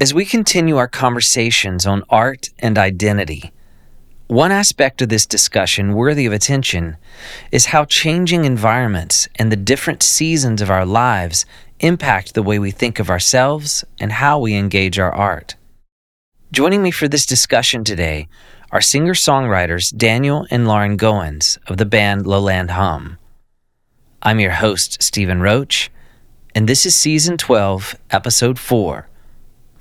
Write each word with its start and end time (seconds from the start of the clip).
As 0.00 0.14
we 0.14 0.24
continue 0.24 0.76
our 0.76 0.86
conversations 0.86 1.84
on 1.84 2.04
art 2.08 2.50
and 2.60 2.78
identity, 2.78 3.50
one 4.28 4.52
aspect 4.52 5.02
of 5.02 5.08
this 5.08 5.26
discussion 5.26 5.92
worthy 5.92 6.24
of 6.24 6.32
attention 6.32 6.96
is 7.50 7.66
how 7.66 7.84
changing 7.84 8.44
environments 8.44 9.26
and 9.34 9.50
the 9.50 9.56
different 9.56 10.04
seasons 10.04 10.62
of 10.62 10.70
our 10.70 10.86
lives 10.86 11.46
impact 11.80 12.34
the 12.34 12.44
way 12.44 12.60
we 12.60 12.70
think 12.70 13.00
of 13.00 13.10
ourselves 13.10 13.84
and 13.98 14.12
how 14.12 14.38
we 14.38 14.54
engage 14.54 15.00
our 15.00 15.12
art. 15.12 15.56
Joining 16.52 16.80
me 16.80 16.92
for 16.92 17.08
this 17.08 17.26
discussion 17.26 17.82
today 17.82 18.28
are 18.70 18.80
singer 18.80 19.14
songwriters 19.14 19.92
Daniel 19.96 20.46
and 20.48 20.68
Lauren 20.68 20.96
Goans 20.96 21.58
of 21.66 21.76
the 21.76 21.84
band 21.84 22.24
Lowland 22.24 22.70
Hum. 22.70 23.18
I'm 24.22 24.38
your 24.38 24.52
host, 24.52 25.02
Stephen 25.02 25.40
Roach, 25.40 25.90
and 26.54 26.68
this 26.68 26.86
is 26.86 26.94
Season 26.94 27.36
12, 27.36 27.96
Episode 28.12 28.60
4 28.60 29.07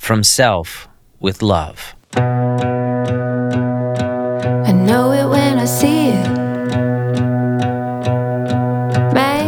from 0.07 0.23
Self 0.23 0.87
with 1.19 1.41
Love. 1.41 1.93
I 2.15 2.21
know 4.71 5.11
it 5.11 5.27
when 5.27 5.59
I 5.59 5.65
see 5.65 6.11
it. 6.11 6.27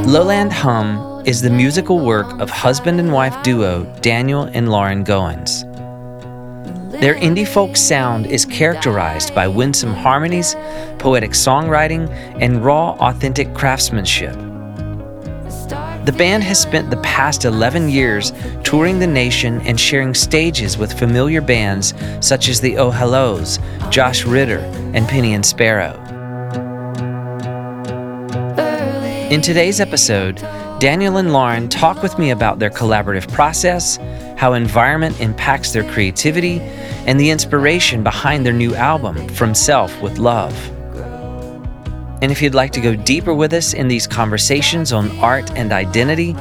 Lowland 0.05 0.51
Hum 0.51 1.23
is 1.25 1.41
the 1.41 1.49
musical 1.49 2.01
work 2.01 2.27
of 2.41 2.49
husband 2.49 2.99
and 2.99 3.13
wife 3.13 3.41
duo 3.41 3.85
Daniel 4.01 4.49
and 4.51 4.67
Lauren 4.67 5.05
Goans. 5.05 5.63
Their 6.99 7.15
indie 7.15 7.47
folk 7.47 7.77
sound 7.77 8.25
is 8.25 8.43
characterized 8.45 9.33
by 9.33 9.47
winsome 9.47 9.93
harmonies, 9.93 10.55
poetic 10.97 11.31
songwriting, 11.31 12.09
and 12.41 12.65
raw, 12.65 12.97
authentic 12.99 13.53
craftsmanship. 13.53 14.48
The 16.09 16.17
band 16.17 16.43
has 16.45 16.59
spent 16.59 16.89
the 16.89 16.97
past 17.01 17.45
11 17.45 17.87
years 17.87 18.33
touring 18.63 18.97
the 18.97 19.05
nation 19.05 19.61
and 19.61 19.79
sharing 19.79 20.15
stages 20.15 20.75
with 20.75 20.97
familiar 20.97 21.39
bands 21.39 21.93
such 22.19 22.49
as 22.49 22.59
the 22.59 22.77
Oh 22.77 22.89
Hellos, 22.89 23.59
Josh 23.91 24.25
Ritter, 24.25 24.57
and 24.95 25.07
Penny 25.07 25.35
and 25.35 25.45
Sparrow. 25.45 25.93
In 29.29 29.39
today's 29.39 29.79
episode, 29.79 30.37
Daniel 30.79 31.17
and 31.17 31.31
Lauren 31.31 31.69
talk 31.69 32.01
with 32.01 32.17
me 32.17 32.31
about 32.31 32.57
their 32.57 32.71
collaborative 32.71 33.31
process, 33.31 33.97
how 34.35 34.53
environment 34.53 35.21
impacts 35.21 35.73
their 35.73 35.87
creativity, 35.91 36.59
and 37.05 37.19
the 37.19 37.29
inspiration 37.29 38.01
behind 38.03 38.43
their 38.43 38.51
new 38.51 38.73
album, 38.73 39.27
From 39.29 39.53
Self 39.53 40.01
with 40.01 40.17
Love. 40.17 40.78
And 42.21 42.31
if 42.31 42.41
you'd 42.41 42.55
like 42.55 42.71
to 42.73 42.81
go 42.81 42.95
deeper 42.95 43.33
with 43.33 43.53
us 43.53 43.73
in 43.73 43.87
these 43.87 44.07
conversations 44.07 44.91
on 44.91 45.11
art 45.19 45.51
and 45.57 45.71
identity, 45.71 46.35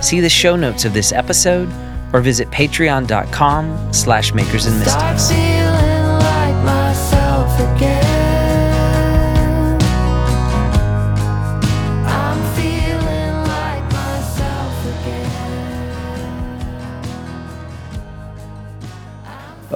see 0.00 0.20
the 0.20 0.28
show 0.28 0.56
notes 0.56 0.84
of 0.84 0.92
this 0.92 1.12
episode 1.12 1.68
or 2.12 2.20
visit 2.20 2.48
patreon.com 2.50 3.92
slash 3.92 4.32
makers 4.32 4.66
and 4.66 4.78
mystics. 4.78 5.55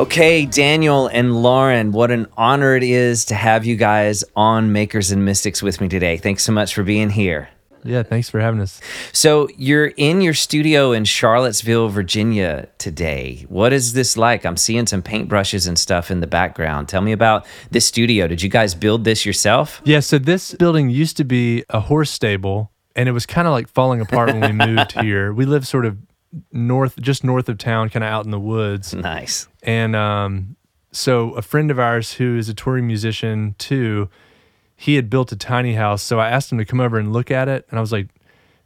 Okay, 0.01 0.47
Daniel 0.47 1.09
and 1.09 1.43
Lauren, 1.43 1.93
what 1.93 2.11
an 2.11 2.27
honor 2.34 2.75
it 2.75 2.83
is 2.83 3.27
to 3.27 3.34
have 3.34 3.67
you 3.67 3.77
guys 3.77 4.25
on 4.34 4.73
Makers 4.73 5.11
and 5.11 5.27
Mystics 5.27 5.62
with 5.62 5.79
me 5.79 5.91
today. 5.91 6.17
Thanks 6.17 6.42
so 6.42 6.53
much 6.53 6.73
for 6.73 6.83
being 6.83 7.11
here. 7.11 7.51
Yeah, 7.84 8.03
thanks 8.03 8.31
for 8.31 8.41
having 8.41 8.62
us. 8.62 8.81
So, 9.12 9.47
you're 9.59 9.89
in 9.89 10.23
your 10.23 10.33
studio 10.33 10.92
in 10.92 11.05
Charlottesville, 11.05 11.91
Virginia 11.91 12.69
today. 12.79 13.45
What 13.51 13.75
is 13.75 13.92
this 13.92 14.17
like? 14.17 14.47
I'm 14.47 14.57
seeing 14.57 14.87
some 14.87 15.03
paintbrushes 15.03 15.69
and 15.69 15.79
stuff 15.79 16.11
in 16.11 16.20
the 16.20 16.27
background. 16.27 16.89
Tell 16.89 17.03
me 17.03 17.12
about 17.12 17.45
this 17.70 17.85
studio. 17.85 18.27
Did 18.27 18.41
you 18.41 18.48
guys 18.48 18.75
build 18.75 19.05
this 19.05 19.27
yourself? 19.27 19.83
Yeah, 19.85 20.01
so 20.01 20.19
this 20.19 20.55
building 20.55 20.89
used 20.89 21.19
to 21.19 21.25
be 21.25 21.62
a 21.69 21.80
horse 21.80 22.11
stable, 22.11 22.73
and 22.97 23.07
it 23.07 23.13
was 23.13 23.27
kind 23.27 23.47
of 23.47 23.53
like 23.53 23.69
falling 23.69 24.01
apart 24.01 24.33
when 24.33 24.41
we 24.41 24.53
moved 24.67 24.92
here. 24.92 25.30
We 25.35 25.45
live 25.45 25.69
sort 25.69 25.85
of 25.85 25.98
north, 26.52 27.01
just 27.01 27.24
north 27.24 27.48
of 27.48 27.58
town, 27.58 27.89
kind 27.89 28.05
of 28.05 28.11
out 28.11 28.24
in 28.24 28.30
the 28.30 28.41
woods. 28.41 28.95
Nice. 28.95 29.48
And 29.63 29.96
um, 29.96 30.57
so 30.92 31.30
a 31.33 31.42
friend 31.42 31.70
of 31.70 31.79
ours 31.79 32.14
who 32.14 32.36
is 32.36 32.48
a 32.48 32.55
touring 32.55 32.86
musician 32.86 33.55
too, 33.58 34.08
he 34.77 34.95
had 34.95 35.11
built 35.11 35.33
a 35.33 35.36
tiny 35.36 35.74
house. 35.74 36.02
So 36.02 36.18
I 36.18 36.30
asked 36.30 36.51
him 36.51 36.58
to 36.58 36.64
come 36.64 36.80
over 36.80 36.98
and 36.98 37.13
look 37.13 37.30
at 37.30 37.48
it, 37.48 37.67
and 37.70 37.79
I 37.79 37.80
was 37.80 37.92
like, 37.92 38.08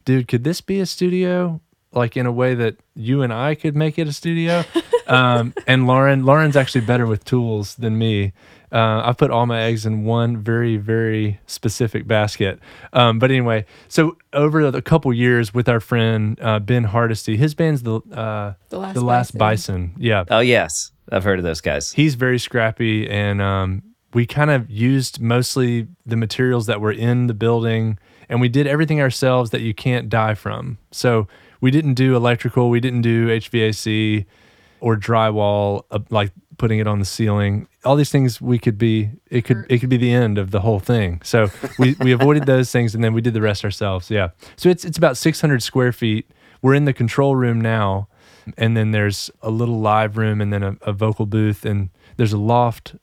"Dude, 0.05 0.29
could 0.29 0.45
this 0.45 0.61
be 0.61 0.81
a 0.81 0.87
studio? 0.87 1.61
Like 1.93 2.17
in 2.17 2.27
a 2.27 2.33
way 2.33 2.55
that 2.55 2.77
you 2.95 3.23
and 3.23 3.33
I 3.33 3.55
could 3.55 3.77
make 3.77 3.99
it 3.99 4.09
a 4.09 4.13
studio?" 4.13 4.65
um, 5.07 5.55
and 5.67 5.87
Lauren, 5.87 6.25
Lauren's 6.25 6.57
actually 6.57 6.83
better 6.83 7.07
with 7.07 7.25
tools 7.25 7.75
than 7.77 7.99
me. 7.99 8.33
Uh, 8.75 9.03
I 9.09 9.13
put 9.13 9.31
all 9.31 9.47
my 9.47 9.63
eggs 9.63 9.87
in 9.87 10.03
one 10.05 10.37
very, 10.43 10.77
very 10.77 11.39
specific 11.47 12.09
basket. 12.09 12.59
Um, 12.93 13.21
but 13.21 13.31
anyway, 13.31 13.67
so 13.87 14.17
over 14.33 14.61
a 14.67 14.83
couple 14.83 15.13
years 15.13 15.55
with 15.55 15.69
our 15.69 15.79
friend 15.79 16.37
uh, 16.43 16.59
Ben 16.59 16.83
Hardesty, 16.85 17.37
his 17.37 17.55
band's 17.55 17.85
the 17.85 18.01
uh, 18.13 18.55
The 18.71 18.79
Last 18.81 18.95
the 18.95 19.05
Last 19.05 19.39
Bison. 19.39 19.87
Bison. 19.87 20.03
Yeah, 20.03 20.25
Oh, 20.29 20.41
yes. 20.41 20.91
I've 21.13 21.23
heard 21.23 21.39
of 21.39 21.45
those 21.45 21.61
guys. 21.61 21.93
he's 21.93 22.15
very 22.17 22.39
scrappy, 22.39 23.09
and 23.09 23.41
um, 23.41 23.83
we 24.13 24.27
kind 24.27 24.51
of 24.51 24.69
used 24.71 25.21
mostly 25.21 25.87
the 26.05 26.17
materials 26.17 26.67
that 26.67 26.81
were 26.81 26.93
in 26.93 27.27
the 27.29 27.35
building, 27.35 27.99
and 28.29 28.41
we 28.41 28.49
did 28.49 28.67
everything 28.67 29.01
ourselves 29.01 29.51
that 29.51 29.61
you 29.61 29.73
can't 29.75 30.09
die 30.09 30.35
from. 30.35 30.79
So 30.91 31.29
we 31.61 31.71
didn't 31.71 31.95
do 31.95 32.17
electrical, 32.17 32.71
we 32.71 32.81
didn't 32.81 33.03
do 33.03 33.29
HVAC 33.29 34.25
or 34.81 34.97
drywall, 34.97 35.85
uh, 35.91 36.01
like 36.11 36.33
putting 36.59 36.79
it 36.79 36.87
on 36.87 36.99
the 36.99 37.05
ceiling. 37.05 37.69
All 37.85 37.97
these 37.97 38.11
things 38.11 38.41
we 38.41 38.59
could 38.59 38.79
be 38.79 39.11
it 39.31 39.45
could 39.45 39.65
it 39.69 39.79
could 39.79 39.91
be 39.91 39.97
the 39.97 40.13
end 40.13 40.39
of 40.39 40.51
the 40.51 40.61
whole 40.61 40.81
thing. 40.81 41.21
So 41.23 41.51
we 41.79 41.97
we 42.01 42.13
avoided 42.13 42.47
those 42.47 42.71
things, 42.71 42.95
and 42.95 43.05
then 43.05 43.13
we 43.13 43.21
did 43.21 43.35
the 43.35 43.41
rest 43.41 43.65
ourselves. 43.65 44.11
Yeah. 44.11 44.31
So 44.57 44.69
it's 44.69 44.85
it's 44.85 44.99
about 44.99 45.17
600 45.17 45.63
square 45.63 45.93
feet. 45.93 46.31
We're 46.63 46.75
in 46.75 46.87
the 46.87 46.95
control 46.95 47.37
room 47.37 47.61
now, 47.61 48.09
and 48.57 48.77
then 48.77 48.93
there's 48.93 49.31
a 49.43 49.51
little 49.51 49.81
live 49.81 50.17
room, 50.17 50.41
and 50.41 50.53
then 50.53 50.63
a, 50.63 50.77
a 50.83 50.93
vocal 50.93 51.27
booth, 51.27 51.65
and 51.65 51.91
there's 52.17 52.33
a 52.33 52.39
loft. 52.39 52.95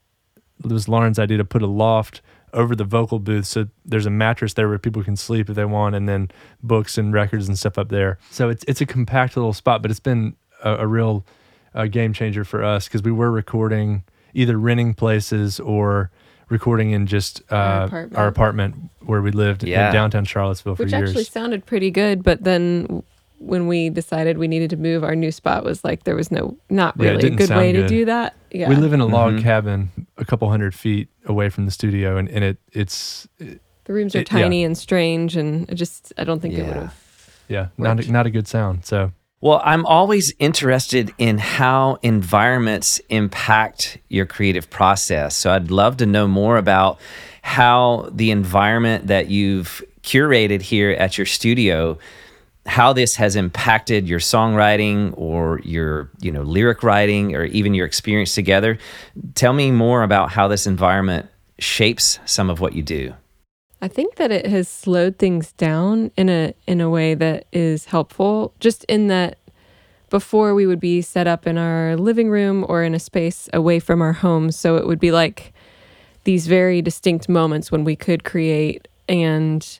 It 0.63 0.71
was 0.71 0.87
Lauren's 0.87 1.19
idea 1.19 1.37
to 1.37 1.45
put 1.45 1.61
a 1.61 1.67
loft 1.67 2.21
over 2.53 2.75
the 2.75 2.83
vocal 2.83 3.19
booth, 3.19 3.45
so 3.45 3.67
there's 3.85 4.05
a 4.05 4.09
mattress 4.09 4.53
there 4.53 4.67
where 4.67 4.77
people 4.77 5.03
can 5.03 5.15
sleep 5.15 5.49
if 5.49 5.55
they 5.55 5.65
want, 5.65 5.95
and 5.95 6.07
then 6.09 6.29
books 6.61 6.97
and 6.97 7.13
records 7.13 7.47
and 7.47 7.57
stuff 7.57 7.77
up 7.77 7.89
there. 7.89 8.17
So 8.29 8.49
it's 8.49 8.63
it's 8.67 8.81
a 8.81 8.85
compact 8.85 9.37
little 9.37 9.53
spot, 9.53 9.81
but 9.81 9.91
it's 9.91 9.99
been 9.99 10.35
a, 10.63 10.77
a 10.77 10.87
real 10.87 11.25
uh, 11.73 11.85
game 11.85 12.13
changer 12.13 12.43
for 12.43 12.63
us 12.63 12.87
because 12.87 13.03
we 13.03 13.11
were 13.11 13.31
recording 13.31 14.03
either 14.33 14.57
renting 14.57 14.93
places 14.93 15.59
or 15.59 16.09
recording 16.49 16.91
in 16.91 17.07
just 17.07 17.41
uh, 17.51 17.55
Our 17.55 17.61
our, 17.61 18.03
apartment. 18.03 18.15
apartment. 18.27 18.75
where 19.05 19.21
we 19.21 19.31
lived 19.31 19.63
Yeah. 19.63 19.87
in 19.87 19.93
downtown 19.93 20.25
Charlottesville 20.25 20.75
for 20.75 20.83
which 20.83 20.91
years. 20.91 21.09
actually 21.09 21.23
sounded 21.23 21.65
pretty 21.65 21.89
good. 21.91 22.23
But 22.23 22.43
then 22.43 23.03
when 23.39 23.67
we 23.67 23.89
decided 23.89 24.37
we 24.37 24.47
needed 24.47 24.69
to 24.69 24.77
move, 24.77 25.03
our 25.03 25.15
new 25.15 25.31
spot 25.31 25.63
was 25.63 25.83
like 25.83 26.03
there 26.03 26.15
was 26.15 26.29
no 26.29 26.55
not 26.69 26.95
Yeah, 26.97 27.03
it 27.03 27.07
really 27.07 27.17
a 27.17 27.21
didn't 27.21 27.37
good 27.37 27.49
way 27.49 27.71
to 27.71 27.87
do 27.87 28.05
that. 28.05 28.35
Yeah, 28.51 28.69
We 28.69 28.75
live 28.75 28.93
in 28.93 28.99
a 28.99 29.05
log 29.07 29.35
Mhm. 29.35 29.41
cabin 29.43 29.89
a 30.17 30.25
couple 30.25 30.49
hundred 30.49 30.75
feet 30.75 31.07
away 31.25 31.49
from 31.49 31.65
the 31.65 31.71
studio, 31.71 32.17
and, 32.17 32.27
and 32.29 32.43
it 32.43 32.57
it's 32.73 33.27
the 33.39 33.93
rooms 33.93 34.13
are 34.15 34.19
it- 34.19 34.31
yeah. 34.31 34.41
tiny 34.41 34.63
and 34.63 34.77
strange, 34.77 35.35
and 35.37 35.67
it 35.69 35.75
just 35.75 36.13
I 36.17 36.23
don't 36.25 36.39
think 36.41 36.53
it 36.53 36.65
would 36.67 36.75
have. 36.75 36.95
yeah 37.47 37.67
not 37.77 38.05
a, 38.05 38.11
not 38.11 38.25
a 38.27 38.29
good 38.29 38.47
sound. 38.47 38.85
So 38.85 39.11
Well, 39.41 39.59
I'm 39.65 39.87
always 39.87 40.33
interested 40.37 41.11
in 41.17 41.39
how 41.39 41.97
environments 42.03 43.01
impact 43.09 43.97
your 44.07 44.27
creative 44.27 44.69
process. 44.69 45.35
So 45.35 45.51
I'd 45.51 45.71
love 45.71 45.97
to 45.97 46.05
know 46.05 46.27
more 46.27 46.57
about 46.57 46.99
how 47.41 48.07
the 48.11 48.29
environment 48.29 49.07
that 49.07 49.29
you've 49.31 49.83
curated 50.03 50.61
here 50.61 50.91
at 50.91 51.17
your 51.17 51.25
studio 51.25 51.97
how 52.67 52.93
this 52.93 53.15
has 53.15 53.35
impacted 53.35 54.07
your 54.07 54.19
songwriting 54.19 55.13
or 55.17 55.59
your 55.63 56.09
you 56.21 56.31
know 56.31 56.43
lyric 56.43 56.83
writing 56.83 57.35
or 57.35 57.45
even 57.45 57.73
your 57.73 57.85
experience 57.87 58.35
together 58.35 58.77
tell 59.33 59.53
me 59.53 59.71
more 59.71 60.03
about 60.03 60.31
how 60.31 60.47
this 60.47 60.67
environment 60.67 61.27
shapes 61.57 62.19
some 62.25 62.49
of 62.51 62.59
what 62.59 62.73
you 62.73 62.83
do 62.83 63.13
I 63.81 63.87
think 63.87 64.15
that 64.15 64.31
it 64.31 64.45
has 64.45 64.69
slowed 64.69 65.17
things 65.17 65.53
down 65.53 66.11
in 66.15 66.29
a 66.29 66.53
in 66.67 66.81
a 66.81 66.89
way 66.89 67.15
that 67.15 67.45
is 67.51 67.85
helpful. 67.85 68.53
Just 68.59 68.83
in 68.85 69.07
that 69.07 69.39
before 70.11 70.53
we 70.53 70.67
would 70.67 70.79
be 70.79 71.01
set 71.01 71.25
up 71.25 71.47
in 71.47 71.57
our 71.57 71.95
living 71.95 72.29
room 72.29 72.65
or 72.69 72.83
in 72.83 72.93
a 72.93 72.99
space 72.99 73.49
away 73.53 73.79
from 73.79 74.01
our 74.01 74.13
home, 74.13 74.51
so 74.51 74.75
it 74.75 74.85
would 74.85 74.99
be 74.99 75.11
like 75.11 75.53
these 76.25 76.45
very 76.45 76.81
distinct 76.81 77.27
moments 77.27 77.71
when 77.71 77.83
we 77.83 77.95
could 77.95 78.23
create 78.23 78.87
and 79.09 79.79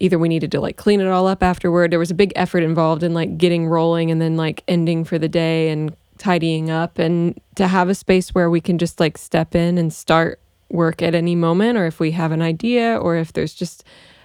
either 0.00 0.18
we 0.18 0.28
needed 0.28 0.50
to 0.52 0.60
like 0.60 0.76
clean 0.76 1.00
it 1.00 1.08
all 1.08 1.26
up 1.26 1.42
afterward. 1.42 1.90
There 1.90 1.98
was 1.98 2.10
a 2.10 2.14
big 2.14 2.32
effort 2.34 2.62
involved 2.62 3.02
in 3.02 3.12
like 3.12 3.36
getting 3.36 3.66
rolling 3.66 4.10
and 4.10 4.22
then 4.22 4.36
like 4.36 4.62
ending 4.66 5.04
for 5.04 5.18
the 5.18 5.28
day 5.28 5.68
and 5.68 5.94
tidying 6.16 6.70
up 6.70 6.98
and 6.98 7.38
to 7.56 7.68
have 7.68 7.90
a 7.90 7.94
space 7.94 8.30
where 8.34 8.48
we 8.48 8.60
can 8.60 8.78
just 8.78 8.98
like 9.00 9.18
step 9.18 9.54
in 9.54 9.76
and 9.76 9.92
start 9.92 10.40
work 10.70 11.02
at 11.02 11.14
any 11.14 11.34
moment 11.34 11.78
or 11.78 11.86
if 11.86 11.98
we 12.00 12.10
have 12.12 12.32
an 12.32 12.42
idea 12.42 12.96
or 12.96 13.16
if 13.16 13.32
there's 13.32 13.54
just 13.54 13.84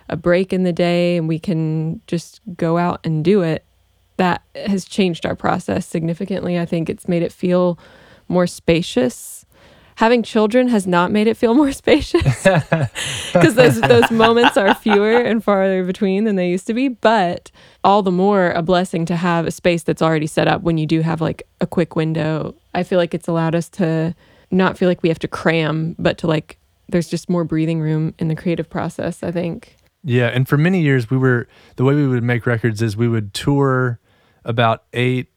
a 0.10 0.18
break 0.18 0.52
in 0.52 0.64
the 0.64 0.74
day 0.74 1.18
and 1.18 1.28
we 1.28 1.40
can 1.40 2.02
just 2.08 2.42
go 2.58 2.78
out 2.78 3.00
and 3.06 3.24
do 3.24 3.42
it 3.42 3.66
that 4.18 4.44
has 4.56 4.86
changed 4.86 5.26
our 5.26 5.36
process 5.36 5.88
significantly. 5.88 6.60
I 6.60 6.66
think 6.66 6.90
it's 6.90 7.08
made 7.08 7.24
it 7.24 7.32
feel 7.32 7.80
more 8.28 8.48
spacious. 8.48 9.46
Having 9.96 10.24
children 10.24 10.70
has 10.70 10.88
not 10.88 11.12
made 11.12 11.28
it 11.28 11.38
feel 11.38 11.54
more 11.64 11.72
spacious 11.72 12.44
because 13.34 13.56
those 13.56 13.80
those 13.82 14.10
moments 14.12 14.58
are 14.58 14.74
fewer 14.76 15.18
and 15.18 15.44
farther 15.44 15.84
between 15.84 16.24
than 16.24 16.36
they 16.36 16.50
used 16.50 16.68
to 16.68 16.74
be. 16.74 16.88
But 16.88 17.52
all 17.84 18.02
the 18.02 18.12
more 18.12 18.52
a 18.52 18.62
blessing 18.62 19.06
to 19.06 19.16
have 19.16 19.46
a 19.46 19.52
space 19.52 19.84
that's 19.84 20.02
already 20.02 20.28
set 20.28 20.48
up 20.48 20.62
when 20.62 20.78
you 20.78 20.86
do 20.86 21.02
have 21.02 21.22
like 21.22 21.44
a 21.62 21.68
quick 21.68 21.96
window. 21.96 22.56
I 22.74 22.84
feel 22.84 22.98
like 22.98 23.14
it's 23.14 23.28
allowed 23.28 23.56
us 23.56 23.70
to 23.70 24.16
not 24.54 24.78
feel 24.78 24.88
like 24.88 25.04
we 25.04 25.10
have 25.10 25.20
to 25.20 25.28
cram, 25.28 25.96
but 26.00 26.18
to 26.20 26.28
like 26.28 26.58
there's 26.88 27.10
just 27.10 27.30
more 27.30 27.44
breathing 27.44 27.82
room 27.82 28.14
in 28.20 28.28
the 28.28 28.36
creative 28.36 28.70
process. 28.70 29.24
I 29.24 29.32
think. 29.32 29.76
Yeah, 30.04 30.28
and 30.28 30.48
for 30.48 30.58
many 30.58 30.82
years 30.82 31.10
we 31.10 31.18
were 31.18 31.48
the 31.76 31.84
way 31.84 31.96
we 31.96 32.08
would 32.08 32.24
make 32.24 32.46
records 32.46 32.82
is 32.82 32.96
we 32.96 33.08
would 33.08 33.34
tour 33.34 34.00
about 34.46 34.84
eight 34.94 35.30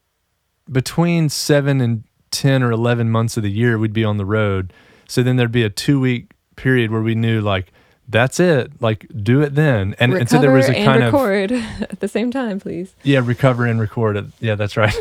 between 0.71 1.29
seven 1.29 1.81
and 1.81 2.03
ten 2.31 2.61
or 2.61 2.71
eleven 2.71 3.09
months 3.09 3.37
of 3.37 3.43
the 3.43 3.51
year 3.51 3.77
we'd 3.77 3.93
be 3.93 4.03
on 4.03 4.17
the 4.17 4.25
road. 4.25 4.73
So 5.07 5.23
then 5.23 5.37
there'd 5.37 5.51
be 5.51 5.63
a 5.63 5.69
two 5.69 5.99
week 5.99 6.31
period 6.55 6.91
where 6.91 7.01
we 7.01 7.15
knew 7.15 7.41
like 7.41 7.71
that's 8.09 8.39
it, 8.39 8.81
like 8.81 9.05
do 9.21 9.41
it 9.41 9.55
then. 9.55 9.95
And, 9.99 10.13
and 10.13 10.29
so 10.29 10.39
there 10.39 10.51
was 10.51 10.69
a 10.69 10.73
kind 10.73 11.03
record 11.03 11.51
at 11.81 11.99
the 11.99 12.07
same 12.07 12.31
time, 12.31 12.59
please. 12.59 12.95
yeah, 13.03 13.19
recover 13.23 13.65
and 13.65 13.79
record 13.79 14.15
it. 14.15 14.25
Yeah, 14.39 14.55
that's 14.55 14.77
right. 14.77 14.95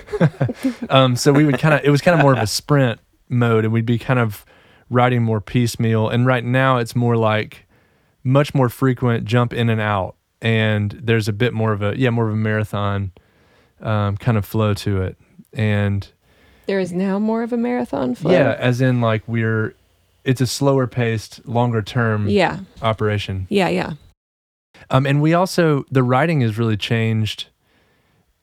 um, 0.90 1.16
so 1.16 1.32
we 1.32 1.44
would 1.44 1.58
kind 1.58 1.74
of 1.74 1.84
it 1.84 1.90
was 1.90 2.00
kind 2.00 2.18
of 2.18 2.22
more 2.22 2.32
of 2.32 2.38
a 2.38 2.46
sprint 2.46 3.00
mode, 3.28 3.64
and 3.64 3.72
we'd 3.72 3.86
be 3.86 3.98
kind 3.98 4.18
of 4.18 4.44
writing 4.90 5.22
more 5.22 5.40
piecemeal. 5.40 6.08
And 6.08 6.26
right 6.26 6.44
now 6.44 6.78
it's 6.78 6.94
more 6.96 7.16
like 7.16 7.66
much 8.24 8.54
more 8.54 8.68
frequent 8.68 9.24
jump 9.24 9.52
in 9.52 9.68
and 9.70 9.80
out, 9.80 10.16
and 10.42 10.92
there's 11.02 11.28
a 11.28 11.32
bit 11.32 11.52
more 11.54 11.72
of 11.72 11.82
a 11.82 11.94
yeah 11.98 12.10
more 12.10 12.26
of 12.28 12.32
a 12.34 12.36
marathon 12.36 13.12
um, 13.80 14.16
kind 14.16 14.36
of 14.38 14.44
flow 14.44 14.74
to 14.74 15.02
it. 15.02 15.16
And 15.52 16.06
There 16.66 16.78
is 16.80 16.92
now 16.92 17.18
more 17.18 17.42
of 17.42 17.52
a 17.52 17.56
marathon 17.56 18.14
flow. 18.14 18.32
yeah, 18.32 18.56
as 18.58 18.80
in 18.80 19.00
like 19.00 19.22
we're 19.26 19.74
it's 20.24 20.40
a 20.40 20.46
slower 20.46 20.86
paced, 20.88 21.46
longer 21.46 21.82
term 21.82 22.28
Yeah. 22.28 22.58
operation. 22.82 23.46
Yeah. 23.48 23.68
Yeah. 23.68 23.92
Um, 24.90 25.06
and 25.06 25.22
we 25.22 25.32
also 25.34 25.84
the 25.90 26.02
writing 26.02 26.40
has 26.42 26.58
really 26.58 26.76
changed, 26.76 27.46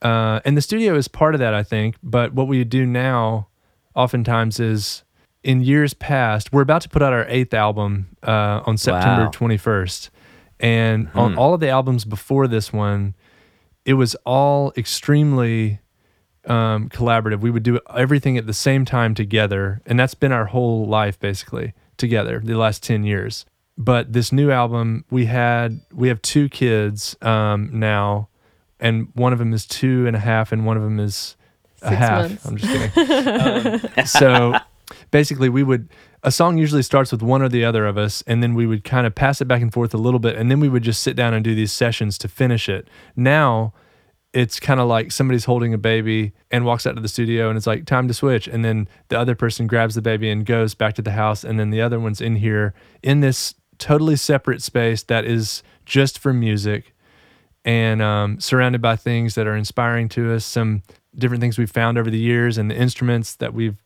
uh, 0.02 0.40
and 0.46 0.56
the 0.58 0.62
studio 0.62 0.96
is 0.96 1.08
part 1.08 1.36
of 1.36 1.40
that, 1.40 1.54
I 1.54 1.62
think. 1.64 1.96
But 2.02 2.34
what 2.34 2.48
we 2.48 2.64
do 2.64 2.86
now, 2.86 3.48
oftentimes, 3.96 4.60
is 4.60 5.04
in 5.44 5.62
years 5.62 5.94
past, 5.94 6.52
we're 6.54 6.62
about 6.62 6.82
to 6.84 6.90
put 6.90 7.02
out 7.02 7.14
our 7.14 7.26
eighth 7.28 7.54
album 7.54 8.08
uh, 8.24 8.62
on 8.66 8.78
September 8.78 9.24
Wow. 9.26 9.30
twenty 9.32 9.58
first, 9.58 10.10
and 10.60 11.10
on 11.16 11.34
Hmm. 11.34 11.40
all 11.40 11.54
of 11.54 11.60
the 11.60 11.70
albums 11.70 12.06
before 12.06 12.48
this 12.48 12.72
one, 12.72 13.14
it 13.86 13.94
was 13.96 14.16
all 14.26 14.72
extremely 14.78 15.80
um, 16.46 16.90
collaborative. 16.90 17.40
We 17.40 17.52
would 17.52 17.64
do 17.64 17.80
everything 17.96 18.38
at 18.38 18.48
the 18.48 18.54
same 18.54 18.84
time 18.86 19.14
together, 19.16 19.82
and 19.86 19.98
that's 20.00 20.14
been 20.14 20.32
our 20.34 20.46
whole 20.46 20.86
life 20.86 21.18
basically 21.20 21.74
together 21.98 22.42
the 22.44 22.56
last 22.56 22.84
ten 22.84 23.04
years. 23.04 23.46
But 23.78 24.14
this 24.14 24.32
new 24.32 24.52
album, 24.52 25.04
we 25.10 25.26
had 25.26 25.82
we 25.94 26.08
have 26.10 26.22
two 26.22 26.48
kids 26.50 27.16
um, 27.22 27.70
now, 27.74 28.28
and 28.80 29.08
one 29.14 29.34
of 29.34 29.40
them 29.40 29.52
is 29.54 29.66
two 29.66 30.06
and 30.06 30.16
a 30.16 30.20
half, 30.20 30.52
and 30.52 30.66
one 30.66 30.78
of 30.78 30.84
them 30.84 31.00
is 31.00 31.36
a 31.92 31.96
half. 31.96 32.30
months. 32.30 32.46
I'm 32.46 32.58
just 32.58 32.96
kidding. 32.96 33.90
um, 34.00 34.06
so 34.06 34.54
basically, 35.12 35.50
we 35.50 35.64
would 35.64 35.90
a 36.24 36.32
song 36.32 36.58
usually 36.58 36.84
starts 36.84 37.12
with 37.12 37.22
one 37.22 37.42
or 37.42 37.50
the 37.50 37.66
other 37.66 37.86
of 37.86 37.98
us, 37.98 38.24
and 38.28 38.42
then 38.42 38.54
we 38.54 38.66
would 38.66 38.84
kind 38.84 39.06
of 39.06 39.14
pass 39.14 39.42
it 39.42 39.46
back 39.46 39.62
and 39.62 39.74
forth 39.74 39.94
a 39.94 39.98
little 39.98 40.20
bit, 40.20 40.38
and 40.38 40.50
then 40.50 40.60
we 40.60 40.70
would 40.70 40.84
just 40.84 41.04
sit 41.04 41.16
down 41.16 41.34
and 41.34 41.44
do 41.44 41.54
these 41.54 41.72
sessions 41.72 42.18
to 42.20 42.28
finish 42.28 42.70
it. 42.70 42.88
Now 43.16 43.74
it's 44.34 44.60
kind 44.60 44.80
of 44.80 44.88
like 44.88 45.12
somebody's 45.12 45.46
holding 45.46 45.74
a 45.74 45.78
baby 45.78 46.34
and 46.50 46.66
walks 46.66 46.88
out 46.88 46.96
to 46.96 47.02
the 47.02 47.08
studio 47.08 47.50
and 47.50 47.58
it's 47.58 47.68
like 47.68 47.86
time 47.86 48.08
to 48.08 48.14
switch 48.14 48.48
and 48.48 48.66
then 48.66 48.88
the 49.10 49.18
other 49.18 49.36
person 49.36 49.68
grabs 49.68 49.96
the 49.96 50.02
baby 50.02 50.30
and 50.30 50.46
goes 50.46 50.74
back 50.74 50.96
to 50.96 51.02
the 51.02 51.12
house 51.12 51.44
and 51.44 51.60
then 51.60 51.70
the 51.70 51.80
other 51.80 52.00
one's 52.00 52.20
in 52.20 52.38
here 52.38 52.74
in 53.04 53.20
this 53.20 53.54
totally 53.78 54.16
separate 54.16 54.62
space 54.62 55.04
that 55.04 55.24
is 55.24 55.62
just 55.86 56.18
for 56.18 56.34
music 56.34 56.94
and 57.64 58.02
um, 58.02 58.40
surrounded 58.40 58.82
by 58.82 58.96
things 58.96 59.36
that 59.36 59.46
are 59.48 59.56
inspiring 59.56 60.10
to 60.10 60.34
us 60.34 60.44
some 60.44 60.82
different 61.16 61.42
things 61.42 61.58
we've 61.58 61.72
found 61.72 61.98
over 61.98 62.10
the 62.10 62.20
years 62.20 62.58
and 62.58 62.70
the 62.70 62.76
instruments 62.76 63.36
that 63.36 63.54
we've 63.54 63.78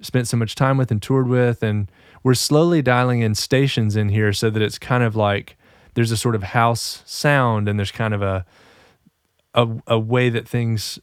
spent 0.00 0.28
so 0.28 0.36
much 0.36 0.54
time 0.54 0.76
with 0.76 0.90
and 0.90 1.00
toured 1.00 1.28
with. 1.28 1.62
And 1.62 1.90
we're 2.22 2.34
slowly 2.34 2.82
dialing 2.82 3.20
in 3.20 3.34
stations 3.34 3.96
in 3.96 4.08
here 4.08 4.32
so 4.32 4.50
that 4.50 4.62
it's 4.62 4.78
kind 4.78 5.02
of 5.02 5.16
like 5.16 5.56
there's 5.94 6.10
a 6.10 6.16
sort 6.16 6.34
of 6.34 6.42
house 6.42 7.02
sound 7.06 7.68
and 7.68 7.78
there's 7.78 7.92
kind 7.92 8.14
of 8.14 8.22
a 8.22 8.44
a, 9.54 9.68
a 9.86 9.98
way 9.98 10.30
that 10.30 10.48
things 10.48 10.98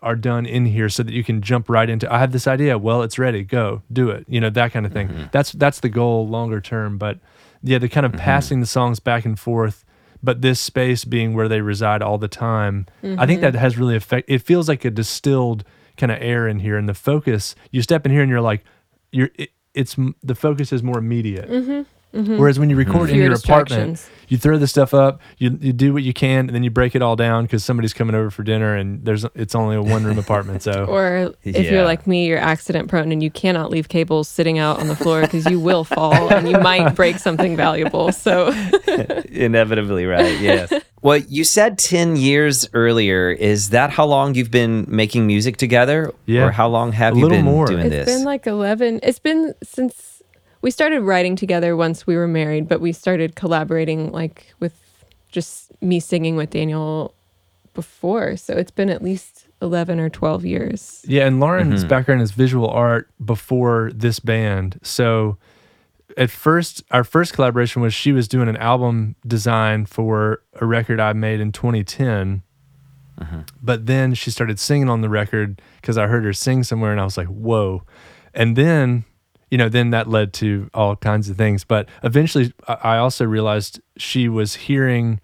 are 0.00 0.14
done 0.14 0.44
in 0.44 0.66
here 0.66 0.90
so 0.90 1.02
that 1.02 1.14
you 1.14 1.24
can 1.24 1.40
jump 1.40 1.70
right 1.70 1.88
into 1.88 2.12
I 2.12 2.18
have 2.18 2.32
this 2.32 2.46
idea. 2.46 2.76
Well 2.76 3.02
it's 3.02 3.18
ready. 3.18 3.42
Go 3.42 3.82
do 3.92 4.10
it. 4.10 4.26
You 4.28 4.40
know 4.40 4.50
that 4.50 4.72
kind 4.72 4.84
of 4.84 4.92
thing. 4.92 5.08
Mm-hmm. 5.08 5.24
That's 5.32 5.52
that's 5.52 5.80
the 5.80 5.88
goal 5.88 6.28
longer 6.28 6.60
term. 6.60 6.98
But 6.98 7.18
yeah 7.62 7.78
the 7.78 7.88
kind 7.88 8.04
of 8.04 8.12
mm-hmm. 8.12 8.20
passing 8.20 8.60
the 8.60 8.66
songs 8.66 9.00
back 9.00 9.24
and 9.24 9.38
forth 9.38 9.83
but 10.24 10.42
this 10.42 10.60
space 10.60 11.04
being 11.04 11.34
where 11.34 11.48
they 11.48 11.60
reside 11.60 12.02
all 12.02 12.18
the 12.18 12.28
time 12.28 12.86
I 13.02 13.26
think 13.26 13.40
that 13.40 13.52
mm-hmm. 13.52 13.58
has 13.58 13.78
really 13.78 13.96
affect 13.96 14.28
it 14.30 14.40
feels 14.40 14.68
like 14.68 14.84
a 14.84 14.90
distilled 14.90 15.64
kind 15.96 16.10
of 16.10 16.18
air 16.20 16.48
in 16.48 16.58
here 16.58 16.76
and 16.76 16.88
the 16.88 16.94
focus 16.94 17.54
you 17.70 17.82
step 17.82 18.04
in 18.06 18.12
here 18.12 18.22
and 18.22 18.30
you're 18.30 18.40
like 18.40 18.64
you're 19.12 19.30
it, 19.36 19.50
it's 19.74 19.96
the 20.22 20.34
focus 20.34 20.72
is 20.72 20.82
more 20.82 20.98
immediate 20.98 21.50
mm-hmm. 21.50 21.82
Mm-hmm. 22.14 22.38
Whereas 22.38 22.58
when 22.58 22.70
you 22.70 22.76
mm-hmm. 22.76 22.90
record 22.92 23.10
in 23.10 23.16
Fewer 23.16 23.26
your 23.26 23.34
apartment, 23.34 24.08
you 24.28 24.38
throw 24.38 24.56
the 24.56 24.68
stuff 24.68 24.94
up, 24.94 25.20
you 25.38 25.58
you 25.60 25.72
do 25.72 25.92
what 25.92 26.02
you 26.02 26.12
can, 26.12 26.46
and 26.46 26.50
then 26.54 26.62
you 26.62 26.70
break 26.70 26.94
it 26.94 27.02
all 27.02 27.16
down 27.16 27.44
because 27.44 27.64
somebody's 27.64 27.92
coming 27.92 28.14
over 28.14 28.30
for 28.30 28.42
dinner, 28.42 28.76
and 28.76 29.04
there's 29.04 29.24
it's 29.34 29.54
only 29.54 29.76
a 29.76 29.82
one 29.82 30.04
room 30.04 30.18
apartment. 30.18 30.62
So 30.62 30.84
Or 30.88 31.34
if 31.42 31.56
Yeah. 31.56 31.72
you're 31.72 31.84
like 31.84 32.06
me, 32.06 32.26
you're 32.26 32.38
accident 32.38 32.88
prone 32.88 33.10
and 33.10 33.22
you 33.22 33.30
cannot 33.30 33.70
leave 33.70 33.88
cables 33.88 34.28
sitting 34.28 34.58
out 34.58 34.80
on 34.80 34.86
the 34.88 34.96
floor 34.96 35.22
because 35.22 35.46
you 35.46 35.58
will 35.58 35.84
fall 35.84 36.28
and 36.32 36.48
you 36.48 36.58
might 36.58 36.94
break 36.94 37.18
something 37.18 37.56
valuable. 37.56 38.12
So 38.12 38.48
Inevitably, 39.30 40.06
right? 40.06 40.40
Yes. 40.40 40.72
well, 41.02 41.16
you 41.16 41.44
said 41.44 41.78
10 41.78 42.16
years 42.16 42.68
earlier. 42.74 43.30
Is 43.30 43.70
that 43.70 43.90
how 43.90 44.04
long 44.04 44.34
you've 44.34 44.50
been 44.50 44.86
making 44.88 45.26
music 45.26 45.56
together? 45.56 46.12
Yeah. 46.26 46.44
Or 46.46 46.50
how 46.52 46.68
long 46.68 46.92
have 46.92 47.14
A 47.14 47.16
you 47.16 47.22
little 47.22 47.38
been 47.38 47.44
more. 47.44 47.66
doing 47.66 47.86
it's 47.86 48.06
this? 48.06 48.06
been 48.06 48.24
like 48.24 48.46
11. 48.46 49.00
It's 49.02 49.18
been 49.18 49.54
since 49.62 50.13
we 50.64 50.70
started 50.70 51.02
writing 51.02 51.36
together 51.36 51.76
once 51.76 52.06
we 52.06 52.16
were 52.16 52.26
married, 52.26 52.66
but 52.66 52.80
we 52.80 52.90
started 52.90 53.36
collaborating 53.36 54.10
like 54.12 54.54
with 54.60 55.04
just 55.30 55.70
me 55.82 56.00
singing 56.00 56.36
with 56.36 56.48
Daniel 56.48 57.14
before. 57.74 58.38
So 58.38 58.54
it's 58.54 58.70
been 58.70 58.88
at 58.88 59.02
least 59.02 59.46
11 59.60 60.00
or 60.00 60.08
12 60.08 60.46
years. 60.46 61.04
yeah, 61.06 61.26
and 61.26 61.38
Lauren's 61.38 61.80
mm-hmm. 61.80 61.88
background 61.88 62.22
is 62.22 62.30
visual 62.32 62.66
art 62.70 63.10
before 63.22 63.90
this 63.94 64.18
band. 64.20 64.80
So 64.82 65.36
at 66.16 66.30
first, 66.30 66.82
our 66.90 67.04
first 67.04 67.34
collaboration 67.34 67.82
was 67.82 67.92
she 67.92 68.12
was 68.12 68.26
doing 68.26 68.48
an 68.48 68.56
album 68.56 69.16
design 69.26 69.84
for 69.84 70.40
a 70.54 70.64
record 70.64 70.98
I 70.98 71.12
made 71.12 71.40
in 71.40 71.52
2010. 71.52 72.42
Uh-huh. 73.20 73.36
But 73.62 73.84
then 73.84 74.14
she 74.14 74.30
started 74.30 74.58
singing 74.58 74.88
on 74.88 75.02
the 75.02 75.10
record 75.10 75.60
because 75.82 75.98
I 75.98 76.06
heard 76.06 76.24
her 76.24 76.32
sing 76.32 76.64
somewhere, 76.64 76.90
and 76.90 77.00
I 77.00 77.04
was 77.04 77.18
like, 77.18 77.28
"Whoa!" 77.28 77.82
And 78.32 78.56
then, 78.56 79.04
you 79.50 79.58
know, 79.58 79.68
then 79.68 79.90
that 79.90 80.08
led 80.08 80.32
to 80.34 80.70
all 80.74 80.96
kinds 80.96 81.28
of 81.28 81.36
things. 81.36 81.64
But 81.64 81.88
eventually, 82.02 82.52
I 82.66 82.96
also 82.96 83.24
realized 83.24 83.80
she 83.96 84.28
was 84.28 84.54
hearing. 84.54 85.20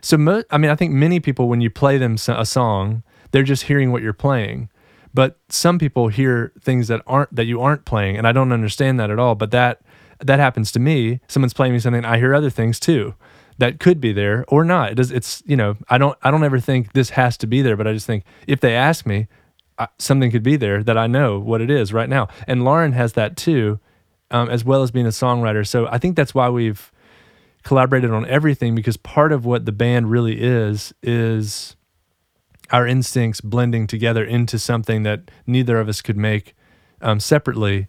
So, 0.00 0.16
mo- 0.16 0.44
I 0.50 0.58
mean, 0.58 0.70
I 0.70 0.74
think 0.74 0.92
many 0.92 1.20
people, 1.20 1.48
when 1.48 1.60
you 1.60 1.70
play 1.70 1.98
them 1.98 2.16
a 2.28 2.46
song, 2.46 3.02
they're 3.30 3.42
just 3.42 3.64
hearing 3.64 3.92
what 3.92 4.02
you're 4.02 4.12
playing. 4.12 4.68
But 5.14 5.38
some 5.48 5.78
people 5.78 6.08
hear 6.08 6.52
things 6.60 6.88
that 6.88 7.02
aren't 7.06 7.34
that 7.34 7.44
you 7.44 7.60
aren't 7.60 7.84
playing, 7.84 8.16
and 8.16 8.26
I 8.26 8.32
don't 8.32 8.52
understand 8.52 8.98
that 9.00 9.10
at 9.10 9.18
all. 9.18 9.34
But 9.34 9.50
that 9.50 9.82
that 10.20 10.38
happens 10.38 10.72
to 10.72 10.80
me. 10.80 11.20
Someone's 11.28 11.54
playing 11.54 11.72
me 11.72 11.78
something, 11.78 12.04
I 12.04 12.18
hear 12.18 12.34
other 12.34 12.50
things 12.50 12.80
too 12.80 13.14
that 13.58 13.78
could 13.78 14.00
be 14.00 14.12
there 14.12 14.44
or 14.48 14.64
not. 14.64 14.92
It 14.92 14.94
does. 14.96 15.10
It's 15.10 15.42
you 15.46 15.56
know, 15.56 15.76
I 15.88 15.98
don't 15.98 16.18
I 16.22 16.30
don't 16.30 16.44
ever 16.44 16.58
think 16.58 16.92
this 16.94 17.10
has 17.10 17.36
to 17.38 17.46
be 17.46 17.62
there, 17.62 17.76
but 17.76 17.86
I 17.86 17.92
just 17.92 18.06
think 18.06 18.24
if 18.46 18.60
they 18.60 18.74
ask 18.74 19.06
me, 19.06 19.28
I, 19.82 19.88
something 19.98 20.30
could 20.30 20.42
be 20.42 20.56
there 20.56 20.82
that 20.82 20.96
I 20.96 21.06
know 21.06 21.38
what 21.38 21.60
it 21.60 21.70
is 21.70 21.92
right 21.92 22.08
now. 22.08 22.28
And 22.46 22.64
Lauren 22.64 22.92
has 22.92 23.14
that 23.14 23.36
too, 23.36 23.80
um, 24.30 24.48
as 24.48 24.64
well 24.64 24.82
as 24.82 24.90
being 24.90 25.06
a 25.06 25.10
songwriter. 25.10 25.66
So 25.66 25.86
I 25.88 25.98
think 25.98 26.16
that's 26.16 26.34
why 26.34 26.48
we've 26.48 26.92
collaborated 27.64 28.10
on 28.10 28.26
everything 28.26 28.74
because 28.74 28.96
part 28.96 29.32
of 29.32 29.44
what 29.44 29.66
the 29.66 29.72
band 29.72 30.10
really 30.10 30.40
is 30.40 30.92
is 31.02 31.76
our 32.70 32.86
instincts 32.86 33.40
blending 33.40 33.86
together 33.86 34.24
into 34.24 34.58
something 34.58 35.02
that 35.02 35.30
neither 35.46 35.78
of 35.78 35.88
us 35.88 36.00
could 36.00 36.16
make 36.16 36.54
um, 37.00 37.20
separately. 37.20 37.88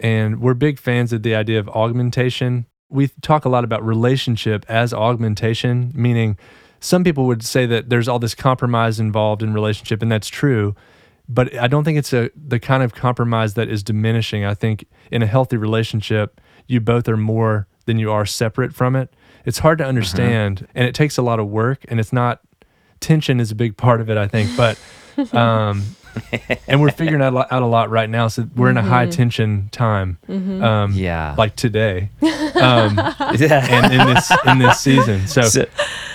And 0.00 0.40
we're 0.40 0.54
big 0.54 0.78
fans 0.78 1.12
of 1.12 1.22
the 1.22 1.34
idea 1.34 1.58
of 1.58 1.68
augmentation. 1.70 2.66
We 2.90 3.08
talk 3.22 3.44
a 3.44 3.48
lot 3.48 3.64
about 3.64 3.84
relationship 3.84 4.64
as 4.68 4.92
augmentation, 4.92 5.90
meaning 5.94 6.36
some 6.80 7.02
people 7.02 7.26
would 7.26 7.42
say 7.42 7.64
that 7.66 7.88
there's 7.88 8.08
all 8.08 8.18
this 8.18 8.34
compromise 8.34 9.00
involved 9.00 9.42
in 9.42 9.54
relationship, 9.54 10.02
and 10.02 10.12
that's 10.12 10.28
true. 10.28 10.74
But 11.28 11.56
I 11.56 11.68
don't 11.68 11.84
think 11.84 11.98
it's 11.98 12.12
a 12.12 12.30
the 12.36 12.60
kind 12.60 12.82
of 12.82 12.94
compromise 12.94 13.54
that 13.54 13.68
is 13.68 13.82
diminishing. 13.82 14.44
I 14.44 14.54
think 14.54 14.84
in 15.10 15.22
a 15.22 15.26
healthy 15.26 15.56
relationship, 15.56 16.40
you 16.66 16.80
both 16.80 17.08
are 17.08 17.16
more 17.16 17.66
than 17.86 17.98
you 17.98 18.10
are 18.10 18.26
separate 18.26 18.74
from 18.74 18.96
it. 18.96 19.14
It's 19.44 19.58
hard 19.58 19.78
to 19.78 19.84
understand, 19.84 20.66
and 20.74 20.86
it 20.86 20.94
takes 20.94 21.18
a 21.18 21.22
lot 21.22 21.38
of 21.38 21.48
work, 21.48 21.84
and 21.88 22.00
it's 22.00 22.12
not 22.12 22.40
tension 23.00 23.40
is 23.40 23.50
a 23.50 23.54
big 23.54 23.76
part 23.76 24.00
of 24.00 24.10
it, 24.10 24.16
I 24.16 24.26
think. 24.28 24.50
But 24.56 24.78
um, 25.34 25.84
and 26.68 26.80
we're 26.80 26.90
figuring 26.90 27.22
out, 27.22 27.32
a 27.32 27.36
lot- 27.36 27.52
out 27.52 27.62
a 27.62 27.66
lot 27.66 27.90
right 27.90 28.08
now. 28.08 28.28
So 28.28 28.48
we're 28.56 28.70
in 28.70 28.76
a 28.76 28.82
high 28.82 29.06
tension 29.06 29.68
time. 29.72 30.18
Um, 30.28 30.92
Yeah. 30.92 31.34
like 31.36 31.56
today, 31.56 32.10
um, 32.22 32.98
and 32.98 33.92
in 33.92 34.06
this 34.14 34.32
in 34.46 34.58
this 34.58 34.80
season. 34.80 35.26
So, 35.26 35.42
So- 35.42 35.66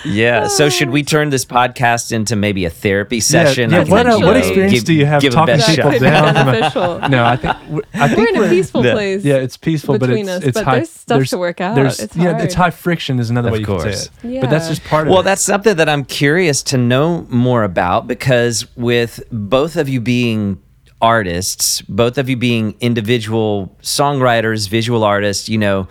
yeah. 0.06 0.48
So 0.48 0.70
should 0.70 0.90
we 0.92 1.04
turn 1.04 1.30
this 1.30 1.44
podcast 1.46 2.12
into 2.12 2.36
maybe 2.36 2.66
a 2.66 2.70
therapy 2.70 3.20
session? 3.20 3.72
yeah, 3.72 3.82
I 3.82 3.84
what, 3.84 4.06
uh, 4.08 4.18
what 4.20 4.38
experience 4.38 4.74
give- 4.74 4.86
do 4.86 4.94
you 4.94 5.06
have 5.06 5.22
give 5.22 5.34
a 5.34 5.36
talking 5.36 5.58
best 5.58 5.70
people 5.70 5.92
shot. 5.92 6.00
Down? 6.02 6.34
from 6.36 6.48
a- 6.48 6.52
beneficial. 6.52 7.10
no, 7.10 7.26
I 7.26 7.36
think 7.36 7.54
w- 7.66 7.82
I 7.94 8.08
think 8.08 8.18
We're 8.20 8.28
in 8.30 8.36
a 8.36 8.40
we're- 8.40 8.50
peaceful 8.50 8.82
the- 8.82 8.92
place. 8.94 9.24
Yeah, 9.26 9.36
it's 9.36 9.58
peaceful, 9.58 9.98
but 9.98 10.08
between 10.08 10.30
it's 10.30 10.38
us, 10.38 10.44
it's 10.44 10.54
but 10.56 10.64
high. 10.66 10.76
there's 10.76 10.90
stuff 10.90 11.28
to 11.28 11.38
work 11.38 11.60
out. 11.62 11.76
There's, 11.76 12.00
It's 12.00 12.16
yeah, 12.16 12.32
hard. 12.32 12.42
it's 12.44 12.54
high 12.56 12.70
friction 12.72 13.20
is 13.20 13.30
another 13.30 13.50
Of 13.50 13.54
way 13.54 13.60
you 13.60 13.66
could 13.66 13.82
course. 13.82 14.10
say 14.22 14.36
it. 14.36 14.42
But 14.42 14.50
that's 14.50 14.70
just 14.70 14.84
part 14.86 15.08
of 15.08 15.12
it. 15.12 15.14
Well, 15.14 15.24
that's 15.24 15.42
something 15.44 15.76
that 15.76 15.90
I'm 15.90 16.06
curious 16.06 16.64
to 16.64 16.78
know 16.78 17.26
more 17.30 17.64
about 17.64 18.08
because 18.08 18.66
with 18.78 19.22
both 19.32 19.76
of 19.76 19.89
you 19.90 20.02
being 20.02 20.62
artists, 21.02 21.82
both 21.84 22.18
of 22.18 22.30
you 22.30 22.38
being 22.38 22.76
individual 22.80 23.76
songwriters, 23.82 24.68
visual 24.70 25.04
artists, 25.04 25.50
you 25.50 25.58
know, 25.58 25.88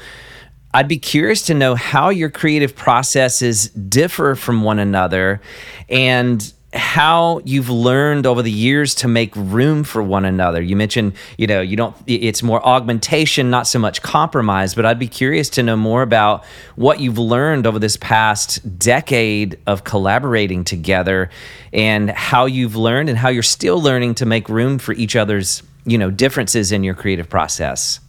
I'd 0.75 0.89
be 0.89 0.99
curious 0.99 1.43
to 1.47 1.55
know 1.55 1.75
how 1.75 2.11
your 2.11 2.29
creative 2.29 2.77
processes 2.77 3.69
differ 3.71 4.35
from 4.35 4.63
one 4.63 4.79
another. 4.79 5.41
And 5.89 6.53
how 6.75 7.41
you've 7.47 7.71
learned 7.71 8.27
over 8.27 8.43
the 8.43 8.51
years 8.53 8.95
to 8.97 9.09
make 9.09 9.35
room 9.35 9.85
for 9.85 10.03
one 10.03 10.27
another. 10.27 10.61
You 10.61 10.77
mentioned, 10.77 11.15
you 11.39 11.47
know, 11.47 11.63
you 11.63 11.77
don't 11.77 11.97
it's 12.07 12.43
more 12.43 12.65
augmentation, 12.65 13.49
not 13.49 13.67
so 13.67 13.79
much 13.79 14.03
compromise, 14.03 14.75
but 14.75 14.85
I'd 14.85 14.99
be 14.99 15.09
curious 15.09 15.49
to 15.51 15.63
know 15.63 15.77
more 15.77 16.03
about 16.03 16.45
what 16.77 17.01
you've 17.01 17.19
learned 17.19 17.67
over 17.67 17.79
this 17.79 17.97
past 17.97 18.79
decade 18.79 19.59
of 19.67 19.85
collaborating 19.85 20.63
together 20.63 21.31
and 21.73 22.11
how 22.11 22.45
you've 22.45 22.77
learned 22.77 23.09
and 23.09 23.17
how 23.17 23.31
you're 23.31 23.43
still 23.43 23.81
learning 23.81 24.17
to 24.17 24.27
make 24.27 24.51
room 24.51 24.79
for 24.79 24.93
each 24.93 25.17
other's, 25.17 25.63
you 25.87 25.97
know, 25.97 26.11
differences 26.11 26.71
in 26.71 26.85
your 26.85 26.95
creative 26.95 27.31
process. 27.31 28.01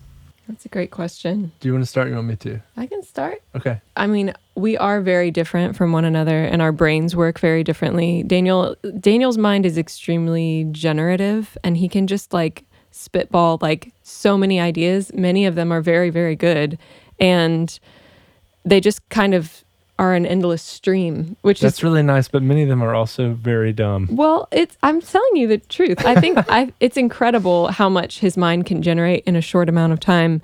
That's 0.49 0.65
a 0.65 0.69
great 0.69 0.89
question. 0.89 1.51
Do 1.59 1.67
you 1.67 1.73
want 1.73 1.83
to 1.83 1.89
start? 1.89 2.09
You 2.09 2.15
want 2.15 2.27
me 2.27 2.35
to? 2.37 2.59
I 2.75 2.87
can 2.87 3.03
start. 3.03 3.43
Okay. 3.55 3.79
I 3.95 4.07
mean, 4.07 4.33
we 4.55 4.75
are 4.77 4.99
very 4.99 5.29
different 5.29 5.75
from 5.75 5.91
one 5.91 6.05
another 6.05 6.43
and 6.43 6.59
our 6.59 6.71
brains 6.71 7.15
work 7.15 7.39
very 7.39 7.63
differently. 7.63 8.23
Daniel 8.23 8.75
Daniel's 8.99 9.37
mind 9.37 9.67
is 9.67 9.77
extremely 9.77 10.65
generative 10.71 11.55
and 11.63 11.77
he 11.77 11.87
can 11.87 12.07
just 12.07 12.33
like 12.33 12.65
spitball 12.89 13.59
like 13.61 13.93
so 14.01 14.39
many 14.39 14.59
ideas. 14.59 15.13
Many 15.13 15.45
of 15.45 15.53
them 15.53 15.71
are 15.71 15.81
very 15.81 16.09
very 16.09 16.35
good 16.35 16.79
and 17.19 17.79
they 18.65 18.81
just 18.81 19.07
kind 19.09 19.35
of 19.35 19.63
are 19.99 20.15
an 20.15 20.25
endless 20.25 20.63
stream, 20.63 21.35
which 21.41 21.57
is 21.57 21.61
That's 21.61 21.79
is 21.79 21.83
really 21.83 22.01
nice, 22.01 22.29
but 22.29 22.41
many 22.41 22.63
of 22.63 22.69
them 22.69 22.81
are 22.81 22.95
also 22.95 23.33
very 23.33 23.73
dumb. 23.73 24.07
well, 24.09 24.47
it's 24.49 24.77
I'm 24.81 25.01
telling 25.01 25.35
you 25.35 25.45
the 25.47 25.57
truth. 25.59 26.03
I 26.05 26.19
think 26.19 26.39
I 26.49 26.71
it's 26.79 26.97
incredible 26.97 27.67
how 27.67 27.89
much 27.89 28.19
his 28.19 28.37
mind 28.37 28.65
can 28.65 28.81
generate 28.81 29.25
in 29.25 29.35
a 29.35 29.41
short 29.41 29.69
amount 29.69 29.93
of 29.93 29.99
time. 29.99 30.41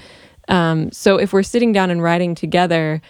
Um, 0.50 0.92
so 0.92 1.18
if 1.18 1.34
we're 1.34 1.42
sitting 1.42 1.72
down 1.72 1.90
and 1.90 2.04
writing 2.04 2.36
together, 2.36 3.02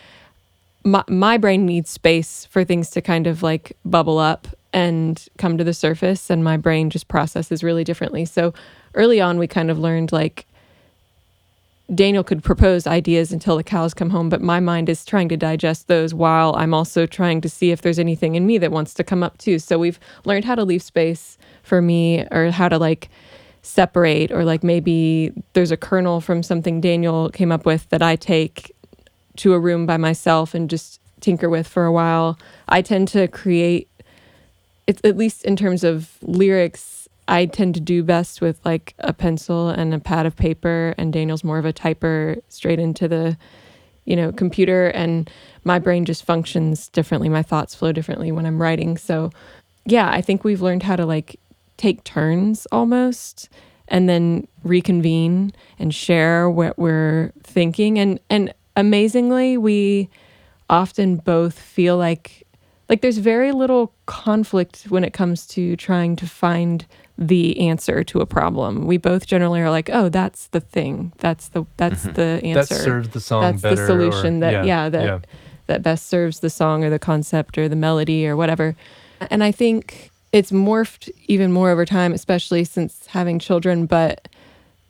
my 0.83 1.03
my 1.09 1.37
brain 1.37 1.65
needs 1.65 1.89
space 1.89 2.45
for 2.45 2.63
things 2.63 2.91
to 2.91 3.01
kind 3.01 3.25
of 3.27 3.41
like 3.43 3.75
bubble 3.83 4.19
up 4.19 4.47
and 4.71 5.27
come 5.37 5.57
to 5.57 5.63
the 5.63 5.73
surface, 5.73 6.29
and 6.29 6.43
my 6.43 6.57
brain 6.57 6.91
just 6.91 7.07
processes 7.07 7.63
really 7.63 7.83
differently. 7.83 8.23
So 8.23 8.53
early 8.93 9.19
on, 9.19 9.39
we 9.39 9.47
kind 9.47 9.71
of 9.71 9.79
learned 9.79 10.11
like 10.11 10.45
Daniel 11.93 12.23
could 12.23 12.43
propose 12.43 12.87
ideas 12.87 13.31
until 13.31 13.57
the 13.57 13.63
cows 13.63 13.93
come 13.93 14.09
home, 14.09 14.27
but 14.27 14.41
my 14.41 14.59
mind 14.59 14.89
is 14.89 15.05
trying 15.05 15.29
to 15.29 15.37
digest 15.37 15.87
those 15.87 16.13
while 16.13 16.55
I'm 16.55 16.73
also 16.73 17.05
trying 17.05 17.41
to 17.41 17.49
see 17.49 17.69
if 17.71 17.81
there's 17.81 17.99
anything 17.99 18.33
in 18.35 18.47
me 18.47 18.57
that 18.57 18.71
wants 18.71 18.93
to 18.95 19.03
come 19.03 19.21
up 19.21 19.37
too. 19.37 19.59
So 19.59 19.77
we've 19.77 19.99
learned 20.23 20.45
how 20.45 20.55
to 20.55 20.63
leave 20.63 20.81
space 20.81 21.37
for 21.61 21.81
me 21.81 22.25
or 22.31 22.49
how 22.49 22.69
to 22.69 22.79
like 22.79 23.09
separate 23.61 24.31
or 24.31 24.43
like 24.43 24.63
maybe 24.63 25.31
there's 25.53 25.71
a 25.71 25.77
kernel 25.77 26.21
from 26.21 26.41
something 26.41 26.81
Daniel 26.81 27.29
came 27.29 27.51
up 27.51 27.65
with 27.65 27.87
that 27.89 28.01
I 28.01 28.15
take 28.15 28.75
to 29.37 29.53
a 29.53 29.59
room 29.59 29.85
by 29.85 29.97
myself 29.97 30.55
and 30.55 30.69
just 30.69 30.99
tinker 31.19 31.49
with 31.49 31.67
for 31.67 31.85
a 31.85 31.91
while. 31.91 32.39
I 32.67 32.81
tend 32.81 33.09
to 33.09 33.27
create 33.27 33.89
it's 34.87 35.01
at 35.03 35.17
least 35.17 35.43
in 35.45 35.55
terms 35.55 35.83
of 35.83 36.17
lyrics 36.21 36.94
I 37.27 37.45
tend 37.47 37.73
to 37.75 37.81
do 37.81 38.03
best 38.03 38.41
with 38.41 38.63
like 38.65 38.93
a 38.99 39.13
pencil 39.13 39.69
and 39.69 39.93
a 39.93 39.99
pad 39.99 40.25
of 40.25 40.35
paper 40.35 40.93
and 40.97 41.11
Daniel's 41.11 41.43
more 41.43 41.57
of 41.57 41.65
a 41.65 41.73
typer 41.73 42.41
straight 42.49 42.79
into 42.79 43.07
the 43.07 43.37
you 44.05 44.15
know 44.15 44.31
computer 44.31 44.89
and 44.89 45.29
my 45.63 45.79
brain 45.79 46.05
just 46.05 46.23
functions 46.23 46.89
differently. 46.89 47.29
My 47.29 47.41
thoughts 47.41 47.73
flow 47.73 47.91
differently 47.91 48.31
when 48.31 48.45
I'm 48.45 48.61
writing. 48.61 48.97
So 48.97 49.31
yeah 49.85 50.09
I 50.09 50.21
think 50.21 50.43
we've 50.43 50.61
learned 50.61 50.83
how 50.83 50.95
to 50.95 51.05
like 51.05 51.39
take 51.77 52.03
turns 52.03 52.67
almost 52.71 53.49
and 53.87 54.07
then 54.09 54.47
reconvene 54.63 55.53
and 55.77 55.93
share 55.93 56.49
what 56.49 56.77
we're 56.77 57.31
thinking. 57.43 57.97
And 57.97 58.19
and 58.29 58.53
amazingly 58.75 59.57
we 59.57 60.09
often 60.69 61.17
both 61.17 61.57
feel 61.57 61.97
like 61.97 62.45
like 62.87 63.01
there's 63.01 63.17
very 63.17 63.51
little 63.51 63.93
conflict 64.05 64.85
when 64.89 65.03
it 65.03 65.13
comes 65.13 65.47
to 65.47 65.75
trying 65.75 66.15
to 66.17 66.27
find 66.27 66.85
the 67.17 67.59
answer 67.59 68.03
to 68.03 68.19
a 68.19 68.25
problem. 68.25 68.85
We 68.85 68.97
both 68.97 69.25
generally 69.25 69.61
are 69.61 69.69
like, 69.69 69.89
"Oh, 69.91 70.09
that's 70.09 70.47
the 70.47 70.59
thing. 70.59 71.13
That's 71.17 71.49
the 71.49 71.65
that's 71.77 72.03
mm-hmm. 72.03 72.13
the 72.13 72.41
answer. 72.43 72.75
That 72.75 72.83
serves 72.83 73.09
the 73.09 73.21
song 73.21 73.41
that's 73.41 73.61
better. 73.61 73.75
the 73.75 73.85
solution 73.85 74.37
or, 74.37 74.51
that 74.51 74.65
yeah, 74.65 74.89
that 74.89 75.03
yeah. 75.03 75.19
that 75.67 75.81
best 75.81 76.07
serves 76.07 76.39
the 76.39 76.49
song 76.49 76.83
or 76.83 76.89
the 76.89 76.99
concept 76.99 77.57
or 77.57 77.69
the 77.69 77.75
melody 77.75 78.27
or 78.27 78.35
whatever." 78.35 78.75
And 79.29 79.43
I 79.43 79.51
think 79.51 80.11
it's 80.31 80.51
morphed 80.51 81.09
even 81.27 81.51
more 81.51 81.69
over 81.69 81.85
time, 81.85 82.11
especially 82.11 82.65
since 82.65 83.07
having 83.07 83.39
children, 83.39 83.85
but 83.85 84.27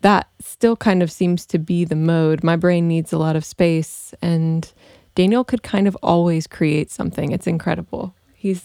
that 0.02 0.28
still 0.40 0.76
kind 0.76 1.04
of 1.04 1.12
seems 1.12 1.46
to 1.48 1.60
be 1.60 1.86
the 1.86 1.96
mode. 1.96 2.44
My 2.44 2.56
brain 2.56 2.88
needs 2.88 3.14
a 3.14 3.18
lot 3.18 3.36
of 3.36 3.46
space 3.46 4.14
and 4.22 4.72
Daniel 5.16 5.44
could 5.44 5.64
kind 5.64 5.88
of 5.88 5.98
always 6.04 6.46
create 6.46 6.92
something. 6.92 7.32
It's 7.32 7.48
incredible. 7.48 8.14
He's 8.46 8.64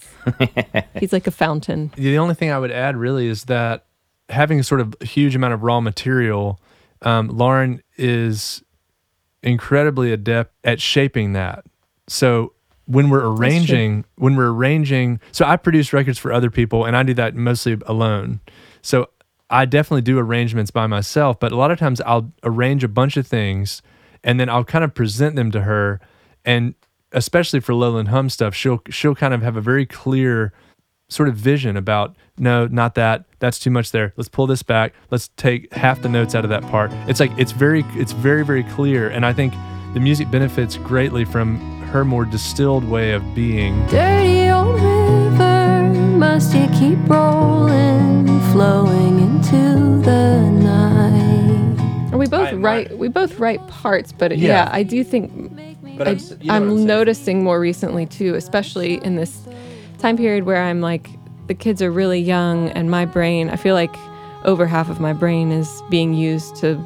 he's 1.01 1.11
like 1.11 1.27
a 1.27 1.31
fountain. 1.31 1.91
The 1.97 2.19
only 2.19 2.35
thing 2.35 2.51
I 2.51 2.59
would 2.59 2.71
add 2.71 2.99
really 2.99 3.29
is 3.29 3.45
that 3.45 3.87
having 4.29 4.61
a 4.61 4.63
sort 4.63 4.83
of 4.83 4.95
huge 5.01 5.35
amount 5.35 5.55
of 5.55 5.63
raw 5.63 5.81
material, 5.81 6.61
um, 7.01 7.29
Lauren 7.29 7.83
is 7.97 8.63
incredibly 9.43 10.13
adept 10.13 10.53
at 10.65 10.83
shaping 10.83 11.33
that. 11.33 11.65
So 12.09 12.53
when 12.85 13.09
we're 13.09 13.27
arranging, 13.27 14.05
when 14.17 14.37
we're 14.37 14.51
arranging, 14.51 15.19
so 15.33 15.47
I 15.47 15.57
produce 15.57 15.95
records 15.95 16.19
for 16.19 16.31
other 16.31 16.51
people 16.51 16.85
and 16.85 16.95
I 16.95 17.03
do 17.03 17.15
that 17.15 17.35
mostly 17.35 17.79
alone. 17.87 18.41
So 18.83 19.09
I 19.49 19.65
definitely 19.65 20.03
do 20.03 20.19
arrangements 20.19 20.71
by 20.71 20.89
myself, 20.89 21.41
but 21.41 21.53
a 21.53 21.57
lot 21.57 21.71
of 21.71 21.79
times 21.79 22.03
I'll 22.03 22.31
arrange 22.43 22.85
a 22.85 22.89
bunch 22.89 23.17
of 23.17 23.27
things 23.27 23.81
and 24.23 24.39
then 24.39 24.51
I'll 24.51 24.63
kind 24.63 24.85
of 24.85 24.93
present 24.93 25.37
them 25.37 25.51
to 25.53 25.63
her 25.63 26.03
and 26.45 26.75
especially 27.13 27.61
for 27.61 27.75
Lowland 27.75 28.09
Hum 28.09 28.29
stuff, 28.31 28.55
she'll 28.55 28.83
she'll 28.91 29.15
kind 29.15 29.35
of 29.35 29.43
have 29.43 29.57
a 29.57 29.61
very 29.61 29.87
clear 29.87 30.53
sort 31.09 31.29
of 31.29 31.35
vision 31.37 31.77
about 31.77 32.15
no, 32.39 32.67
not 32.69 32.95
that. 32.95 33.25
That's 33.41 33.59
too 33.59 33.71
much 33.71 33.91
there. 33.93 34.13
Let's 34.17 34.29
pull 34.29 34.47
this 34.47 34.63
back. 34.63 34.95
Let's 35.11 35.29
take 35.37 35.73
half 35.75 36.03
the 36.03 36.09
notes 36.09 36.35
out 36.35 36.45
of 36.45 36.51
that 36.51 36.63
part. 36.63 36.91
It's 37.09 37.21
like 37.21 37.33
it's 37.39 37.53
very 37.53 37.85
it's 37.95 38.13
very 38.13 38.45
very 38.45 38.63
clear 38.65 39.09
and 39.09 39.27
I 39.27 39.33
think 39.33 39.53
the 39.95 40.01
music 40.01 40.31
benefits 40.31 40.77
greatly 40.77 41.25
from 41.25 41.57
her 41.93 42.05
more 42.05 42.25
distilled 42.25 42.85
way 42.85 43.13
of 43.13 43.23
being. 43.35 43.85
Dirty 43.89 44.49
old 44.51 44.77
river, 44.81 45.93
must 46.17 46.55
you 46.55 46.69
keep 46.79 46.99
rolling, 47.09 48.27
flowing 48.53 49.19
into 49.21 50.01
the 50.03 50.49
night? 50.51 51.77
And 52.11 52.19
we 52.19 52.27
both 52.29 52.49
I- 52.49 52.53
write 52.55 52.97
we 52.99 53.09
both 53.09 53.39
write 53.41 53.67
parts, 53.69 54.13
but 54.13 54.37
Yeah. 54.39 54.67
yeah, 54.67 54.71
I 54.73 54.83
do 54.85 55.03
think 55.03 55.50
But 56.01 56.09
I, 56.09 56.13
I'm 56.49 56.71
you 56.71 56.77
know 56.79 56.85
noticing 56.85 57.45
more 57.45 57.61
recently 57.61 58.07
too, 58.07 58.35
especially 58.35 59.05
in 59.05 59.17
this 59.17 59.47
time 59.99 60.17
period 60.17 60.45
where 60.45 60.63
I'm 60.63 60.81
like 60.81 61.11
the 61.47 61.53
kids 61.55 61.83
are 61.83 61.91
really 61.91 62.19
young 62.19 62.71
and 62.71 62.91
my 62.91 63.05
brain, 63.05 63.51
I 63.51 63.57
feel 63.57 63.75
like 63.75 63.95
over 64.47 64.67
half 64.67 64.89
of 64.89 64.99
my 64.99 65.13
brain 65.13 65.53
is 65.53 65.83
being 65.91 66.15
used 66.15 66.57
to 66.57 66.77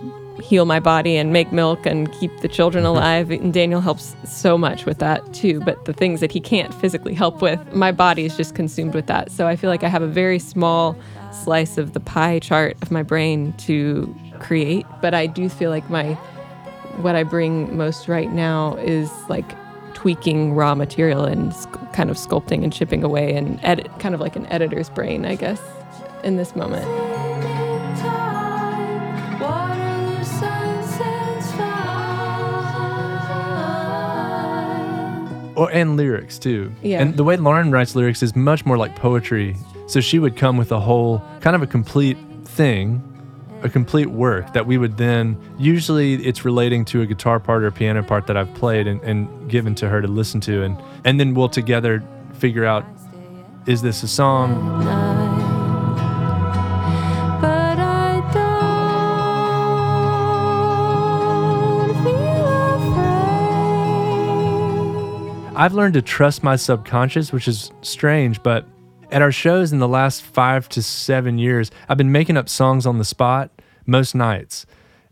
heal 0.43 0.65
my 0.65 0.81
body 0.81 1.17
and 1.17 1.33
make 1.33 1.53
milk 1.53 1.87
and 1.87 2.11
keep 2.15 2.37
the 2.41 2.49
children 2.49 2.83
mm-hmm. 2.83 2.97
alive. 2.97 3.31
And 3.31 3.55
Daniel 3.55 3.81
helps 3.81 4.17
so 4.25 4.59
much 4.59 4.85
with 4.85 4.99
that 4.99 5.33
too. 5.33 5.61
But 5.61 5.85
the 5.85 5.93
things 5.93 6.19
that 6.19 6.33
he 6.33 6.41
can't 6.41 6.75
physically 6.75 7.15
help 7.15 7.41
with, 7.41 7.73
my 7.73 7.93
body 7.93 8.25
is 8.25 8.37
just 8.37 8.57
consumed 8.57 8.95
with 8.95 9.07
that. 9.07 9.31
So 9.31 9.47
I 9.47 9.55
feel 9.55 9.71
like 9.71 9.85
I 9.85 9.89
have 9.89 10.03
a 10.03 10.09
very 10.09 10.41
small 10.41 10.97
slice 11.31 11.79
of 11.79 11.93
the 11.93 12.01
pie 12.01 12.41
chart 12.41 12.77
of 12.83 12.91
my 12.91 13.05
brain 13.05 13.53
to 13.59 14.13
create. 14.41 14.87
But 15.01 15.15
I 15.15 15.27
do 15.27 15.49
feel 15.49 15.71
like 15.71 15.89
my 15.89 16.19
what 17.03 17.17
I 17.17 17.23
bring 17.23 17.77
most 17.77 18.09
right 18.09 18.33
now 18.33 18.77
is 18.77 19.11
like 19.29 19.55
tweaking 19.95 20.55
raw 20.55 20.75
material 20.75 21.25
and 21.25 21.53
kind 21.93 22.11
of 22.11 22.17
sculpting 22.17 22.63
and 22.63 22.73
chipping 22.73 23.03
away 23.03 23.35
and 23.35 23.59
edit, 23.63 23.91
kind 23.99 24.15
of 24.15 24.21
like 24.21 24.37
an 24.37 24.47
editor's 24.47 24.91
brain, 24.91 25.25
I 25.25 25.35
guess, 25.37 25.61
in 26.23 26.37
this 26.37 26.55
moment. 26.55 26.87
Waterloo 29.41 30.25
sunsets 30.25 31.53
fly. 31.53 31.85
or 35.57 35.71
and 35.71 35.97
lyrics 35.97 36.39
too. 36.39 36.73
Yeah. 36.83 37.01
And 37.01 37.17
the 37.17 37.25
way 37.25 37.37
Lauren 37.37 37.71
writes 37.71 37.95
lyrics 37.95 38.23
is 38.23 38.35
much 38.35 38.67
more 38.67 38.77
like 38.77 38.97
poetry. 38.97 39.57
So 39.87 40.01
she 40.01 40.19
would 40.19 40.37
come 40.37 40.57
with 40.57 40.73
a 40.73 40.81
whole 40.81 41.23
kind 41.41 41.55
of 41.55 41.63
a 41.63 41.67
complete 41.67 42.19
thing, 42.45 43.03
a 43.65 43.69
complete 43.69 44.11
work 44.11 44.53
that 44.53 44.67
we 44.67 44.77
would 44.77 44.99
then 44.99 45.39
usually 45.59 46.15
it's 46.27 46.45
relating 46.45 46.85
to 46.85 47.01
a 47.01 47.07
guitar 47.07 47.41
part 47.41 47.63
or 47.63 47.69
a 47.69 47.73
piano 47.73 48.03
part 48.03 48.27
that 48.27 48.37
I've 48.37 48.53
played 48.55 48.87
and, 48.87 49.01
and 49.03 49.51
given 49.51 49.75
to 49.77 49.89
her 49.89 50.03
to 50.03 50.07
listen 50.07 50.39
to 50.43 50.63
and 50.63 50.77
and 51.05 51.19
then 51.19 51.33
we'll 51.33 51.49
together 51.49 52.03
figure 52.35 52.67
out 52.67 52.85
is 53.67 53.81
this 53.81 54.03
a 54.03 54.09
song? 54.09 54.85
night. 54.85 55.41
But 57.41 57.79
I 57.79 58.21
don't 58.35 58.45
feel 62.05 62.85
afraid. 65.49 65.57
I've 65.57 65.73
learned 65.73 65.95
to 65.95 66.03
trust 66.03 66.43
my 66.43 66.57
subconscious, 66.57 67.33
which 67.33 67.49
is 67.49 67.71
strange, 67.81 68.43
but 68.43 68.67
at 69.11 69.23
our 69.23 69.33
shows 69.33 69.73
in 69.73 69.79
the 69.79 69.89
last 69.89 70.23
five 70.23 70.69
to 70.71 70.83
seven 70.83 71.39
years, 71.39 71.71
I've 71.89 71.97
been 71.97 72.13
making 72.13 72.37
up 72.37 72.49
songs 72.49 72.85
on 72.85 72.99
the 72.99 73.05
spot 73.05 73.51
most 73.87 74.15
nights. 74.15 74.67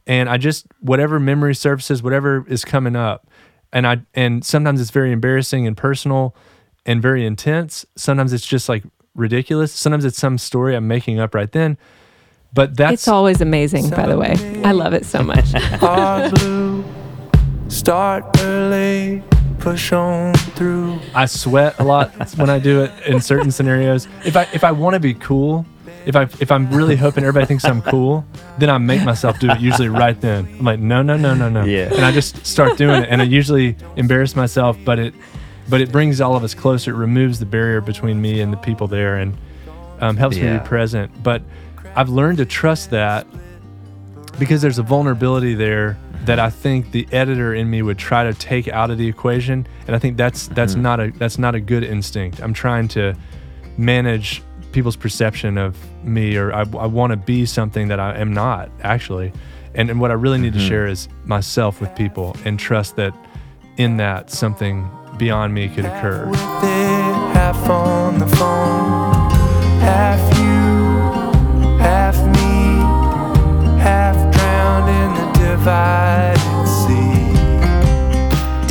And 0.07 0.29
I 0.29 0.37
just, 0.37 0.67
whatever 0.81 1.21
memory 1.21 1.55
surfaces, 1.55 2.03
whatever 2.03 2.45
is 2.49 2.65
coming 2.65 2.97
up. 2.97 3.29
And 3.73 3.87
I, 3.87 4.03
and 4.15 4.45
sometimes 4.45 4.81
it's 4.81 4.91
very 4.91 5.13
embarrassing 5.13 5.67
and 5.67 5.77
personal 5.77 6.35
and 6.85 7.01
very 7.01 7.25
intense. 7.25 7.87
Sometimes 7.97 8.33
it's 8.33 8.47
just 8.47 8.69
like 8.69 8.85
ridiculous. 9.15 9.73
Sometimes 9.73 10.05
it's 10.05 10.19
some 10.19 10.39
story 10.39 10.75
I'm 10.75 10.89
making 10.89 11.21
up 11.21 11.35
right 11.35 11.51
then. 11.51 11.79
But 12.55 12.77
that's 12.77 12.93
it's 12.93 13.09
always 13.09 13.41
amazing, 13.41 13.89
by 13.91 14.07
the 14.07 14.19
way. 14.19 14.35
I 14.63 14.73
love 14.73 14.93
it 14.93 15.07
so 15.07 15.23
much. 15.23 15.53
Blue, 16.35 16.85
start 17.69 18.25
early, 18.41 19.23
push 19.59 19.93
on 19.93 20.35
through. 20.35 20.99
I 21.15 21.25
sweat 21.25 21.77
a 21.79 21.85
lot 21.85 22.11
when 22.37 22.51
I 22.51 22.59
do 22.59 22.83
it 22.83 23.07
in 23.07 23.23
certain 23.23 23.51
scenarios. 23.51 24.07
If 24.27 24.37
I 24.37 24.43
if 24.53 24.65
I 24.65 24.73
want 24.73 24.95
to 24.95 25.01
be 25.01 25.15
cool, 25.15 25.65
if 26.07 26.17
I 26.17 26.23
if 26.41 26.51
I'm 26.51 26.71
really 26.71 26.97
hoping 26.97 27.25
everybody 27.25 27.47
thinks 27.47 27.65
I'm 27.65 27.83
cool, 27.83 28.25
then 28.59 28.71
I 28.71 28.79
make 28.79 29.03
myself 29.05 29.39
do 29.39 29.51
it 29.51 29.61
usually 29.61 29.89
right 29.89 30.21
then. 30.21 30.47
I'm 30.59 30.65
like, 30.65 30.81
no, 30.81 31.03
no, 31.03 31.17
no, 31.17 31.35
no, 31.35 31.49
no. 31.49 31.65
Yeah. 31.65 31.93
And 31.93 32.05
I 32.05 32.13
just 32.13 32.45
start 32.47 32.77
doing 32.77 33.03
it, 33.03 33.09
and 33.09 33.21
I 33.21 33.25
usually 33.25 33.77
embarrass 33.97 34.35
myself, 34.37 34.77
but 34.85 34.99
it 34.99 35.15
but 35.69 35.81
it 35.81 35.93
brings 35.93 36.21
all 36.21 36.37
of 36.37 36.45
us 36.45 36.55
closer. 36.55 36.91
It 36.91 36.97
removes 36.97 37.39
the 37.39 37.47
barrier 37.47 37.81
between 37.81 38.21
me 38.21 38.41
and 38.41 38.53
the 38.53 38.57
people 38.57 38.89
there, 38.89 39.17
and 39.17 39.37
um, 40.01 40.17
helps 40.17 40.37
me 40.37 40.59
be 40.59 40.65
present. 40.65 41.23
But 41.23 41.43
I've 41.95 42.09
learned 42.09 42.39
to 42.39 42.47
trust 42.47 42.91
that 42.91 43.27
because 44.39 44.63
there's 44.63 44.79
a 44.79 44.83
vulnerability 44.83 45.55
there 45.55 45.99
that 46.25 46.39
I 46.39 46.51
think 46.51 46.93
the 46.93 47.07
editor 47.13 47.55
in 47.55 47.69
me 47.69 47.83
would 47.83 47.99
try 47.99 48.25
to 48.25 48.35
take 48.35 48.69
out 48.69 48.91
of 48.91 48.99
the 48.99 49.09
equation, 49.09 49.67
and 49.87 49.97
I 49.97 49.99
think 49.99 50.17
that's 50.17 50.49
that's 50.49 50.75
not 50.75 51.01
a 51.01 51.11
that's 51.13 51.39
not 51.39 51.55
a 51.55 51.61
good 51.61 51.85
instinct. 51.85 52.41
I'm 52.41 52.55
trying 52.55 52.89
to 52.89 53.15
manage 53.77 54.43
people's 54.73 54.97
perception 54.97 55.59
of 55.59 55.77
me, 56.05 56.37
or 56.37 56.53
I, 56.53 56.61
I 56.61 56.87
want 56.87 57.13
to 57.13 57.17
be 57.17 57.47
something 57.47 57.89
that 57.89 58.01
I 58.01 58.19
am 58.19 58.33
not 58.33 58.71
actually, 58.83 59.33
and 59.75 59.91
and 59.91 60.01
what 60.01 60.11
I 60.11 60.15
really 60.15 60.39
need 60.39 60.55
to 60.55 60.59
mm-hmm. 60.59 60.69
share 60.69 60.87
is 60.87 61.09
myself 61.25 61.81
with 61.81 61.95
people 61.95 62.37
and 62.45 62.59
trust 62.59 62.97
that 62.97 63.15
in 63.77 63.97
that 63.99 64.31
something 64.31 64.89
beyond 65.19 65.55
me 65.55 65.69
could 65.69 65.85
occur. 65.85 66.27
Half 67.35 67.69
on 67.69 68.19
the 68.19 68.27
phone, 68.27 69.31
half 69.81 70.39
you, 70.39 71.79
half 71.79 72.17
me, 72.27 72.81
half 73.81 74.17
drowned 74.35 74.89
in 74.89 75.15
the 75.15 75.49
divided 75.49 76.23
sea. 76.29 76.32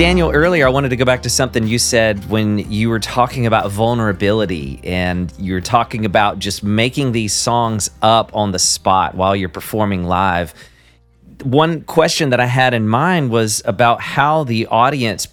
Daniel, 0.02 0.32
earlier 0.32 0.66
I 0.66 0.72
wanted 0.72 0.90
to 0.90 0.96
go 0.96 1.06
back 1.06 1.22
to 1.22 1.30
something 1.30 1.68
you 1.68 1.78
said 1.78 2.28
when 2.28 2.58
you 2.72 2.90
were 2.90 3.00
talking 3.00 3.46
about 3.46 3.70
vulnerability 3.70 4.80
and 4.84 5.32
you're 5.38 5.62
talking 5.62 6.06
about 6.06 6.40
just 6.40 6.64
making 6.64 7.12
these 7.12 7.34
songs 7.34 7.92
up 8.02 8.36
on 8.36 8.52
the 8.52 8.58
spot 8.58 9.14
while 9.14 9.36
you're 9.36 9.48
performing 9.48 10.06
live. 10.06 10.56
One 11.44 11.84
question 11.84 12.32
that 12.32 12.40
I 12.40 12.48
had 12.48 12.74
in 12.74 12.88
mind 12.88 13.30
was 13.30 13.62
about 13.64 14.02
how 14.02 14.44
the 14.44 14.66
audience 14.66 15.28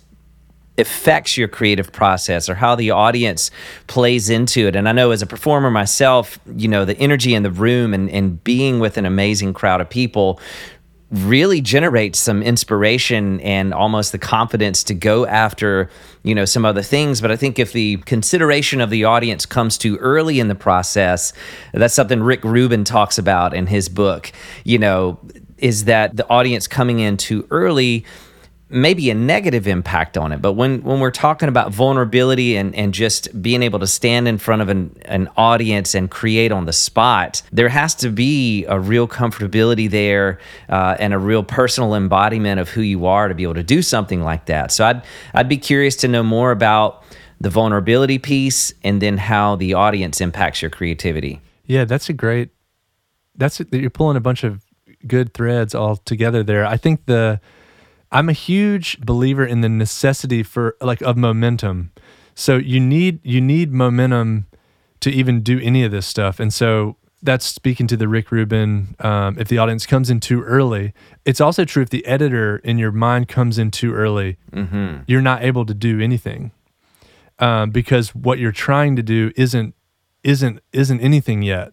affects 0.77 1.39
your 1.39 1.49
creative 1.49 1.91
process 1.91 2.51
or 2.51 2.55
how 2.55 2.75
the 2.75 2.91
audience 2.91 3.51
plays 3.87 4.29
into 4.29 4.67
it. 4.69 4.77
And 4.77 4.87
I 4.87 4.93
know 4.93 5.13
as 5.13 5.23
a 5.23 5.27
performer 5.27 5.71
myself, 5.71 6.39
you 6.57 6.69
know, 6.69 6.85
the 6.85 6.97
energy 6.99 7.35
in 7.35 7.43
the 7.43 7.51
room 7.51 7.95
and, 7.95 8.11
and 8.11 8.45
being 8.45 8.81
with 8.81 8.99
an 8.99 9.07
amazing 9.07 9.55
crowd 9.55 9.81
of 9.81 9.89
people 9.89 10.39
really 11.11 11.63
generates 11.63 12.19
some 12.19 12.43
inspiration 12.43 13.41
and 13.41 13.73
almost 13.73 14.13
the 14.13 14.19
confidence 14.19 14.85
to 14.85 14.95
go 14.95 15.27
after 15.27 15.89
you 16.23 16.35
know 16.35 16.45
some 16.45 16.65
other 16.65 16.83
things. 16.83 17.21
But 17.21 17.31
i 17.31 17.37
think 17.37 17.59
if 17.59 17.73
the 17.73 17.97
consideration 17.99 18.81
of 18.81 18.91
the 18.91 19.05
audience 19.05 19.47
comes 19.47 19.79
too 19.79 19.97
early 19.97 20.39
in 20.39 20.49
the 20.49 20.55
process 20.55 21.33
that's 21.73 21.95
something 21.95 22.23
rick 22.23 22.45
rubin 22.45 22.85
talks 22.85 23.17
about 23.19 23.55
in 23.55 23.67
his 23.67 23.89
book 23.89 24.33
you 24.65 24.79
know 24.79 25.19
is 25.57 25.85
that 25.85 26.17
the 26.17 26.29
audience 26.29 26.67
coming 26.67 27.01
in 27.01 27.17
too 27.17 27.47
early 27.51 28.05
maybe 28.71 29.09
a 29.11 29.15
negative 29.15 29.67
impact 29.67 30.19
on 30.19 30.33
it. 30.33 30.43
But 30.43 30.53
when, 30.53 30.83
when 30.83 31.01
we're 31.01 31.11
talking 31.11 31.49
about 31.49 31.73
vulnerability 31.73 32.57
and, 32.57 32.75
and 32.75 32.93
just 32.93 33.41
being 33.41 33.63
able 33.63 33.79
to 33.79 33.87
stand 33.87 34.29
in 34.29 34.39
front 34.39 34.61
of 34.63 34.69
an, 34.69 34.95
an 35.07 35.29
audience 35.37 35.95
and 35.95 36.11
create 36.11 36.53
on 36.53 36.67
the 36.67 36.73
spot, 36.73 37.43
there 37.51 37.71
has 37.71 37.95
to 37.97 38.11
be 38.11 38.67
a 38.67 38.79
real 38.79 39.09
comfortability 39.09 39.91
there 39.91 40.39
uh, 40.69 40.97
and 40.99 41.15
a 41.15 41.19
real 41.19 41.43
personal 41.43 41.95
embodiment 41.95 42.61
of 42.61 42.69
who 42.69 42.83
you 42.83 43.07
are 43.07 43.29
to 43.29 43.35
be 43.35 43.43
able 43.43 43.55
to 43.55 43.63
do 43.63 43.81
something 43.81 44.23
like 44.23 44.47
that. 44.47 44.71
So 44.71 44.85
I'd, 44.85 45.03
I'd 45.33 45.49
be 45.49 45.59
curious 45.59 45.97
to 45.97 46.09
know 46.09 46.23
more 46.23 46.51
about 46.51 47.03
the 47.41 47.51
vulnerability 47.51 48.19
piece 48.19 48.73
and 48.83 49.01
then 49.01 49.17
how 49.17 49.57
the 49.57 49.75
audience 49.75 50.21
impacts 50.21 50.61
your 50.61 50.71
creativity. 50.71 51.41
Yeah, 51.65 51.85
that's 51.85 52.09
a 52.09 52.13
great. 52.13 52.51
That's 53.37 53.63
you're 53.71 53.91
pulling 53.91 54.17
a 54.17 54.21
bunch 54.21 54.43
of 54.43 54.65
good 55.07 55.33
threads 55.33 55.75
all 55.75 55.97
together 55.97 56.43
there. 56.43 56.67
I 56.67 56.77
think 56.77 57.07
the 57.07 57.41
I'm 58.11 58.29
a 58.29 58.33
huge 58.33 59.01
believer 59.01 59.45
in 59.45 59.61
the 59.61 59.69
necessity 59.69 60.43
for 60.43 60.77
like 60.81 61.01
of 61.03 61.17
momentum. 61.17 61.93
So 62.35 62.57
you 62.57 62.81
need 62.81 63.21
you 63.25 63.41
need 63.41 63.73
momentum 63.73 64.47
to 65.01 65.11
even 65.11 65.43
do 65.43 65.61
any 65.61 65.85
of 65.85 65.93
this 65.93 66.07
stuff. 66.07 66.41
And 66.41 66.53
so 66.53 66.97
that's 67.23 67.45
speaking 67.45 67.87
to 67.89 67.97
the 67.97 68.07
Rick 68.09 68.31
Rubin. 68.31 68.95
Um, 69.01 69.37
if 69.39 69.49
the 69.49 69.59
audience 69.59 69.87
comes 69.87 70.09
in 70.09 70.21
too 70.21 70.43
early, 70.43 70.95
it's 71.25 71.41
also 71.41 71.65
true 71.65 71.83
if 71.83 71.91
the 71.91 72.07
editor 72.07 72.59
in 72.59 72.79
your 72.79 72.93
mind 72.93 73.29
comes 73.29 73.59
in 73.59 73.71
too 73.71 73.93
early, 73.93 74.39
you're 75.09 75.21
not 75.21 75.43
able 75.43 75.67
to 75.67 75.75
do 75.75 76.01
anything 76.01 76.53
um, 77.39 77.71
because 77.71 78.15
what 78.15 78.39
you're 78.39 78.53
trying 78.53 78.97
to 78.97 79.03
do 79.03 79.33
isn't 79.37 79.75
isn't 80.25 80.61
isn't 80.73 81.01
anything 81.01 81.43
yet. 81.43 81.73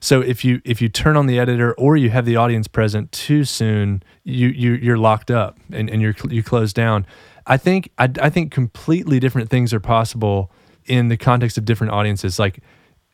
So 0.00 0.20
if 0.20 0.44
you 0.44 0.60
if 0.64 0.80
you 0.80 0.88
turn 0.88 1.16
on 1.16 1.26
the 1.26 1.38
editor 1.38 1.74
or 1.74 1.96
you 1.96 2.10
have 2.10 2.24
the 2.24 2.36
audience 2.36 2.68
present 2.68 3.12
too 3.12 3.44
soon, 3.44 4.02
you 4.24 4.48
you 4.48 4.72
you're 4.74 4.98
locked 4.98 5.30
up 5.30 5.58
and, 5.72 5.88
and 5.90 6.02
you're 6.02 6.14
you 6.28 6.42
close 6.42 6.72
down. 6.72 7.06
I 7.46 7.56
think 7.56 7.90
I, 7.98 8.10
I 8.20 8.30
think 8.30 8.52
completely 8.52 9.20
different 9.20 9.50
things 9.50 9.72
are 9.72 9.80
possible 9.80 10.50
in 10.84 11.08
the 11.08 11.16
context 11.16 11.58
of 11.58 11.64
different 11.64 11.92
audiences, 11.92 12.38
like 12.38 12.60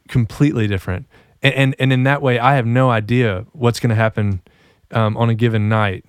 completely 0.09 0.67
different. 0.67 1.07
And 1.43 1.55
and, 1.55 1.77
and 1.79 1.93
in 1.93 2.03
that 2.05 2.23
way, 2.23 2.39
I 2.39 2.55
have 2.57 2.67
no 2.67 2.91
idea 2.91 3.47
what's 3.53 3.81
going 3.81 3.91
to 3.91 3.97
happen 3.97 4.43
um, 4.91 5.17
on 5.17 5.31
a 5.31 5.35
given 5.35 5.69
night. 5.69 6.05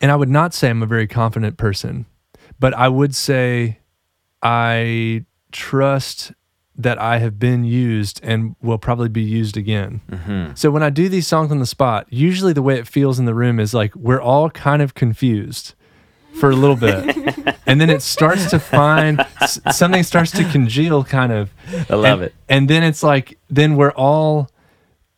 And 0.00 0.12
I 0.12 0.16
would 0.16 0.28
not 0.28 0.54
say 0.54 0.70
I'm 0.70 0.82
a 0.82 0.86
very 0.86 1.08
confident 1.08 1.56
person, 1.56 2.06
but 2.60 2.72
I 2.74 2.88
would 2.88 3.14
say 3.14 3.78
I 4.42 5.24
trust 5.50 6.32
that 6.80 6.96
I 7.00 7.18
have 7.18 7.38
been 7.40 7.64
used 7.64 8.20
and 8.22 8.54
will 8.62 8.78
probably 8.78 9.08
be 9.08 9.22
used 9.22 9.56
again. 9.56 10.00
Mm-hmm. 10.10 10.54
So 10.54 10.70
when 10.70 10.82
I 10.84 10.90
do 10.90 11.08
these 11.08 11.26
songs 11.26 11.50
on 11.50 11.58
the 11.58 11.66
spot, 11.66 12.06
usually 12.08 12.52
the 12.52 12.62
way 12.62 12.78
it 12.78 12.86
feels 12.86 13.18
in 13.18 13.24
the 13.24 13.34
room 13.34 13.58
is 13.58 13.74
like 13.74 13.94
we're 13.96 14.20
all 14.22 14.48
kind 14.50 14.80
of 14.80 14.94
confused 14.94 15.74
for 16.38 16.50
a 16.50 16.54
little 16.56 16.76
bit. 16.76 17.16
and 17.66 17.80
then 17.80 17.90
it 17.90 18.00
starts 18.00 18.48
to 18.50 18.60
find 18.60 19.26
something 19.72 20.04
starts 20.04 20.30
to 20.30 20.44
congeal 20.52 21.02
kind 21.02 21.32
of. 21.32 21.50
I 21.90 21.94
love 21.96 22.20
And- 22.20 22.22
it. 22.22 22.34
And 22.48 22.70
then 22.70 22.84
it's 22.84 23.02
like 23.02 23.38
then 23.50 23.74
we're 23.76 23.90
all 23.92 24.48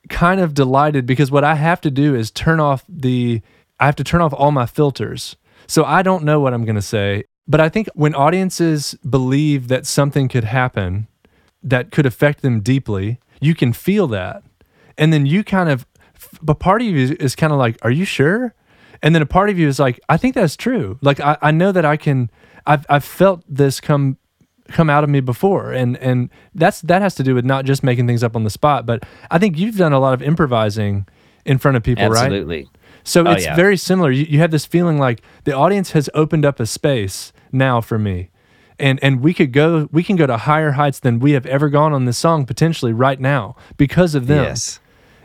kind 0.09 0.41
of 0.41 0.55
delighted 0.55 1.05
because 1.05 1.31
what 1.31 1.45
I 1.45 1.55
have 1.57 1.81
to 1.83 1.91
do 1.91 2.15
is 2.15 2.31
turn 2.31 2.59
off 2.59 2.85
the 2.89 3.43
I 3.79 3.85
have 3.87 3.97
to 3.97 4.05
turn 4.05 4.23
off 4.23 4.33
all 4.35 4.51
my 4.51 4.65
filters. 4.67 5.37
So 5.67 5.85
I 5.85 6.03
don't 6.03 6.25
know 6.25 6.41
what 6.41 6.53
I'm 6.55 6.65
going 6.65 6.75
to 6.77 6.83
say, 6.83 7.25
but 7.47 7.61
I 7.61 7.69
think 7.69 7.89
when 7.95 8.15
audiences 8.15 8.95
believe 9.09 9.69
that 9.69 9.87
something 9.87 10.27
could 10.29 10.45
happen 10.45 11.07
that 11.63 11.91
could 11.91 12.07
affect 12.07 12.43
them 12.43 12.61
deeply, 12.61 13.19
you 13.41 13.55
can 13.55 13.73
feel 13.73 14.07
that. 14.09 14.43
And 14.99 15.13
then 15.13 15.27
you 15.27 15.45
kind 15.45 15.69
of 15.69 15.87
but 16.43 16.59
part 16.59 16.83
of 16.83 16.87
you 16.89 16.97
is, 16.97 17.11
is 17.13 17.35
kind 17.37 17.53
of 17.53 17.59
like, 17.59 17.79
"Are 17.83 17.91
you 17.91 18.05
sure?" 18.05 18.55
And 19.03 19.15
then 19.15 19.23
a 19.23 19.27
part 19.27 19.49
of 19.51 19.59
you 19.59 19.67
is 19.69 19.79
like, 19.79 19.99
"I 20.09 20.17
think 20.19 20.35
that's 20.35 20.57
true." 20.57 20.99
Like 21.01 21.21
I, 21.21 21.37
I 21.41 21.51
know 21.51 21.73
that 21.73 21.85
I 21.85 21.97
can 21.97 22.31
I've 22.67 22.85
I've 22.89 23.05
felt 23.05 23.43
this 23.49 23.81
come 23.81 24.19
come 24.69 24.89
out 24.89 25.03
of 25.03 25.11
me 25.11 25.19
before 25.21 25.73
and 25.73 25.97
and 25.99 26.31
that's 26.55 26.81
that 26.83 27.03
has 27.03 27.17
to 27.17 27.25
do 27.25 27.35
with 27.35 27.45
not 27.45 27.65
just 27.65 27.83
making 27.83 28.07
things 28.07 28.23
up 28.23 28.37
on 28.37 28.45
the 28.45 28.51
spot 28.51 28.87
but 28.87 29.03
i 29.29 29.37
think 29.37 29.59
you've 29.59 29.77
done 29.77 29.93
a 29.93 29.99
lot 29.99 30.15
of 30.15 30.23
improvising 30.23 31.05
in 31.45 31.59
front 31.59 31.77
of 31.77 31.83
people 31.83 32.09
right 32.09 32.27
Absolutely. 32.27 32.69
so 33.03 33.27
Oh, 33.27 33.33
it's 33.33 33.43
yeah. 33.43 33.57
very 33.57 33.77
similar 33.77 34.13
you, 34.13 34.27
you 34.29 34.39
have 34.39 34.53
this 34.53 34.67
feeling 34.67 34.97
like 34.97 35.23
the 35.43 35.53
audience 35.53 35.91
has 35.91 36.09
opened 36.15 36.45
up 36.45 36.61
a 36.61 36.67
space 36.67 37.33
now 37.51 37.81
for 37.81 37.99
me 37.99 38.31
and 38.81 38.99
and 39.03 39.21
we 39.21 39.33
could 39.35 39.53
go 39.53 39.89
we 39.93 40.03
can 40.03 40.17
go 40.17 40.27
to 40.27 40.37
higher 40.37 40.73
heights 40.73 41.01
than 41.01 41.19
we 41.21 41.33
have 41.33 41.47
ever 41.47 41.69
gone 41.69 41.93
on 41.93 42.05
this 42.07 42.19
song 42.19 42.45
potentially 42.47 42.93
right 42.93 43.21
now 43.21 43.55
because 43.77 44.15
of 44.15 44.27
them 44.27 44.45
Yes. 44.45 44.81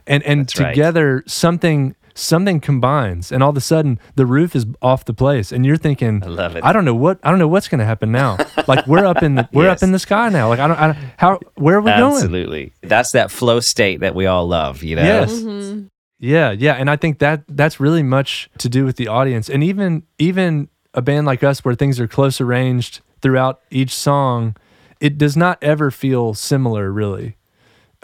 and 0.06 0.22
and 0.24 0.42
That's 0.42 0.60
right. 0.60 0.70
together 0.72 1.24
something 1.26 1.96
something 2.18 2.62
combines 2.62 3.30
and 3.32 3.44
all 3.44 3.50
of 3.50 3.58
a 3.58 3.62
sudden 3.62 4.00
the 4.16 4.26
roof 4.26 4.56
is 4.56 4.66
off 4.82 5.04
the 5.04 5.14
place 5.14 5.52
and 5.52 5.66
you're 5.66 5.76
thinking 5.76 6.24
I 6.24 6.28
love 6.28 6.56
it. 6.56 6.64
I 6.64 6.72
don't 6.72 6.86
know 6.86 6.96
what 6.96 7.20
I 7.24 7.30
don't 7.30 7.40
know 7.40 7.48
what's 7.50 7.68
going 7.68 7.80
to 7.80 7.86
happen 7.86 8.12
now 8.12 8.38
like 8.68 8.88
we're 8.88 9.06
up 9.06 9.22
in 9.22 9.36
the 9.36 9.50
we're 9.54 9.66
Yes. 9.66 9.80
up 9.82 9.84
in 9.88 9.92
the 9.92 10.00
sky 10.00 10.30
now 10.30 10.48
like 10.48 10.60
I 10.60 10.68
don't, 10.68 10.80
I 10.80 10.88
don't 10.88 10.98
how 11.18 11.40
where 11.56 11.76
are 11.78 11.82
we 11.82 11.92
going 11.92 12.14
Absolutely. 12.14 12.72
That's 12.84 13.12
that 13.12 13.32
flow 13.32 13.60
state 13.60 14.00
that 14.00 14.16
we 14.16 14.28
all 14.28 14.48
love, 14.48 14.82
you 14.84 14.96
know? 14.96 15.04
Yes. 15.04 15.34
Mm-hmm. 15.34 15.88
Yeah, 16.18 16.52
yeah, 16.52 16.74
and 16.76 16.90
I 16.90 16.96
think 16.96 17.20
that 17.20 17.44
that's 17.50 17.78
really 17.82 18.02
much 18.02 18.50
to 18.60 18.70
do 18.70 18.86
with 18.86 18.96
the 18.96 19.10
audience, 19.10 19.50
and 19.50 19.62
even 19.62 20.04
even 20.18 20.70
a 20.94 21.02
band 21.02 21.28
like 21.28 21.44
us, 21.44 21.66
where 21.66 21.76
things 21.76 22.00
are 22.00 22.08
close 22.08 22.40
arranged 22.40 23.02
throughout 23.22 23.62
each 23.72 23.94
song, 23.94 24.56
it 25.00 25.18
does 25.18 25.36
not 25.36 25.58
ever 25.62 25.92
feel 25.92 26.34
similar, 26.34 26.92
really, 26.92 27.38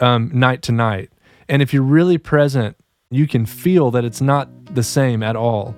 um, 0.00 0.30
night 0.32 0.62
to 0.62 0.72
night. 0.72 1.10
And 1.48 1.62
if 1.62 1.72
you're 1.72 1.82
really 1.82 2.18
present, 2.18 2.76
you 3.10 3.26
can 3.26 3.46
feel 3.46 3.90
that 3.90 4.04
it's 4.04 4.20
not 4.20 4.48
the 4.74 4.82
same 4.82 5.22
at 5.22 5.36
all, 5.36 5.74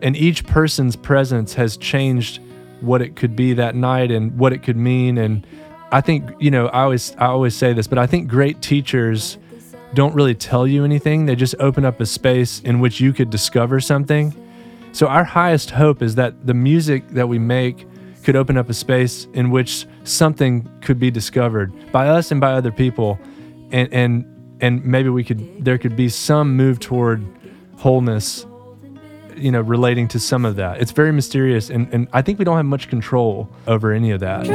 and 0.00 0.16
each 0.16 0.46
person's 0.46 0.96
presence 0.96 1.54
has 1.54 1.76
changed 1.76 2.40
what 2.80 3.02
it 3.02 3.16
could 3.16 3.34
be 3.34 3.52
that 3.54 3.74
night 3.74 4.10
and 4.10 4.38
what 4.38 4.52
it 4.52 4.62
could 4.62 4.76
mean. 4.76 5.18
And 5.18 5.46
I 5.90 6.00
think 6.00 6.30
you 6.38 6.50
know, 6.50 6.68
I 6.68 6.82
always 6.82 7.14
I 7.16 7.26
always 7.26 7.54
say 7.54 7.72
this, 7.72 7.86
but 7.86 7.98
I 7.98 8.06
think 8.06 8.28
great 8.28 8.62
teachers 8.62 9.38
don't 9.94 10.14
really 10.14 10.34
tell 10.34 10.66
you 10.66 10.84
anything. 10.84 11.26
They 11.26 11.34
just 11.34 11.54
open 11.58 11.84
up 11.84 12.00
a 12.00 12.06
space 12.06 12.60
in 12.60 12.80
which 12.80 13.00
you 13.00 13.12
could 13.12 13.30
discover 13.30 13.80
something. 13.80 14.34
So, 14.92 15.06
our 15.06 15.24
highest 15.24 15.70
hope 15.70 16.02
is 16.02 16.14
that 16.16 16.46
the 16.46 16.54
music 16.54 17.08
that 17.10 17.28
we 17.28 17.38
make 17.38 17.86
could 18.28 18.36
open 18.36 18.58
up 18.58 18.68
a 18.68 18.74
space 18.74 19.26
in 19.32 19.48
which 19.48 19.86
something 20.04 20.68
could 20.82 20.98
be 20.98 21.10
discovered 21.10 21.72
by 21.90 22.08
us 22.08 22.30
and 22.30 22.42
by 22.42 22.52
other 22.52 22.70
people. 22.70 23.18
And, 23.70 23.90
and, 23.90 24.58
and 24.60 24.84
maybe 24.84 25.08
we 25.08 25.24
could, 25.24 25.64
there 25.64 25.78
could 25.78 25.96
be 25.96 26.10
some 26.10 26.54
move 26.54 26.78
toward 26.78 27.24
wholeness, 27.78 28.44
you 29.34 29.50
know, 29.50 29.62
relating 29.62 30.08
to 30.08 30.20
some 30.20 30.44
of 30.44 30.56
that. 30.56 30.78
It's 30.78 30.92
very 30.92 31.10
mysterious. 31.10 31.70
And, 31.70 31.88
and 31.90 32.06
I 32.12 32.20
think 32.20 32.38
we 32.38 32.44
don't 32.44 32.58
have 32.58 32.66
much 32.66 32.90
control 32.90 33.48
over 33.66 33.94
any 33.94 34.10
of 34.10 34.20
that. 34.20 34.46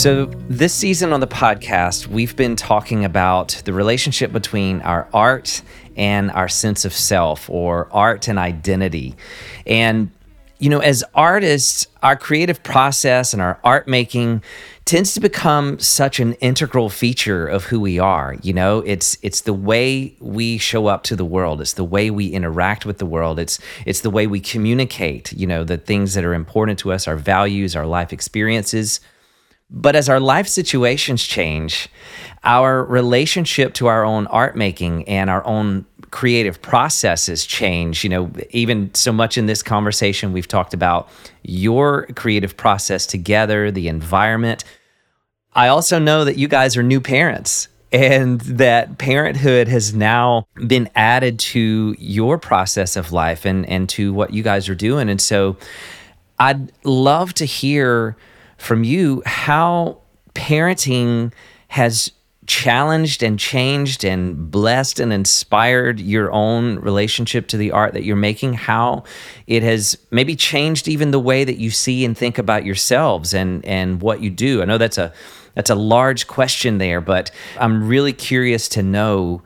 So, 0.00 0.24
this 0.48 0.72
season 0.72 1.12
on 1.12 1.20
the 1.20 1.26
podcast, 1.26 2.06
we've 2.06 2.34
been 2.34 2.56
talking 2.56 3.04
about 3.04 3.60
the 3.66 3.74
relationship 3.74 4.32
between 4.32 4.80
our 4.80 5.06
art 5.12 5.60
and 5.94 6.30
our 6.30 6.48
sense 6.48 6.86
of 6.86 6.94
self, 6.94 7.50
or 7.50 7.86
art 7.92 8.26
and 8.26 8.38
identity. 8.38 9.14
And, 9.66 10.10
you 10.58 10.70
know, 10.70 10.78
as 10.78 11.04
artists, 11.14 11.86
our 12.02 12.16
creative 12.16 12.62
process 12.62 13.34
and 13.34 13.42
our 13.42 13.60
art 13.62 13.88
making 13.88 14.42
tends 14.86 15.12
to 15.12 15.20
become 15.20 15.78
such 15.78 16.18
an 16.18 16.32
integral 16.36 16.88
feature 16.88 17.46
of 17.46 17.64
who 17.64 17.78
we 17.78 17.98
are. 17.98 18.38
You 18.40 18.54
know, 18.54 18.78
it's 18.78 19.18
it's 19.20 19.42
the 19.42 19.52
way 19.52 20.16
we 20.18 20.56
show 20.56 20.86
up 20.86 21.02
to 21.02 21.14
the 21.14 21.26
world. 21.26 21.60
It's 21.60 21.74
the 21.74 21.84
way 21.84 22.10
we 22.10 22.28
interact 22.28 22.86
with 22.86 22.96
the 22.96 23.06
world. 23.06 23.38
It's 23.38 23.58
it's 23.84 24.00
the 24.00 24.08
way 24.08 24.26
we 24.26 24.40
communicate, 24.40 25.30
you 25.34 25.46
know, 25.46 25.62
the 25.62 25.76
things 25.76 26.14
that 26.14 26.24
are 26.24 26.32
important 26.32 26.78
to 26.78 26.90
us, 26.90 27.06
our 27.06 27.16
values, 27.16 27.76
our 27.76 27.84
life 27.84 28.14
experiences. 28.14 29.00
But 29.70 29.94
as 29.94 30.08
our 30.08 30.20
life 30.20 30.48
situations 30.48 31.22
change, 31.24 31.88
our 32.42 32.84
relationship 32.84 33.74
to 33.74 33.86
our 33.86 34.04
own 34.04 34.26
art 34.28 34.56
making 34.56 35.06
and 35.08 35.30
our 35.30 35.46
own 35.46 35.84
creative 36.10 36.60
processes 36.60 37.46
change. 37.46 38.02
You 38.02 38.10
know, 38.10 38.32
even 38.50 38.92
so 38.94 39.12
much 39.12 39.38
in 39.38 39.46
this 39.46 39.62
conversation, 39.62 40.32
we've 40.32 40.48
talked 40.48 40.74
about 40.74 41.08
your 41.42 42.06
creative 42.16 42.56
process 42.56 43.06
together, 43.06 43.70
the 43.70 43.88
environment. 43.88 44.64
I 45.54 45.68
also 45.68 45.98
know 45.98 46.24
that 46.24 46.36
you 46.36 46.48
guys 46.48 46.76
are 46.76 46.82
new 46.82 47.00
parents 47.00 47.68
and 47.92 48.40
that 48.42 48.98
parenthood 48.98 49.66
has 49.68 49.94
now 49.94 50.46
been 50.66 50.88
added 50.94 51.38
to 51.40 51.96
your 51.98 52.38
process 52.38 52.96
of 52.96 53.12
life 53.12 53.44
and, 53.44 53.68
and 53.68 53.88
to 53.90 54.12
what 54.12 54.32
you 54.32 54.42
guys 54.42 54.68
are 54.68 54.76
doing. 54.76 55.08
And 55.08 55.20
so 55.20 55.56
I'd 56.38 56.70
love 56.84 57.34
to 57.34 57.44
hear 57.44 58.16
from 58.60 58.84
you 58.84 59.22
how 59.24 59.98
parenting 60.34 61.32
has 61.68 62.12
challenged 62.46 63.22
and 63.22 63.38
changed 63.38 64.04
and 64.04 64.50
blessed 64.50 64.98
and 64.98 65.12
inspired 65.12 66.00
your 66.00 66.32
own 66.32 66.78
relationship 66.80 67.46
to 67.46 67.56
the 67.56 67.70
art 67.70 67.94
that 67.94 68.02
you're 68.02 68.16
making 68.16 68.52
how 68.52 69.04
it 69.46 69.62
has 69.62 69.96
maybe 70.10 70.34
changed 70.34 70.88
even 70.88 71.10
the 71.10 71.20
way 71.20 71.44
that 71.44 71.58
you 71.58 71.70
see 71.70 72.04
and 72.04 72.18
think 72.18 72.38
about 72.38 72.64
yourselves 72.64 73.32
and 73.32 73.64
and 73.64 74.02
what 74.02 74.20
you 74.20 74.30
do? 74.30 74.62
I 74.62 74.64
know 74.64 74.78
that's 74.78 74.98
a 74.98 75.12
that's 75.54 75.70
a 75.70 75.74
large 75.74 76.26
question 76.26 76.78
there 76.78 77.00
but 77.00 77.30
i'm 77.58 77.86
really 77.86 78.12
curious 78.12 78.68
to 78.68 78.82
know 78.82 79.42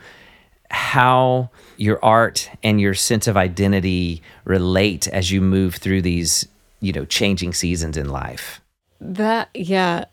how 0.71 1.51
your 1.77 2.03
art 2.05 2.51
and 2.63 2.81
your 2.81 2.95
sense 2.95 3.27
of 3.27 3.37
identity 3.37 4.23
relate 4.45 5.09
as 5.09 5.31
you 5.31 5.41
move 5.41 5.77
through 5.77 6.03
these 6.03 6.47
you 6.81 6.93
know 6.93 7.05
changing 7.05 7.53
seasons 7.53 7.97
in 7.97 8.09
life 8.09 8.61
That, 9.05 9.51
yeah, 9.55 10.07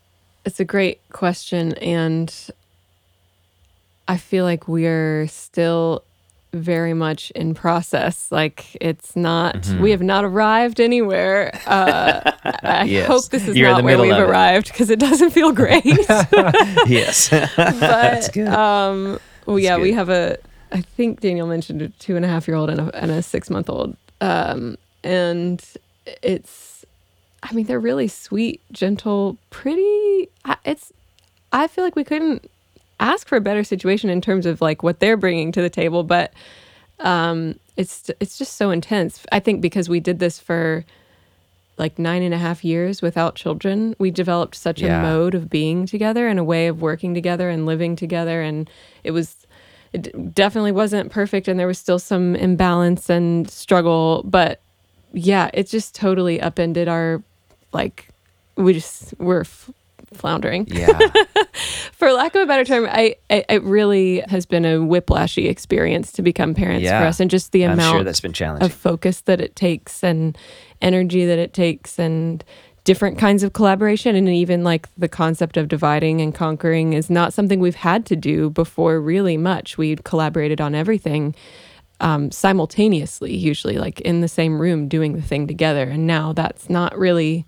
it's 0.46 0.60
a 0.60 0.66
great 0.66 1.00
question. 1.12 1.74
And 1.76 2.34
I 4.08 4.18
feel 4.18 4.44
like 4.44 4.68
we're 4.68 5.28
still 5.28 6.04
very 6.54 6.94
much 6.94 7.32
in 7.32 7.54
process. 7.54 8.30
Like 8.32 8.76
it's 8.82 9.16
not, 9.16 9.66
we 9.80 9.92
have 9.92 10.02
not 10.02 10.26
arrived 10.26 10.82
anywhere. 10.82 11.52
Uh, 11.66 12.32
I 12.64 12.84
Yes. 12.88 13.08
hope 13.08 13.30
this 13.30 13.48
is 13.48 13.56
You're 13.56 13.70
not 13.72 13.84
where 13.86 13.98
we've 13.98 14.12
arrived 14.12 14.68
because 14.68 14.90
it 14.90 15.00
doesn't 15.00 15.30
feel 15.30 15.52
great. 15.64 15.86
yes 16.88 17.30
but 17.30 18.38
um, 18.48 19.18
well, 19.46 19.58
yeah, 19.60 19.78
we 19.78 19.94
have 19.94 20.10
a. 20.10 20.38
I 20.74 20.82
think 20.82 21.20
Daniel 21.22 21.48
mentioned 21.48 21.82
a 21.82 21.88
two 21.90 22.16
and 22.18 22.24
a 22.26 22.28
half 22.28 22.48
year 22.48 22.56
old 22.58 22.70
and 22.70 22.82
a, 22.82 23.02
and 23.02 23.12
a 23.12 23.22
six 23.22 23.50
month 23.50 23.70
old, 23.70 23.96
um, 24.20 24.78
and 25.04 25.64
it's. 26.22 26.86
I 27.44 27.54
mean, 27.54 27.66
they're 27.66 27.80
really 27.80 28.08
sweet, 28.08 28.62
gentle, 28.72 29.38
pretty. 29.50 30.30
It's. 30.66 30.92
I 31.52 31.68
feel 31.68 31.84
like 31.84 31.96
we 31.96 32.04
couldn't 32.04 32.50
ask 33.00 33.28
for 33.28 33.36
a 33.36 33.42
better 33.42 33.64
situation 33.64 34.10
in 34.10 34.22
terms 34.22 34.46
of 34.46 34.62
like 34.62 34.84
what 34.84 35.00
they're 35.00 35.18
bringing 35.18 35.52
to 35.54 35.62
the 35.62 35.70
table, 35.70 36.04
but 36.04 36.32
um, 37.00 37.56
it's 37.78 38.10
it's 38.20 38.38
just 38.38 38.56
so 38.58 38.70
intense. 38.72 39.26
I 39.32 39.40
think 39.40 39.60
because 39.62 39.90
we 39.90 40.00
did 40.00 40.20
this 40.20 40.40
for 40.40 40.86
like 41.78 41.98
nine 41.98 42.22
and 42.22 42.34
a 42.34 42.38
half 42.38 42.64
years 42.64 43.02
without 43.02 43.34
children, 43.36 43.96
we 43.98 44.12
developed 44.12 44.56
such 44.56 44.82
Yeah. 44.82 45.00
a 45.00 45.02
mode 45.02 45.34
of 45.34 45.50
being 45.50 45.88
together 45.88 46.28
and 46.28 46.38
a 46.38 46.44
way 46.44 46.68
of 46.68 46.80
working 46.82 47.16
together 47.16 47.50
and 47.50 47.66
living 47.66 47.96
together. 47.96 48.42
And 48.44 48.70
it 49.04 49.12
was, 49.12 49.48
it 49.92 50.36
definitely 50.36 50.74
wasn't 50.74 51.12
perfect. 51.12 51.48
And 51.48 51.60
there 51.60 51.66
was 51.66 51.80
still 51.80 51.98
some 51.98 52.36
imbalance 52.36 53.10
and 53.10 53.50
struggle. 53.50 54.22
But 54.26 54.62
yeah, 55.12 55.50
it 55.56 55.68
just 55.68 55.96
totally 55.96 56.40
upended 56.40 56.88
our, 56.88 57.24
like, 57.74 58.08
we 58.56 58.74
just, 58.74 59.14
we're 59.18 59.42
f- 59.42 59.70
floundering. 60.14 60.68
Yeah. 60.68 60.88
For 61.94 62.12
lack 62.12 62.36
of 62.36 62.42
a 62.42 62.46
better 62.46 62.66
term, 62.66 62.86
I, 62.90 63.16
I 63.30 63.46
it 63.50 63.64
really 63.64 64.22
has 64.28 64.46
been 64.46 64.66
a 64.66 64.78
whiplashy 64.80 65.50
experience 65.50 66.12
to 66.14 66.22
become 66.22 66.54
parents 66.54 66.84
Yeah. 66.84 67.00
for 67.02 67.06
us, 67.08 67.20
and 67.20 67.30
just 67.30 67.52
the 67.52 67.64
amount 67.64 67.96
sure 67.96 68.04
that's 68.04 68.20
been 68.22 68.34
challenging. 68.34 68.66
of 68.66 68.74
focus 68.74 69.22
that 69.22 69.40
it 69.40 69.56
takes 69.56 70.04
and 70.04 70.38
energy 70.82 71.26
that 71.26 71.38
it 71.40 71.54
takes 71.54 72.00
and 72.00 72.44
different 72.84 73.20
kinds 73.20 73.44
of 73.44 73.54
collaboration 73.54 74.16
and 74.16 74.28
even 74.28 74.64
like 74.64 74.88
the 74.98 75.08
concept 75.08 75.56
of 75.56 75.68
dividing 75.68 76.20
and 76.20 76.34
conquering 76.34 76.94
is 76.94 77.12
not 77.12 77.32
something 77.32 77.60
we've 77.60 77.76
had 77.76 78.08
to 78.08 78.16
do 78.16 78.50
before 78.50 79.00
really 79.00 79.38
much. 79.38 79.78
We 79.78 79.96
collaborated 79.98 80.60
on 80.60 80.74
everything 80.74 81.36
um, 82.02 82.32
simultaneously 82.32 83.34
usually 83.34 83.78
like 83.78 84.02
in 84.02 84.22
the 84.22 84.28
same 84.28 84.60
room 84.60 84.88
doing 84.88 85.14
the 85.14 85.22
thing 85.22 85.48
together. 85.48 85.84
And 85.84 86.06
now 86.06 86.34
that's 86.34 86.70
not 86.70 86.98
really 86.98 87.46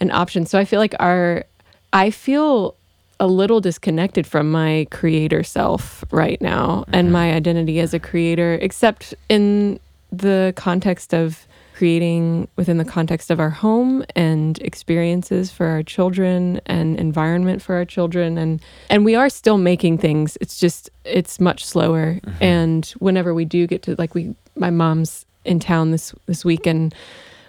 an 0.00 0.10
option. 0.10 0.46
So 0.46 0.58
i 0.58 0.64
feel 0.64 0.80
like 0.80 0.94
our 0.98 1.44
i 1.92 2.10
feel 2.10 2.74
a 3.20 3.26
little 3.28 3.60
disconnected 3.60 4.26
from 4.26 4.50
my 4.50 4.86
creator 4.90 5.44
self 5.44 6.04
right 6.10 6.40
now 6.42 6.84
and 6.92 7.12
my 7.12 7.32
identity 7.32 7.78
as 7.78 7.94
a 7.94 8.00
creator 8.00 8.58
except 8.60 9.14
in 9.28 9.78
the 10.10 10.52
context 10.56 11.14
of 11.14 11.46
creating 11.74 12.46
within 12.54 12.78
the 12.78 12.84
context 12.84 13.30
of 13.30 13.40
our 13.40 13.50
home 13.50 14.04
and 14.14 14.58
experiences 14.60 15.50
for 15.50 15.66
our 15.66 15.82
children 15.82 16.60
and 16.66 16.98
environment 17.00 17.60
for 17.60 17.74
our 17.74 17.84
children 17.84 18.38
and 18.38 18.62
and 18.88 19.04
we 19.04 19.16
are 19.16 19.28
still 19.28 19.58
making 19.58 19.98
things 19.98 20.38
it's 20.40 20.58
just 20.58 20.88
it's 21.04 21.40
much 21.40 21.64
slower 21.64 22.14
mm-hmm. 22.14 22.42
and 22.42 22.94
whenever 23.00 23.34
we 23.34 23.44
do 23.44 23.66
get 23.66 23.82
to 23.82 23.96
like 23.98 24.14
we 24.14 24.34
my 24.54 24.70
mom's 24.70 25.26
in 25.44 25.58
town 25.58 25.90
this 25.90 26.14
this 26.26 26.44
week 26.44 26.64
and 26.64 26.94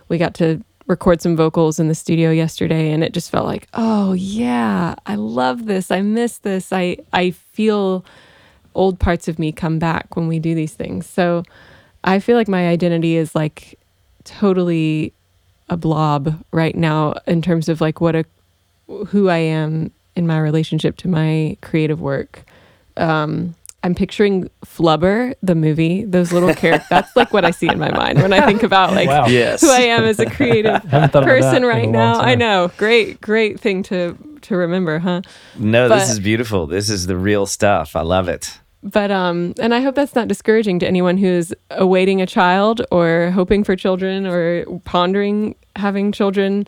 we 0.09 0.17
got 0.17 0.33
to 0.33 0.59
record 0.87 1.21
some 1.21 1.35
vocals 1.35 1.79
in 1.79 1.87
the 1.87 1.95
studio 1.95 2.31
yesterday 2.31 2.91
and 2.91 3.03
it 3.03 3.13
just 3.13 3.31
felt 3.31 3.45
like, 3.45 3.67
"Oh 3.73 4.13
yeah, 4.13 4.95
I 5.05 5.15
love 5.15 5.65
this. 5.65 5.91
I 5.91 6.01
miss 6.01 6.39
this. 6.39 6.71
I 6.71 6.97
I 7.11 7.31
feel 7.31 8.05
old 8.75 8.99
parts 8.99 9.27
of 9.27 9.39
me 9.39 9.51
come 9.51 9.79
back 9.79 10.15
when 10.15 10.27
we 10.27 10.39
do 10.39 10.53
these 10.53 10.73
things." 10.73 11.07
So 11.07 11.43
I 12.03 12.19
feel 12.19 12.37
like 12.37 12.47
my 12.47 12.67
identity 12.67 13.15
is 13.15 13.33
like 13.33 13.79
totally 14.25 15.13
a 15.69 15.77
blob 15.77 16.43
right 16.51 16.75
now 16.75 17.15
in 17.25 17.41
terms 17.41 17.69
of 17.69 17.81
like 17.81 18.01
what 18.01 18.15
a 18.15 18.25
who 19.07 19.29
I 19.29 19.37
am 19.37 19.91
in 20.15 20.27
my 20.27 20.37
relationship 20.39 20.97
to 20.97 21.07
my 21.07 21.57
creative 21.61 21.99
work. 22.01 22.43
Um, 22.97 23.55
I'm 23.83 23.93
picturing 23.93 24.49
Flubber, 24.65 25.35
the 25.43 25.53
movie, 25.55 26.05
those 26.05 26.31
little 26.31 26.53
characters. 26.53 26.87
That's 26.89 27.15
like 27.15 27.31
what 27.33 27.45
I 27.45 27.51
see 27.51 27.67
in 27.67 27.77
my 27.77 27.91
mind 27.91 28.21
when 28.21 28.33
I 28.33 28.45
think 28.45 28.63
about 28.63 28.93
like 28.93 29.07
Wow. 29.07 29.27
Yes. 29.27 29.61
who 29.61 29.69
I 29.69 29.81
am 29.81 30.03
as 30.05 30.19
a 30.19 30.27
creative 30.29 30.81
Haven't 30.89 31.11
thought 31.11 31.23
about 31.23 31.25
that 31.25 31.25
person 31.25 31.65
right 31.65 31.83
long 31.83 31.91
now. 31.93 32.19
I 32.19 32.35
know. 32.35 32.71
Great, 32.77 33.21
great 33.21 33.59
thing 33.59 33.83
to 33.83 34.17
to 34.41 34.55
remember, 34.55 34.99
huh? 34.99 35.21
No, 35.57 35.89
this 35.89 36.09
is 36.11 36.19
beautiful. 36.19 36.67
This 36.67 36.89
is 36.89 37.07
the 37.07 37.17
real 37.17 37.45
stuff. 37.47 37.95
I 37.95 38.01
love 38.01 38.27
it. 38.29 38.59
But 38.85 39.09
um 39.11 39.53
and 39.59 39.73
I 39.73 39.81
hope 39.81 39.95
that's 39.95 40.13
not 40.15 40.27
discouraging 40.27 40.77
to 40.79 40.87
anyone 40.87 41.17
who's 41.17 41.53
awaiting 41.71 42.21
a 42.21 42.27
child 42.27 42.81
or 42.91 43.31
hoping 43.33 43.63
for 43.63 43.75
children 43.75 44.27
or 44.27 44.63
pondering 44.85 45.55
having 45.75 46.11
children. 46.11 46.65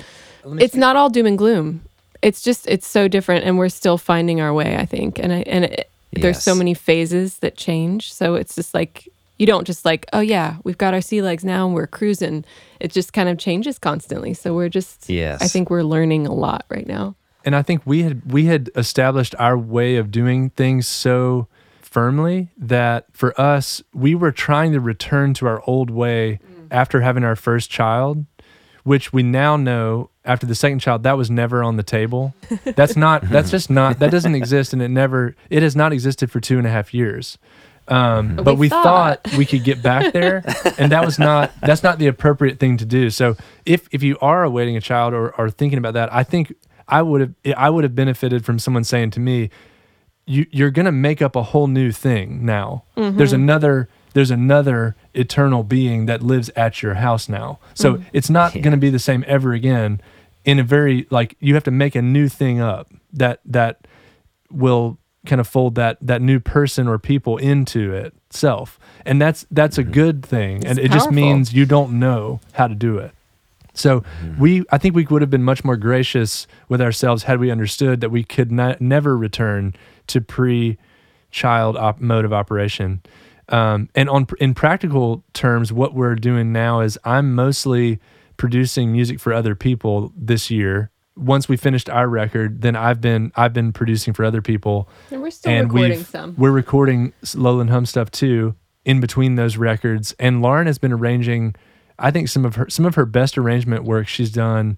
It's 0.60 0.76
not 0.76 0.96
all 0.96 1.10
doom 1.10 1.28
and 1.28 1.38
gloom. 1.38 1.82
It's 2.24 2.42
just 2.42 2.68
it's 2.68 2.88
so 2.88 3.08
different 3.08 3.46
and 3.46 3.58
we're 3.60 3.70
still 3.70 3.98
finding 4.00 4.42
our 4.42 4.52
way, 4.54 4.76
I 4.78 4.86
think. 4.86 5.20
And 5.20 5.32
I, 5.32 5.44
and 5.46 5.66
it, 5.66 5.90
there's 6.14 6.42
so 6.42 6.56
many 6.56 6.74
phases 6.74 7.38
that 7.40 7.56
change. 7.56 8.12
So 8.12 8.34
it's 8.36 8.56
just 8.56 8.74
like 8.74 9.08
you 9.38 9.46
don't 9.46 9.68
just 9.68 9.86
like, 9.86 10.08
oh 10.14 10.20
yeah, 10.20 10.56
we've 10.64 10.80
got 10.80 10.96
our 10.96 11.02
sea 11.02 11.22
legs 11.22 11.46
now 11.46 11.68
and 11.68 11.76
we're 11.76 11.86
cruising. 11.86 12.44
It 12.80 12.92
just 12.92 13.14
kind 13.14 13.30
of 13.30 13.38
changes 13.38 13.78
constantly. 13.78 14.34
So 14.34 14.56
we're 14.56 14.70
just 14.70 15.08
Yes. 15.08 15.42
I 15.44 15.48
think 15.48 15.70
we're 15.70 15.84
learning 15.84 16.26
a 16.26 16.34
lot 16.34 16.66
right 16.70 16.88
now. 16.88 17.14
and 17.46 17.56
I 17.56 17.62
think 17.62 17.84
we 17.86 18.02
had 18.02 18.32
we 18.32 18.46
had 18.46 18.72
established 18.76 19.36
our 19.38 19.56
way 19.56 19.98
of 19.98 20.10
doing 20.10 20.50
things 20.52 20.88
so 20.88 21.48
firmly 21.98 22.50
that 22.56 23.08
for 23.12 23.34
us 23.42 23.82
we 23.92 24.14
were 24.14 24.32
trying 24.32 24.72
to 24.72 24.80
return 24.80 25.34
to 25.34 25.48
our 25.48 25.64
old 25.66 25.90
way 25.90 26.38
after 26.70 27.02
having 27.02 27.24
our 27.24 27.36
first 27.36 27.72
child 27.72 28.24
which 28.84 29.12
we 29.12 29.24
now 29.24 29.58
know 29.58 30.08
after 30.24 30.46
the 30.46 30.54
second 30.54 30.78
child 30.78 31.02
that 31.02 31.18
was 31.18 31.32
never 31.32 31.64
on 31.64 31.76
the 31.76 31.82
table. 31.82 32.36
That's 32.64 32.96
not 32.96 33.28
that's 33.28 33.50
just 33.50 33.72
not 33.72 33.98
that 33.98 34.12
doesn't 34.12 34.36
exist 34.42 34.74
and 34.74 34.82
it 34.82 34.90
never 34.90 35.36
it 35.50 35.64
has 35.64 35.76
not 35.76 35.92
existed 35.92 36.30
for 36.30 36.40
two 36.40 36.60
and 36.60 36.68
a 36.68 36.70
half 36.70 36.94
years. 36.94 37.40
Um, 37.88 38.36
but, 38.36 38.56
we 38.56 38.60
we, 38.60 38.70
thought. 38.70 39.24
thought 39.24 39.36
we 39.36 39.46
could 39.48 39.64
get 39.64 39.82
back 39.82 40.14
there 40.14 40.44
and 40.78 40.92
that 40.92 41.04
was 41.04 41.18
not 41.18 41.52
that's 41.62 41.82
not 41.82 41.98
the 41.98 42.06
appropriate 42.06 42.60
thing 42.60 42.78
to 42.78 42.86
do. 42.86 43.10
So 43.10 43.36
if 43.66 43.88
if 43.92 44.04
you 44.04 44.20
are 44.22 44.44
awaiting 44.44 44.78
a 44.78 44.82
child 44.82 45.16
or, 45.16 45.32
or 45.32 45.50
thinking 45.50 45.80
about 45.80 45.96
that 45.96 46.14
i 46.14 46.24
think 46.24 46.54
i 46.88 47.02
would 47.02 47.22
have 47.22 47.34
i 47.58 47.72
would 47.72 47.84
have 47.84 47.96
benefited 47.96 48.46
from 48.46 48.60
someone 48.60 48.84
saying 48.84 49.10
to 49.12 49.20
me 49.20 49.50
you 50.28 50.46
you're 50.52 50.72
gonna 50.72 50.92
make 50.92 51.22
up 51.22 51.36
a 51.36 51.42
whole 51.42 51.68
new 51.68 51.92
thing 51.92 52.46
now. 52.46 52.84
Mm-hmm. 52.96 53.18
There's 53.18 53.34
another 53.34 53.90
there's 54.14 54.32
another 54.32 54.96
eternal 55.14 55.64
being 55.64 56.06
that 56.08 56.22
lives 56.22 56.50
at 56.56 56.84
your 56.84 56.96
house 56.96 57.30
now. 57.30 57.60
So 57.74 57.96
mm. 57.96 58.06
it's 58.14 58.30
not 58.30 58.60
gonna 58.62 58.78
be 58.78 58.90
the 58.90 59.00
same 59.00 59.24
ever 59.28 59.54
again. 59.54 60.02
In 60.44 60.60
a 60.60 60.64
very 60.64 61.08
like 61.10 61.36
you 61.40 61.54
have 61.56 61.64
to 61.64 61.72
make 61.72 61.96
a 61.96 62.02
new 62.02 62.28
thing 62.28 62.60
up 62.60 62.92
that 63.14 63.40
that 63.46 63.88
will 64.52 64.98
kind 65.26 65.42
of 65.42 65.48
fold 65.48 65.76
that 65.76 65.98
that 66.02 66.22
new 66.22 66.40
person 66.40 66.88
or 66.88 67.00
people 67.00 67.38
into 67.38 67.94
itself. 67.94 68.80
And 69.06 69.22
that's 69.22 69.46
that's 69.50 69.78
a 69.78 69.84
mm-hmm. 69.84 69.92
good 69.92 70.26
thing 70.26 70.66
and 70.66 70.78
It's 70.78 70.88
it 70.88 70.92
just 70.92 71.12
means 71.12 71.54
you 71.54 71.66
don't 71.66 72.00
know 72.00 72.40
how 72.54 72.68
to 72.68 72.76
do 72.76 72.98
it. 72.98 73.12
So 73.74 74.02
mm-hmm. 74.02 74.42
we 74.42 74.64
i 74.72 74.78
think 74.78 74.96
we 74.96 75.06
would 75.06 75.22
have 75.22 75.30
been 75.30 75.44
much 75.44 75.64
more 75.64 75.78
gracious 75.78 76.48
with 76.68 76.82
ourselves 76.82 77.24
had 77.24 77.40
we 77.40 77.52
understood 77.52 78.02
that 78.02 78.10
we 78.10 78.24
could 78.24 78.52
not, 78.52 78.82
never 78.82 79.16
return 79.16 79.76
to 80.08 80.22
pre 80.22 80.78
child 81.32 81.76
op- 81.78 82.00
mode 82.00 82.26
of 82.26 82.34
operation 82.34 83.02
um, 83.50 83.90
and 83.96 84.10
on 84.10 84.26
in 84.40 84.54
practical 84.54 85.24
terms 85.34 85.72
what 85.72 85.94
we're 85.94 86.16
doing 86.16 86.52
now 86.52 86.80
is 86.82 86.98
i'm 87.04 87.36
mostly 87.36 88.00
producing 88.38 88.92
music 88.92 89.20
for 89.20 89.34
other 89.34 89.56
people 89.56 90.12
this 90.16 90.50
year 90.52 90.90
once 91.16 91.50
we 91.50 91.58
finished 91.58 91.90
our 91.90 92.08
record 92.08 92.62
then 92.62 92.76
i've 92.76 93.02
been 93.02 93.32
i've 93.36 93.54
been 93.54 93.74
producing 93.74 94.14
for 94.14 94.24
other 94.24 94.42
people 94.42 94.88
And 95.12 95.22
we're 95.22 95.32
still 95.32 95.52
and 95.52 95.72
recording 95.72 96.04
some. 96.04 96.36
We're 96.38 96.52
recording 96.52 97.14
Lowland 97.36 97.70
Hum 97.72 97.86
stuff 97.86 98.12
too 98.12 98.56
in 98.86 99.02
between 99.02 99.36
those 99.36 99.58
records. 99.58 100.16
And 100.18 100.42
Lauren 100.42 100.66
has 100.66 100.78
been 100.78 100.94
arranging, 100.94 101.56
I 102.00 102.10
think 102.10 102.30
some 102.30 102.46
of 102.46 102.56
her 102.56 102.70
some 102.70 102.86
of 102.86 102.96
her 102.96 103.06
best 103.06 103.38
arrangement 103.38 103.84
work 103.84 104.08
she's 104.08 104.32
done, 104.32 104.78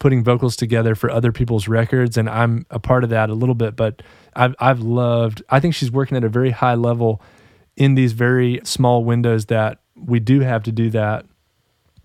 putting 0.00 0.24
vocals 0.24 0.56
together 0.56 0.96
for 0.96 1.08
other 1.10 1.30
people's 1.30 1.68
records. 1.68 2.16
And 2.16 2.28
I'm 2.28 2.66
a 2.70 2.80
part 2.80 3.04
of 3.04 3.10
that 3.10 3.30
a 3.30 3.34
little 3.34 3.54
bit, 3.54 3.76
but 3.76 4.02
I've 4.34 4.56
I've 4.58 4.80
loved. 4.80 5.44
I 5.48 5.60
think 5.60 5.74
she's 5.74 5.92
working 5.92 6.16
at 6.16 6.24
a 6.24 6.28
very 6.28 6.50
high 6.50 6.74
level 6.74 7.22
in 7.76 7.94
these 7.94 8.12
very 8.12 8.60
small 8.64 9.04
windows 9.04 9.46
that 9.46 9.78
we 9.94 10.18
do 10.18 10.40
have 10.40 10.64
to 10.64 10.72
do 10.72 10.90
that. 10.90 11.24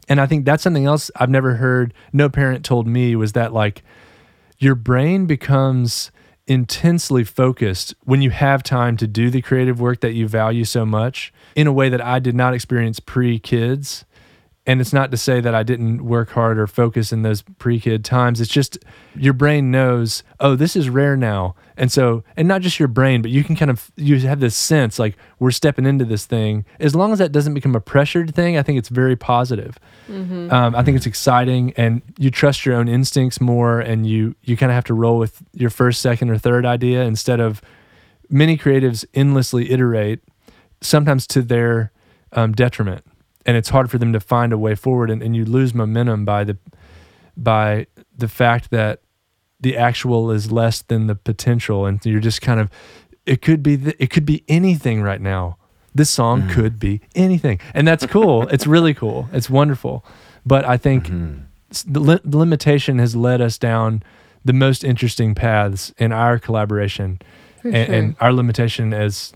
And 0.07 0.21
I 0.21 0.27
think 0.27 0.45
that's 0.45 0.61
something 0.61 0.85
else 0.85 1.09
I've 1.15 1.29
never 1.29 1.55
heard. 1.55 1.93
No 2.13 2.29
parent 2.29 2.63
told 2.63 2.85
me 2.85 3.15
was 3.15 3.33
that 3.33 3.53
like 3.53 3.81
your 4.59 4.75
brain 4.75 5.25
becomes 5.25 6.11
intensely 6.47 7.23
focused 7.23 7.95
when 8.03 8.21
you 8.21 8.29
have 8.29 8.61
time 8.61 8.97
to 8.97 9.07
do 9.07 9.31
the 9.31 9.41
creative 9.41 9.79
work 9.79 10.01
that 10.01 10.13
you 10.13 10.27
value 10.27 10.63
so 10.63 10.85
much 10.85 11.33
in 11.55 11.65
a 11.65 11.73
way 11.73 11.89
that 11.89 12.01
I 12.01 12.19
did 12.19 12.35
not 12.35 12.53
experience 12.53 12.99
pre 12.99 13.39
kids. 13.39 14.05
And 14.67 14.81
it's 14.81 14.93
not 14.93 15.11
to 15.11 15.17
say 15.17 15.41
that 15.41 15.53
I 15.53 15.61
didn't 15.61 16.03
work 16.03 16.31
hard 16.31 16.57
or 16.57 16.65
focus 16.65 17.11
in 17.11 17.21
those 17.21 17.43
pre 17.43 17.79
kid 17.79 18.03
times. 18.03 18.41
It's 18.41 18.51
just 18.51 18.79
your 19.15 19.33
brain 19.33 19.69
knows, 19.69 20.23
oh, 20.39 20.55
this 20.55 20.75
is 20.75 20.89
rare 20.89 21.15
now. 21.15 21.55
And 21.77 21.91
so, 21.91 22.23
and 22.35 22.47
not 22.47 22.61
just 22.61 22.79
your 22.79 22.87
brain, 22.87 23.21
but 23.21 23.29
you 23.29 23.43
can 23.43 23.55
kind 23.55 23.69
of, 23.69 23.91
you 23.95 24.17
have 24.21 24.39
this 24.39 24.55
sense 24.55 24.97
like 24.97 25.17
we're 25.37 25.51
stepping 25.51 25.85
into 25.85 26.03
this 26.03 26.25
thing. 26.25 26.65
As 26.79 26.95
long 26.95 27.11
as 27.11 27.19
that 27.19 27.31
doesn't 27.31 27.53
become 27.53 27.75
a 27.75 27.81
pressured 27.81 28.33
thing, 28.33 28.57
I 28.57 28.63
think 28.63 28.79
it's 28.79 28.89
very 28.89 29.15
positive. 29.15 29.77
Um, 30.51 30.75
I 30.75 30.83
think 30.83 30.97
it's 30.97 31.05
exciting 31.05 31.73
and 31.77 32.01
you 32.17 32.31
trust 32.31 32.65
your 32.65 32.75
own 32.75 32.87
instincts 32.87 33.39
more 33.39 33.79
and 33.79 34.07
you, 34.07 34.35
you 34.43 34.57
kind 34.57 34.71
of 34.71 34.75
have 34.75 34.85
to 34.85 34.93
roll 34.95 35.19
with 35.19 35.43
your 35.53 35.69
first, 35.69 36.01
second, 36.01 36.31
or 36.31 36.37
third 36.39 36.65
idea 36.65 37.03
instead 37.03 37.39
of 37.39 37.61
many 38.29 38.57
creatives 38.57 39.05
endlessly 39.13 39.71
iterate, 39.71 40.21
sometimes 40.81 41.27
to 41.27 41.43
their 41.43 41.91
um, 42.31 42.53
detriment. 42.53 43.05
And 43.45 43.55
it's 43.55 43.69
hard 43.69 43.91
for 43.91 43.97
them 43.97 44.13
to 44.13 44.19
find 44.19 44.51
a 44.51 44.57
way 44.57 44.75
forward 44.75 45.09
and, 45.11 45.21
and 45.21 45.35
you 45.35 45.45
lose 45.45 45.73
momentum 45.73 46.25
by 46.25 46.43
the 46.43 46.57
by 47.37 47.87
the 48.17 48.27
fact 48.27 48.71
that 48.71 49.01
the 49.59 49.77
actual 49.77 50.31
is 50.31 50.51
less 50.51 50.81
than 50.81 51.07
the 51.07 51.15
potential 51.15 51.85
and 51.85 52.03
you're 52.05 52.19
just 52.19 52.41
kind 52.41 52.59
of 52.59 52.69
it 53.25 53.41
could 53.41 53.61
be 53.61 53.77
th- 53.77 53.95
it 53.99 54.09
could 54.09 54.25
be 54.25 54.43
anything 54.47 55.01
right 55.01 55.21
now. 55.21 55.57
This 55.93 56.09
song 56.09 56.43
mm. 56.43 56.51
could 56.51 56.79
be 56.79 57.01
anything 57.13 57.59
and 57.73 57.87
that's 57.87 58.05
cool. 58.05 58.47
It's 58.51 58.67
really 58.67 58.93
cool. 58.93 59.29
It's 59.31 59.49
wonderful. 59.49 60.05
But 60.45 60.65
i 60.65 60.77
think 60.77 61.05
mm-hmm. 61.05 61.41
s- 61.71 61.83
the, 61.83 61.99
li- 61.99 62.19
the 62.23 62.37
limitation 62.37 62.99
has 62.99 63.15
led 63.15 63.41
us 63.41 63.57
down 63.57 64.03
the 64.43 64.53
most 64.53 64.83
interesting 64.83 65.33
paths 65.33 65.93
in 65.97 66.11
our 66.11 66.37
collaboration 66.37 67.19
and, 67.63 67.73
sure. 67.73 67.95
and 67.95 68.15
our 68.19 68.31
limitation 68.31 68.93
as 68.93 69.33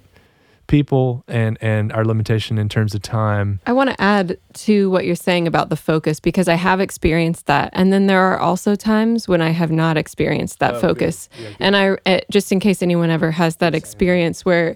people 0.69 1.23
and 1.27 1.57
and 1.59 1.91
our 1.91 2.05
limitation 2.05 2.57
in 2.57 2.69
terms 2.69 2.95
of 2.95 3.01
time 3.01 3.59
I 3.65 3.73
want 3.73 3.89
to 3.89 4.01
add 4.01 4.37
to 4.53 4.89
what 4.89 5.05
you're 5.05 5.15
saying 5.15 5.47
about 5.47 5.69
the 5.69 5.75
focus 5.75 6.19
because 6.19 6.47
I 6.47 6.53
have 6.53 6.79
experienced 6.79 7.47
that. 7.47 7.71
And 7.73 7.91
then 7.91 8.07
there 8.07 8.21
are 8.21 8.37
also 8.37 8.75
times 8.75 9.27
when 9.27 9.41
I 9.41 9.49
have 9.49 9.71
not 9.71 9.97
experienced 9.97 10.59
that 10.59 10.79
focus. 10.79 11.29
and 11.59 11.75
I, 11.75 11.97
uh, 12.05 12.19
just 12.29 12.51
in 12.51 12.59
case 12.59 12.81
anyone 12.81 13.09
ever 13.09 13.31
has 13.31 13.57
that 13.57 13.75
experience 13.75 14.45
where 14.45 14.75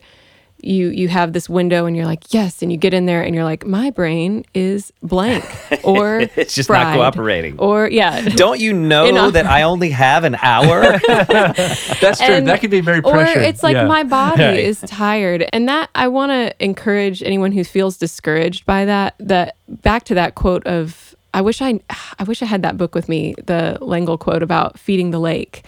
you 0.64 0.90
you 0.90 1.08
have 1.10 1.34
this 1.34 1.50
window 1.50 1.86
and 1.86 1.96
you're 1.96 2.06
like 2.06 2.34
yes 2.34 2.62
and 2.62 2.72
you 2.72 2.78
get 2.78 2.94
in 2.94 3.06
there 3.06 3.22
and 3.22 3.36
you're 3.36 3.44
like 3.44 3.66
my 3.66 3.90
brain 3.92 4.46
is 4.54 4.92
blank 5.04 5.44
or 5.84 6.22
It's 6.36 6.56
just 6.56 6.70
not 6.70 6.96
cooperating. 6.96 7.60
or 7.60 7.90
yeah 7.90 8.22
Don't 8.30 8.60
you 8.60 8.72
know 8.74 9.06
You 9.06 9.32
that 9.32 9.46
I 9.46 9.64
only 9.64 9.90
have 9.90 10.24
an 10.24 10.36
hour? 10.42 10.82
that's 11.08 12.20
true 12.20 12.36
And- 12.36 12.48
that 12.48 12.62
could 12.62 12.70
be 12.72 12.82
very 12.82 13.02
or 13.02 13.22
it's 13.24 13.64
like 13.64 13.74
Yeah. 13.76 13.86
my 13.86 14.04
body 14.04 14.44
Right. 14.44 14.60
is 14.60 14.80
tired 14.82 15.48
and 15.54 15.68
that 15.68 15.90
i 15.96 16.08
want 16.08 16.32
to 16.32 16.54
encourage 16.64 17.22
anyone 17.24 17.52
who 17.52 17.64
feels 17.64 17.98
discouraged 17.98 18.66
by 18.66 18.86
that 18.86 19.16
that 19.20 19.56
back 19.68 20.04
to 20.06 20.16
that 20.16 20.36
quote 20.36 20.66
of 20.66 21.16
i 21.34 21.42
wish 21.42 21.62
i 21.62 21.80
i 22.20 22.24
wish 22.24 22.42
i 22.42 22.46
had 22.46 22.62
that 22.64 22.78
book 22.78 22.96
with 22.96 23.10
me 23.10 23.36
the 23.46 23.78
L'Engle 23.82 24.18
quote 24.18 24.44
about 24.44 24.80
feeding 24.80 25.12
the 25.12 25.20
lake 25.20 25.64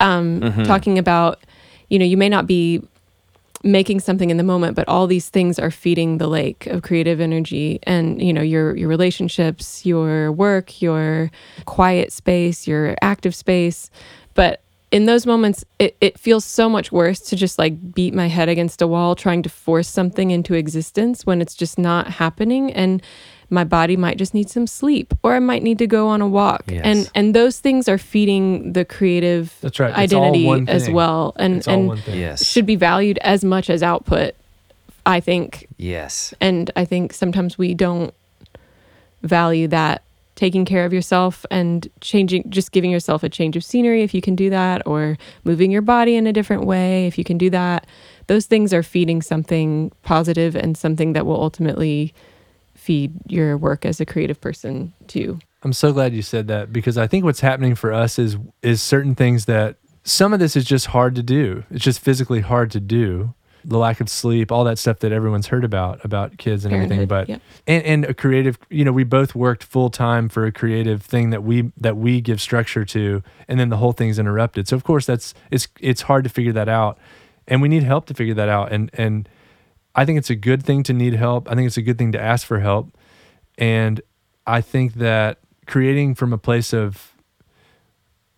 um 0.00 0.40
talking 0.64 0.98
about 0.98 1.40
you 1.88 1.98
know 1.98 2.04
you 2.04 2.16
may 2.16 2.28
not 2.28 2.46
be 2.46 2.82
making 3.64 4.00
something 4.00 4.30
in 4.30 4.36
the 4.36 4.44
moment 4.44 4.76
but 4.76 4.88
all 4.88 5.06
these 5.06 5.28
things 5.28 5.58
are 5.58 5.70
feeding 5.70 6.18
the 6.18 6.28
lake 6.28 6.66
of 6.66 6.82
creative 6.82 7.20
energy. 7.20 7.78
And 7.84 8.22
you 8.22 8.32
know 8.32 8.42
your 8.42 8.76
your 8.76 8.88
relationships 8.88 9.84
your 9.84 10.32
work 10.32 10.80
your 10.80 11.30
quiet 11.64 12.12
space 12.12 12.66
your 12.66 12.96
active 13.02 13.34
space. 13.34 13.90
But 14.34 14.62
in 14.90 15.04
those 15.06 15.26
moments 15.26 15.64
it, 15.78 15.96
it 16.00 16.18
feels 16.18 16.44
so 16.44 16.68
much 16.68 16.92
worse 16.92 17.20
to 17.20 17.36
just 17.36 17.58
like 17.58 17.94
beat 17.94 18.14
my 18.14 18.28
head 18.28 18.48
against 18.48 18.80
a 18.80 18.86
wall 18.86 19.14
trying 19.14 19.42
to 19.42 19.48
force 19.48 19.88
something 19.88 20.30
into 20.30 20.54
existence 20.54 21.26
when 21.26 21.42
it's 21.42 21.54
just 21.54 21.78
not 21.78 22.08
happening. 22.08 22.72
And 22.72 23.02
my 23.50 23.64
body 23.64 23.96
might 23.96 24.18
just 24.18 24.34
need 24.34 24.50
some 24.50 24.66
sleep 24.66 25.14
or 25.22 25.34
I 25.34 25.38
might 25.38 25.62
need 25.62 25.78
to 25.78 25.86
go 25.86 26.08
on 26.08 26.20
a 26.20 26.28
walk. 26.28 26.64
Yes. 26.68 26.82
And 26.84 27.10
and 27.14 27.34
those 27.34 27.60
things 27.60 27.88
are 27.88 27.98
feeding 27.98 28.72
the 28.72 28.84
creative 28.84 29.54
That's 29.60 29.80
right. 29.80 29.90
It's 29.98 30.12
all 30.12 30.24
identity 30.24 30.46
one 30.46 30.68
as 30.68 30.90
well. 30.90 31.32
And 31.36 31.56
it's 31.56 31.68
all 31.68 31.74
and 31.74 31.88
one 31.88 31.98
thing. 31.98 32.18
Yes. 32.18 32.46
should 32.46 32.66
be 32.66 32.76
valued 32.76 33.18
as 33.18 33.44
much 33.44 33.70
as 33.70 33.82
output, 33.82 34.34
I 35.06 35.20
think. 35.20 35.66
yes. 35.76 36.34
And 36.40 36.70
I 36.76 36.84
think 36.84 37.12
sometimes 37.12 37.56
we 37.56 37.74
don't 37.74 38.12
value 39.22 39.68
that 39.68 40.02
taking 40.34 40.64
care 40.64 40.84
of 40.84 40.92
yourself 40.92 41.44
and 41.50 41.88
changing 42.00 42.48
just 42.48 42.70
giving 42.70 42.92
yourself 42.92 43.24
a 43.24 43.28
change 43.28 43.56
of 43.56 43.64
scenery 43.64 44.04
if 44.04 44.14
you 44.14 44.20
can 44.20 44.36
do 44.36 44.48
that 44.50 44.80
or 44.86 45.18
moving 45.42 45.72
your 45.72 45.82
body 45.82 46.14
in 46.14 46.28
a 46.28 46.32
different 46.32 46.64
way 46.64 47.08
if 47.08 47.18
you 47.18 47.24
can 47.24 47.36
do 47.36 47.50
that 47.50 47.84
those 48.28 48.46
things 48.46 48.72
are 48.72 48.84
feeding 48.84 49.20
something 49.20 49.90
positive 50.04 50.54
and 50.54 50.78
something 50.78 51.12
that 51.12 51.26
will 51.26 51.42
ultimately 51.42 52.14
feed 52.88 53.12
your 53.26 53.58
work 53.58 53.84
as 53.84 54.00
a 54.00 54.06
creative 54.06 54.40
person 54.40 54.94
too 55.08 55.38
I'm 55.62 55.72
so 55.72 55.92
glad 55.92 56.14
you 56.14 56.22
said 56.22 56.48
that 56.48 56.72
because 56.72 56.96
I 56.96 57.06
think 57.06 57.24
what's 57.24 57.40
happening 57.40 57.74
for 57.74 57.92
us 57.92 58.18
is 58.18 58.36
is 58.62 58.80
certain 58.80 59.14
things 59.14 59.46
that 59.46 59.76
some 60.04 60.32
of 60.32 60.40
this 60.40 60.56
is 60.56 60.64
just 60.64 60.86
hard 60.86 61.14
to 61.16 61.22
do. 61.22 61.64
It's 61.70 61.84
just 61.84 62.00
physically 62.00 62.40
hard 62.40 62.70
to 62.72 62.80
do. 62.80 63.34
The 63.64 63.76
lack 63.76 64.00
of 64.00 64.08
sleep, 64.08 64.52
all 64.52 64.64
that 64.64 64.78
stuff 64.78 65.00
that 65.00 65.10
everyone's 65.10 65.48
heard 65.48 65.64
about 65.64 66.02
about 66.04 66.38
kids 66.38 66.64
and 66.64 66.72
everything. 66.72 67.06
But 67.06 67.28
yep. 67.28 67.42
and, 67.66 67.84
and 67.84 68.04
a 68.04 68.14
creative, 68.14 68.56
you 68.70 68.84
know, 68.84 68.92
we 68.92 69.02
both 69.02 69.34
worked 69.34 69.64
full 69.64 69.90
time 69.90 70.28
for 70.28 70.46
a 70.46 70.52
creative 70.52 71.02
thing 71.02 71.30
that 71.30 71.42
we 71.42 71.72
that 71.76 71.96
we 71.96 72.20
give 72.20 72.40
structure 72.40 72.84
to, 72.84 73.22
and 73.48 73.58
then 73.58 73.68
the 73.68 73.76
whole 73.78 73.92
thing's 73.92 74.18
interrupted. 74.18 74.68
So 74.68 74.76
of 74.76 74.84
course 74.84 75.06
that's 75.06 75.34
it's 75.50 75.66
it's 75.80 76.02
hard 76.02 76.22
to 76.22 76.30
figure 76.30 76.52
that 76.52 76.68
out, 76.68 76.98
and 77.48 77.60
we 77.60 77.68
need 77.68 77.82
help 77.82 78.06
to 78.06 78.14
figure 78.14 78.34
that 78.34 78.48
out. 78.48 78.72
And 78.72 78.90
and 78.94 79.28
I 79.98 80.04
think 80.04 80.16
it's 80.16 80.30
a 80.30 80.36
good 80.36 80.62
thing 80.62 80.84
to 80.84 80.92
need 80.92 81.14
help. 81.14 81.50
I 81.50 81.56
think 81.56 81.66
it's 81.66 81.76
a 81.76 81.82
good 81.82 81.98
thing 81.98 82.12
to 82.12 82.20
ask 82.20 82.46
for 82.46 82.60
help. 82.60 82.96
And 83.58 84.00
I 84.46 84.60
think 84.60 84.94
that 84.94 85.40
creating 85.66 86.14
from 86.14 86.32
a 86.32 86.38
place 86.38 86.72
of 86.72 87.16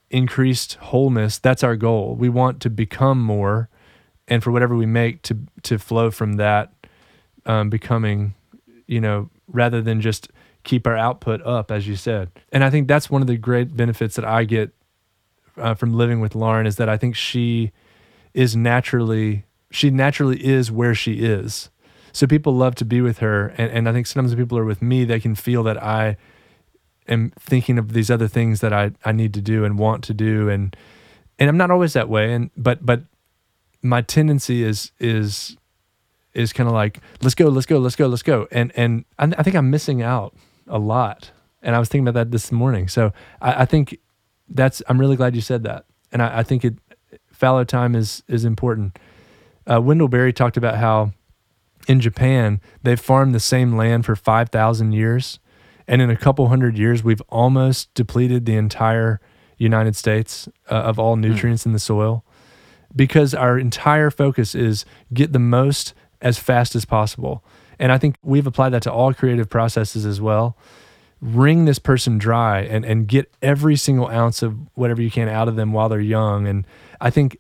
increased 0.09 0.77
wholeness, 0.77 1.37
that's 1.37 1.63
our 1.63 1.77
goal. 1.77 2.17
We 2.17 2.31
want 2.31 2.61
to 2.63 2.71
become 2.71 3.21
more 3.21 3.69
and 4.27 4.43
for 4.43 4.51
whatever 4.51 4.75
we 4.75 4.87
make 4.87 5.21
to 5.25 5.37
to 5.65 5.79
flow 5.79 6.11
from 6.11 6.39
that 6.39 6.73
um, 7.45 7.69
becoming, 7.69 8.33
you 8.87 9.03
know, 9.03 9.29
rather 9.47 9.83
than 9.83 10.01
just 10.01 10.31
keep 10.65 10.87
our 10.87 10.97
output 10.97 11.45
up, 11.45 11.71
as 11.71 11.87
you 11.87 11.95
said. 11.95 12.31
And 12.53 12.65
I 12.65 12.71
think 12.71 12.89
that's 12.89 13.11
one 13.11 13.21
of 13.21 13.29
the 13.29 13.37
great 13.37 13.77
benefits 13.77 14.17
that 14.17 14.25
I 14.25 14.45
get 14.45 14.71
uh, 15.59 15.75
from 15.75 15.93
living 15.93 16.21
with 16.21 16.35
Lauren 16.35 16.67
is 16.67 16.77
that 16.77 16.89
I 16.89 16.97
think 16.97 17.17
she 17.17 17.73
is 18.33 18.57
naturally 18.57 19.45
she 19.71 19.91
naturally 19.91 20.45
is 20.45 20.71
where 20.71 20.95
she 20.95 21.21
is. 21.21 21.71
So 22.13 22.27
people 22.27 22.55
love 22.55 22.75
to 22.77 22.85
be 22.85 23.01
with 23.01 23.19
her, 23.19 23.49
and, 23.57 23.71
and 23.71 23.89
I 23.89 23.93
think 23.93 24.07
sometimes 24.07 24.35
when 24.35 24.45
people 24.45 24.59
are 24.59 24.65
with 24.65 24.83
me, 24.83 25.05
they 25.05 25.21
can 25.21 25.35
feel 25.35 25.63
that 25.63 25.81
I 25.83 26.17
am 27.09 27.33
thinking 27.39 27.79
of 27.79 27.93
these 27.93 28.11
other 28.11 28.29
things 28.29 28.61
that 28.61 28.73
I, 28.73 28.93
I 29.05 29.13
need 29.13 29.33
to 29.35 29.41
do 29.41 29.65
and 29.65 29.79
want 29.79 30.03
to 30.05 30.15
do, 30.15 30.49
and 30.49 30.77
and 31.39 31.49
I'm 31.49 31.57
not 31.57 31.71
always 31.71 31.93
that 31.93 32.09
way, 32.09 32.33
and 32.33 32.51
but 32.57 32.85
but 32.85 33.05
my 33.83 34.03
tendency 34.03 34.63
is 34.65 34.91
is 34.99 35.57
is 36.35 36.53
kind 36.53 36.69
of 36.69 36.75
like 36.75 37.01
let's 37.23 37.35
go, 37.35 37.49
let's 37.49 37.67
go, 37.67 37.79
let's 37.79 37.97
go, 37.97 38.07
let's 38.09 38.23
go, 38.23 38.49
and 38.51 38.73
and 38.77 39.05
I, 39.19 39.33
I 39.39 39.43
think 39.43 39.55
I'm 39.55 39.71
missing 39.71 40.03
out 40.03 40.35
a 40.67 40.79
lot, 40.79 41.31
and 41.63 41.77
I 41.77 41.79
was 41.79 41.89
thinking 41.89 42.09
about 42.09 42.19
that 42.19 42.33
this 42.33 42.51
morning. 42.51 42.89
So 42.89 43.13
I, 43.41 43.63
I 43.63 43.65
think 43.67 43.99
that's 44.49 44.83
I'm 44.89 44.99
really 44.99 45.17
glad 45.17 45.37
you 45.37 45.43
said 45.43 45.63
that, 45.63 45.85
and 46.11 46.23
I, 46.23 46.39
I 46.39 46.43
think 46.43 46.65
it 46.65 46.75
fallow 47.31 47.63
time 47.63 47.95
is 47.95 48.25
is 48.27 48.45
important. 48.45 48.99
Uh, 49.67 49.81
Wendell 49.81 50.09
Berry 50.09 50.33
talked 50.33 50.57
about 50.57 50.77
how 50.77 51.13
in 51.89 52.01
Japan 52.01 52.61
they've 52.83 53.01
farmed 53.01 53.35
the 53.35 53.41
same 53.41 53.77
land 53.77 54.05
for 54.05 54.17
five 54.17 54.51
thousand 54.51 54.93
years, 54.93 55.39
and 55.89 56.03
in 56.03 56.11
a 56.11 56.17
couple 56.17 56.49
hundred 56.49 56.79
years 56.79 57.03
we've 57.03 57.23
almost 57.29 57.93
depleted 57.95 58.47
the 58.47 58.57
entire 58.57 59.21
United 59.59 59.95
States 59.97 60.49
uh, 60.71 60.75
of 60.75 60.99
all 60.99 61.17
nutrients 61.17 61.67
in 61.67 61.73
the 61.73 61.79
soil 61.79 62.25
because 62.95 63.35
our 63.35 63.59
entire 63.59 64.11
focus 64.11 64.55
is 64.55 64.85
get 65.13 65.33
the 65.33 65.39
most 65.39 65.95
as 66.21 66.39
fast 66.39 66.75
as 66.75 66.85
possible. 66.85 67.45
And 67.79 67.93
I 67.93 67.99
think 67.99 68.17
we've 68.23 68.47
applied 68.47 68.71
that 68.71 68.83
to 68.83 68.93
all 68.93 69.15
creative 69.15 69.49
processes 69.49 70.05
as 70.05 70.21
well. 70.21 70.57
Wring 71.21 71.67
this 71.67 71.79
person 71.79 72.19
dry 72.19 72.61
and, 72.61 72.85
and 72.85 73.07
get 73.07 73.33
every 73.43 73.77
single 73.77 74.09
ounce 74.09 74.43
of 74.43 74.57
whatever 74.75 75.03
you 75.03 75.11
can 75.11 75.29
out 75.29 75.49
of 75.49 75.57
them 75.57 75.73
while 75.73 75.89
they're 75.89 76.01
young. 76.01 76.47
And 76.47 76.67
I 77.01 77.11
think 77.11 77.39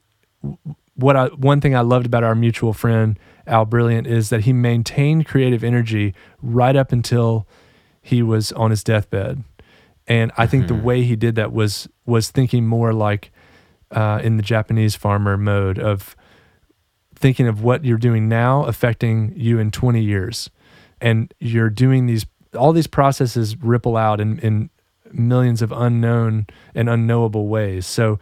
what 1.00 1.16
I 1.16 1.26
one 1.28 1.60
thing 1.60 1.74
I 1.74 1.80
loved 1.80 2.06
about 2.06 2.24
our 2.24 2.34
mutual 2.34 2.72
friend 2.72 3.18
Al 3.46 3.64
Brilliant 3.64 4.06
is 4.06 4.30
that 4.30 4.42
he 4.42 4.52
maintained 4.52 5.26
creative 5.26 5.64
energy 5.64 6.14
right 6.42 6.76
up 6.76 6.92
until 6.92 7.46
he 8.00 8.22
was 8.22 8.52
on 8.52 8.70
his 8.70 8.84
deathbed. 8.84 9.42
And 10.06 10.32
I 10.36 10.46
think 10.46 10.66
the 10.66 10.74
way 10.74 11.02
he 11.04 11.16
did 11.16 11.34
that 11.36 11.52
was 11.52 11.88
was 12.06 12.30
thinking 12.30 12.66
more 12.66 12.92
like 12.92 13.30
uh, 13.90 14.20
in 14.22 14.36
the 14.36 14.42
Japanese 14.42 14.94
farmer 14.94 15.36
mode 15.36 15.78
of 15.78 16.16
thinking 17.14 17.46
of 17.46 17.62
what 17.62 17.84
you're 17.84 17.98
doing 17.98 18.28
now 18.28 18.64
affecting 18.64 19.32
you 19.36 19.58
in 19.58 19.70
20 19.70 20.02
years. 20.02 20.50
And 21.00 21.32
you're 21.38 21.70
doing 21.70 22.06
these, 22.06 22.26
all 22.56 22.72
these 22.72 22.86
processes 22.86 23.56
ripple 23.56 23.96
out 23.96 24.20
in, 24.20 24.38
in 24.38 24.70
millions 25.12 25.60
of 25.60 25.70
unknown 25.70 26.46
and 26.74 26.88
unknowable 26.88 27.48
ways. 27.48 27.86
So 27.86 28.18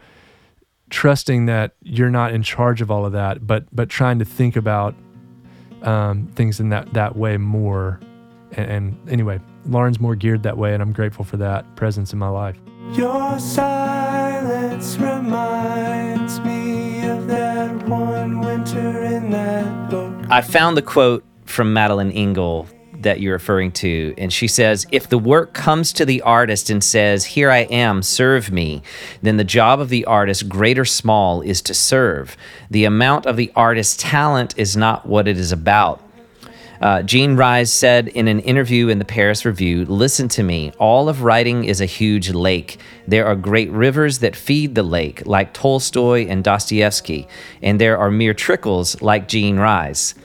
trusting 0.89 1.45
that 1.45 1.75
you're 1.81 2.09
not 2.09 2.33
in 2.33 2.43
charge 2.43 2.81
of 2.81 2.89
all 2.89 3.05
of 3.05 3.11
that, 3.13 3.45
but, 3.45 3.65
but 3.71 3.89
trying 3.89 4.19
to 4.19 4.25
think 4.25 4.55
about 4.55 4.95
um, 5.83 6.27
things 6.35 6.59
in 6.59 6.69
that, 6.69 6.93
that 6.93 7.15
way 7.15 7.37
more. 7.37 7.99
And, 8.51 8.71
and 8.71 9.09
anyway, 9.09 9.39
Lauren's 9.65 9.99
more 9.99 10.15
geared 10.15 10.43
that 10.43 10.57
way, 10.57 10.73
and 10.73 10.81
I'm 10.81 10.93
grateful 10.93 11.23
for 11.23 11.37
that 11.37 11.75
presence 11.75 12.13
in 12.13 12.19
my 12.19 12.29
life. 12.29 12.57
Your 12.93 13.37
silence 13.39 14.97
reminds 14.97 16.39
me 16.39 17.07
of 17.07 17.27
that 17.27 17.87
one 17.87 18.39
winter 18.39 19.03
in 19.03 19.29
that 19.29 19.89
book. 19.89 20.13
I 20.29 20.41
found 20.41 20.75
the 20.75 20.81
quote 20.81 21.23
from 21.45 21.71
Madeleine 21.73 22.09
L'Engle 22.09 22.67
that 23.01 23.19
you're 23.19 23.33
referring 23.33 23.71
to, 23.73 24.13
and 24.17 24.31
she 24.31 24.47
says, 24.47 24.85
If 24.91 25.07
the 25.09 25.17
work 25.17 25.53
comes 25.53 25.93
to 25.93 26.05
the 26.05 26.21
artist 26.21 26.69
and 26.69 26.83
says, 26.83 27.25
Here 27.25 27.51
I 27.51 27.59
am, 27.59 28.03
serve 28.03 28.51
me, 28.51 28.81
then 29.21 29.37
the 29.37 29.43
job 29.43 29.79
of 29.79 29.89
the 29.89 30.05
artist, 30.05 30.49
great 30.49 30.77
or 30.77 30.85
small, 30.85 31.41
is 31.41 31.61
to 31.63 31.73
serve. 31.73 32.35
The 32.69 32.85
amount 32.85 33.25
of 33.25 33.37
the 33.37 33.51
artist's 33.55 33.97
talent 33.97 34.53
is 34.57 34.75
not 34.75 35.05
what 35.05 35.27
it 35.27 35.37
is 35.37 35.51
about. 35.51 36.03
Uh, 36.81 37.01
Jean 37.01 37.35
Rhys 37.35 37.73
said 37.73 38.07
in 38.07 38.29
an 38.29 38.39
interview 38.39 38.87
in 38.87 38.99
the 38.99 39.05
Paris 39.05 39.43
Review 39.43 39.85
Listen 39.85 40.29
to 40.29 40.43
me, 40.43 40.71
all 40.79 41.09
of 41.09 41.23
writing 41.23 41.65
is 41.65 41.81
a 41.81 41.85
huge 41.85 42.29
lake. 42.31 42.79
There 43.05 43.25
are 43.25 43.35
great 43.35 43.69
rivers 43.71 44.19
that 44.19 44.35
feed 44.35 44.75
the 44.75 44.83
lake, 44.83 45.25
like 45.25 45.53
Tolstoy 45.53 46.27
and 46.27 46.43
Dostoevsky, 46.43 47.27
and 47.61 47.81
there 47.81 47.97
are 47.97 48.09
mere 48.09 48.33
trickles, 48.33 49.01
like 49.01 49.27
Jean 49.27 49.57
Rhys. 49.57 50.15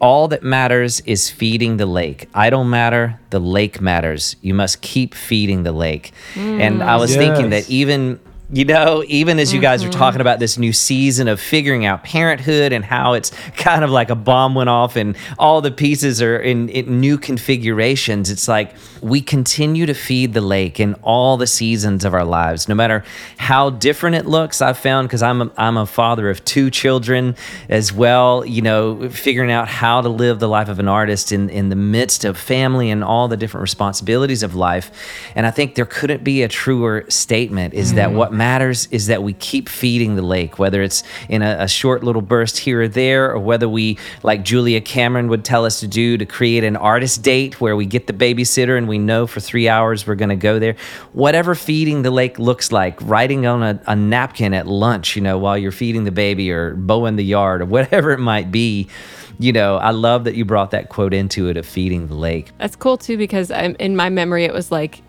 All 0.00 0.28
that 0.28 0.42
matters 0.42 1.00
is 1.00 1.28
feeding 1.28 1.76
the 1.76 1.86
lake. 1.86 2.28
I 2.34 2.48
don't 2.48 2.70
matter, 2.70 3.20
the 3.30 3.38
lake 3.38 3.80
matters. 3.80 4.36
You 4.40 4.54
must 4.54 4.80
keep 4.80 5.14
feeding 5.14 5.62
the 5.62 5.72
lake. 5.72 6.12
And 6.36 6.82
I 6.82 6.96
was 6.96 7.12
mm. 7.12 7.16
thinking 7.16 7.50
that 7.50 7.68
even 7.68 8.18
you 8.52 8.64
know, 8.64 9.04
even 9.06 9.38
as 9.38 9.52
you 9.52 9.60
guys 9.60 9.84
are 9.84 9.90
talking 9.90 10.14
mm-hmm. 10.14 10.22
about 10.22 10.40
this 10.40 10.58
new 10.58 10.72
season 10.72 11.28
of 11.28 11.40
figuring 11.40 11.86
out 11.86 12.02
parenthood 12.02 12.72
and 12.72 12.84
how 12.84 13.12
it's 13.12 13.30
kind 13.56 13.84
of 13.84 13.90
like 13.90 14.10
a 14.10 14.16
bomb 14.16 14.56
went 14.56 14.68
off 14.68 14.96
and 14.96 15.16
all 15.38 15.60
the 15.60 15.70
pieces 15.70 16.20
are 16.20 16.36
in, 16.36 16.68
in 16.68 16.98
new 16.98 17.16
configurations, 17.16 18.28
it's 18.28 18.48
like 18.48 18.74
we 19.00 19.20
continue 19.20 19.86
to 19.86 19.94
feed 19.94 20.34
the 20.34 20.40
lake 20.40 20.80
in 20.80 20.94
all 20.94 21.36
the 21.36 21.46
seasons 21.46 22.04
of 22.04 22.12
our 22.12 22.24
lives, 22.24 22.68
no 22.68 22.74
matter 22.74 23.04
how 23.38 23.70
different 23.70 24.16
it 24.16 24.26
looks. 24.26 24.60
I've 24.60 24.78
found 24.78 25.06
because 25.08 25.22
I'm 25.22 25.42
a, 25.42 25.52
I'm 25.56 25.76
a 25.76 25.86
father 25.86 26.28
of 26.28 26.44
two 26.44 26.70
children 26.70 27.36
as 27.68 27.92
well, 27.92 28.44
you 28.44 28.62
know, 28.62 29.08
figuring 29.10 29.52
out 29.52 29.68
how 29.68 30.00
to 30.00 30.08
live 30.08 30.40
the 30.40 30.48
life 30.48 30.68
of 30.68 30.80
an 30.80 30.88
artist 30.88 31.30
in, 31.30 31.50
in 31.50 31.68
the 31.68 31.76
midst 31.76 32.24
of 32.24 32.36
family 32.36 32.90
and 32.90 33.04
all 33.04 33.28
the 33.28 33.36
different 33.36 33.62
responsibilities 33.62 34.42
of 34.42 34.56
life. 34.56 34.90
And 35.36 35.46
I 35.46 35.52
think 35.52 35.76
there 35.76 35.86
couldn't 35.86 36.24
be 36.24 36.42
a 36.42 36.48
truer 36.48 37.04
statement 37.08 37.74
is 37.74 37.94
that 37.94 38.10
what 38.10 38.30
mm-hmm. 38.30 38.39
Matters 38.40 38.88
is 38.90 39.08
that 39.08 39.22
we 39.22 39.34
keep 39.34 39.68
feeding 39.68 40.16
the 40.16 40.22
lake, 40.22 40.58
whether 40.58 40.80
it's 40.80 41.02
in 41.28 41.42
a, 41.42 41.58
a 41.60 41.68
short 41.68 42.02
little 42.02 42.22
burst 42.22 42.56
here 42.56 42.80
or 42.80 42.88
there, 42.88 43.32
or 43.32 43.38
whether 43.38 43.68
we, 43.68 43.98
like 44.22 44.42
Julia 44.42 44.80
Cameron 44.80 45.28
would 45.28 45.44
tell 45.44 45.66
us 45.66 45.80
to 45.80 45.86
do, 45.86 46.16
to 46.16 46.24
create 46.24 46.64
an 46.64 46.74
artist 46.74 47.22
date 47.22 47.60
where 47.60 47.76
we 47.76 47.84
get 47.84 48.06
the 48.06 48.14
babysitter 48.14 48.78
and 48.78 48.88
we 48.88 48.96
know 48.96 49.26
for 49.26 49.40
three 49.40 49.68
hours 49.68 50.06
we're 50.06 50.14
going 50.14 50.30
to 50.30 50.36
go 50.36 50.58
there. 50.58 50.74
Whatever 51.12 51.54
feeding 51.54 52.00
the 52.00 52.10
lake 52.10 52.38
looks 52.38 52.72
like, 52.72 52.98
writing 53.02 53.44
on 53.44 53.62
a, 53.62 53.82
a 53.86 53.94
napkin 53.94 54.54
at 54.54 54.66
lunch, 54.66 55.16
you 55.16 55.22
know, 55.22 55.36
while 55.36 55.58
you're 55.58 55.70
feeding 55.70 56.04
the 56.04 56.10
baby 56.10 56.50
or 56.50 56.74
mowing 56.76 57.16
the 57.16 57.24
yard 57.24 57.60
or 57.60 57.66
whatever 57.66 58.12
it 58.12 58.20
might 58.20 58.50
be. 58.50 58.88
You 59.38 59.52
know, 59.52 59.76
I 59.76 59.90
love 59.90 60.24
that 60.24 60.34
you 60.34 60.46
brought 60.46 60.70
that 60.70 60.88
quote 60.88 61.12
into 61.12 61.48
it 61.48 61.58
of 61.58 61.66
feeding 61.66 62.08
the 62.08 62.14
lake. 62.14 62.52
That's 62.56 62.76
cool 62.76 62.96
too 62.96 63.18
because 63.18 63.50
I'm, 63.50 63.76
in 63.78 63.96
my 63.96 64.08
memory 64.08 64.44
it 64.46 64.54
was 64.54 64.72
like 64.72 65.02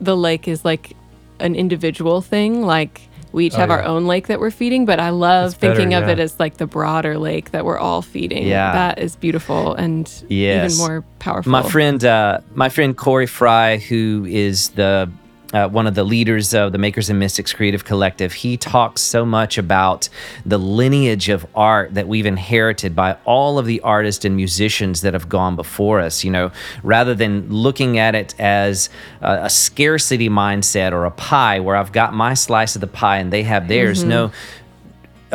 the 0.00 0.16
lake 0.16 0.46
is 0.46 0.64
like 0.64 0.94
an 1.40 1.54
individual 1.54 2.20
thing. 2.20 2.62
Like 2.62 3.00
we 3.32 3.46
each 3.46 3.54
Oh, 3.54 3.58
have 3.58 3.70
our 3.70 3.82
own 3.82 4.06
lake 4.06 4.28
that 4.28 4.40
we're 4.40 4.50
feeding, 4.50 4.86
but 4.86 4.98
I 4.98 5.10
love 5.10 5.46
It's 5.52 5.54
better, 5.58 5.74
thinking 5.74 5.94
of 5.94 6.04
yeah. 6.06 6.12
it 6.12 6.18
as 6.18 6.38
like 6.40 6.56
the 6.56 6.66
broader 6.66 7.18
lake 7.18 7.50
that 7.50 7.64
we're 7.64 7.78
all 7.78 8.00
feeding. 8.02 8.46
Yeah. 8.46 8.72
That 8.72 8.98
is 8.98 9.16
beautiful 9.16 9.74
and 9.74 10.10
Yes. 10.28 10.74
even 10.74 10.86
more 10.86 11.04
powerful. 11.18 11.52
My 11.52 11.62
friend, 11.62 12.02
uh, 12.04 12.40
my 12.54 12.68
friend 12.70 12.96
Corey 12.96 13.26
Fry, 13.26 13.76
who 13.78 14.24
is 14.28 14.70
the 14.70 15.10
uh, 15.56 15.68
one 15.68 15.86
of 15.86 15.94
the 15.94 16.04
leaders 16.04 16.52
of 16.52 16.72
the 16.72 16.78
Makers 16.78 17.08
and 17.08 17.18
Mystics 17.18 17.52
Creative 17.52 17.84
Collective, 17.84 18.32
he 18.32 18.56
talks 18.56 19.00
so 19.00 19.24
much 19.24 19.56
about 19.56 20.08
the 20.44 20.58
lineage 20.58 21.30
of 21.30 21.46
art 21.54 21.94
that 21.94 22.06
we've 22.06 22.26
inherited 22.26 22.94
by 22.94 23.16
all 23.24 23.58
of 23.58 23.64
the 23.64 23.80
artists 23.80 24.24
and 24.24 24.36
musicians 24.36 25.00
that 25.00 25.14
have 25.14 25.28
gone 25.28 25.56
before 25.56 26.00
us. 26.00 26.24
You 26.24 26.30
know, 26.30 26.52
rather 26.82 27.14
than 27.14 27.48
looking 27.50 27.98
at 27.98 28.14
it 28.14 28.34
as 28.38 28.90
a, 29.22 29.44
a 29.44 29.50
scarcity 29.50 30.28
mindset 30.28 30.92
or 30.92 31.06
a 31.06 31.10
pie 31.10 31.60
where 31.60 31.76
I've 31.76 31.92
got 31.92 32.12
my 32.12 32.34
slice 32.34 32.74
of 32.74 32.80
the 32.80 32.86
pie 32.86 33.18
and 33.18 33.32
they 33.32 33.44
have 33.44 33.66
theirs. 33.68 34.04
No, 34.04 34.32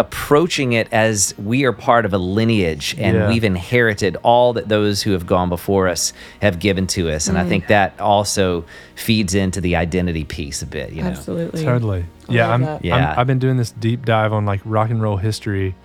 approaching 0.02 0.74
it 0.74 0.88
as 0.92 1.34
we 1.38 1.64
are 1.64 1.72
part 1.72 2.06
of 2.06 2.14
a 2.14 2.18
lineage 2.18 2.96
and 2.98 3.16
Yeah. 3.16 3.28
we've 3.30 3.44
inherited 3.44 4.18
all 4.24 4.54
that 4.54 4.68
those 4.68 5.04
who 5.04 5.12
have 5.12 5.28
gone 5.28 5.48
before 5.48 5.88
us 5.88 6.12
have 6.42 6.58
given 6.60 6.88
to 6.88 7.10
us 7.12 7.28
and 7.28 7.38
i 7.38 7.48
think 7.48 7.66
mm. 7.66 7.68
that 7.68 8.00
also 8.00 8.66
feeds 8.96 9.36
into 9.36 9.62
the 9.62 9.76
identity 9.76 10.24
piece 10.24 10.62
a 10.64 10.66
bit 10.66 10.92
you 10.92 11.04
know 11.04 11.10
Absolutely. 11.10 11.64
Totally. 11.64 12.06
Yeah, 12.28 12.48
love 12.48 12.54
I'm, 12.54 12.62
that. 12.62 12.72
I'm- 12.72 12.82
Yeah. 12.84 13.14
I've 13.16 13.28
been 13.28 13.40
doing 13.40 13.58
this 13.58 13.72
deep 13.72 14.06
dive 14.06 14.34
on 14.34 14.46
like 14.46 14.62
rock 14.66 14.90
and 14.90 15.02
roll 15.02 15.18
history, 15.18 15.76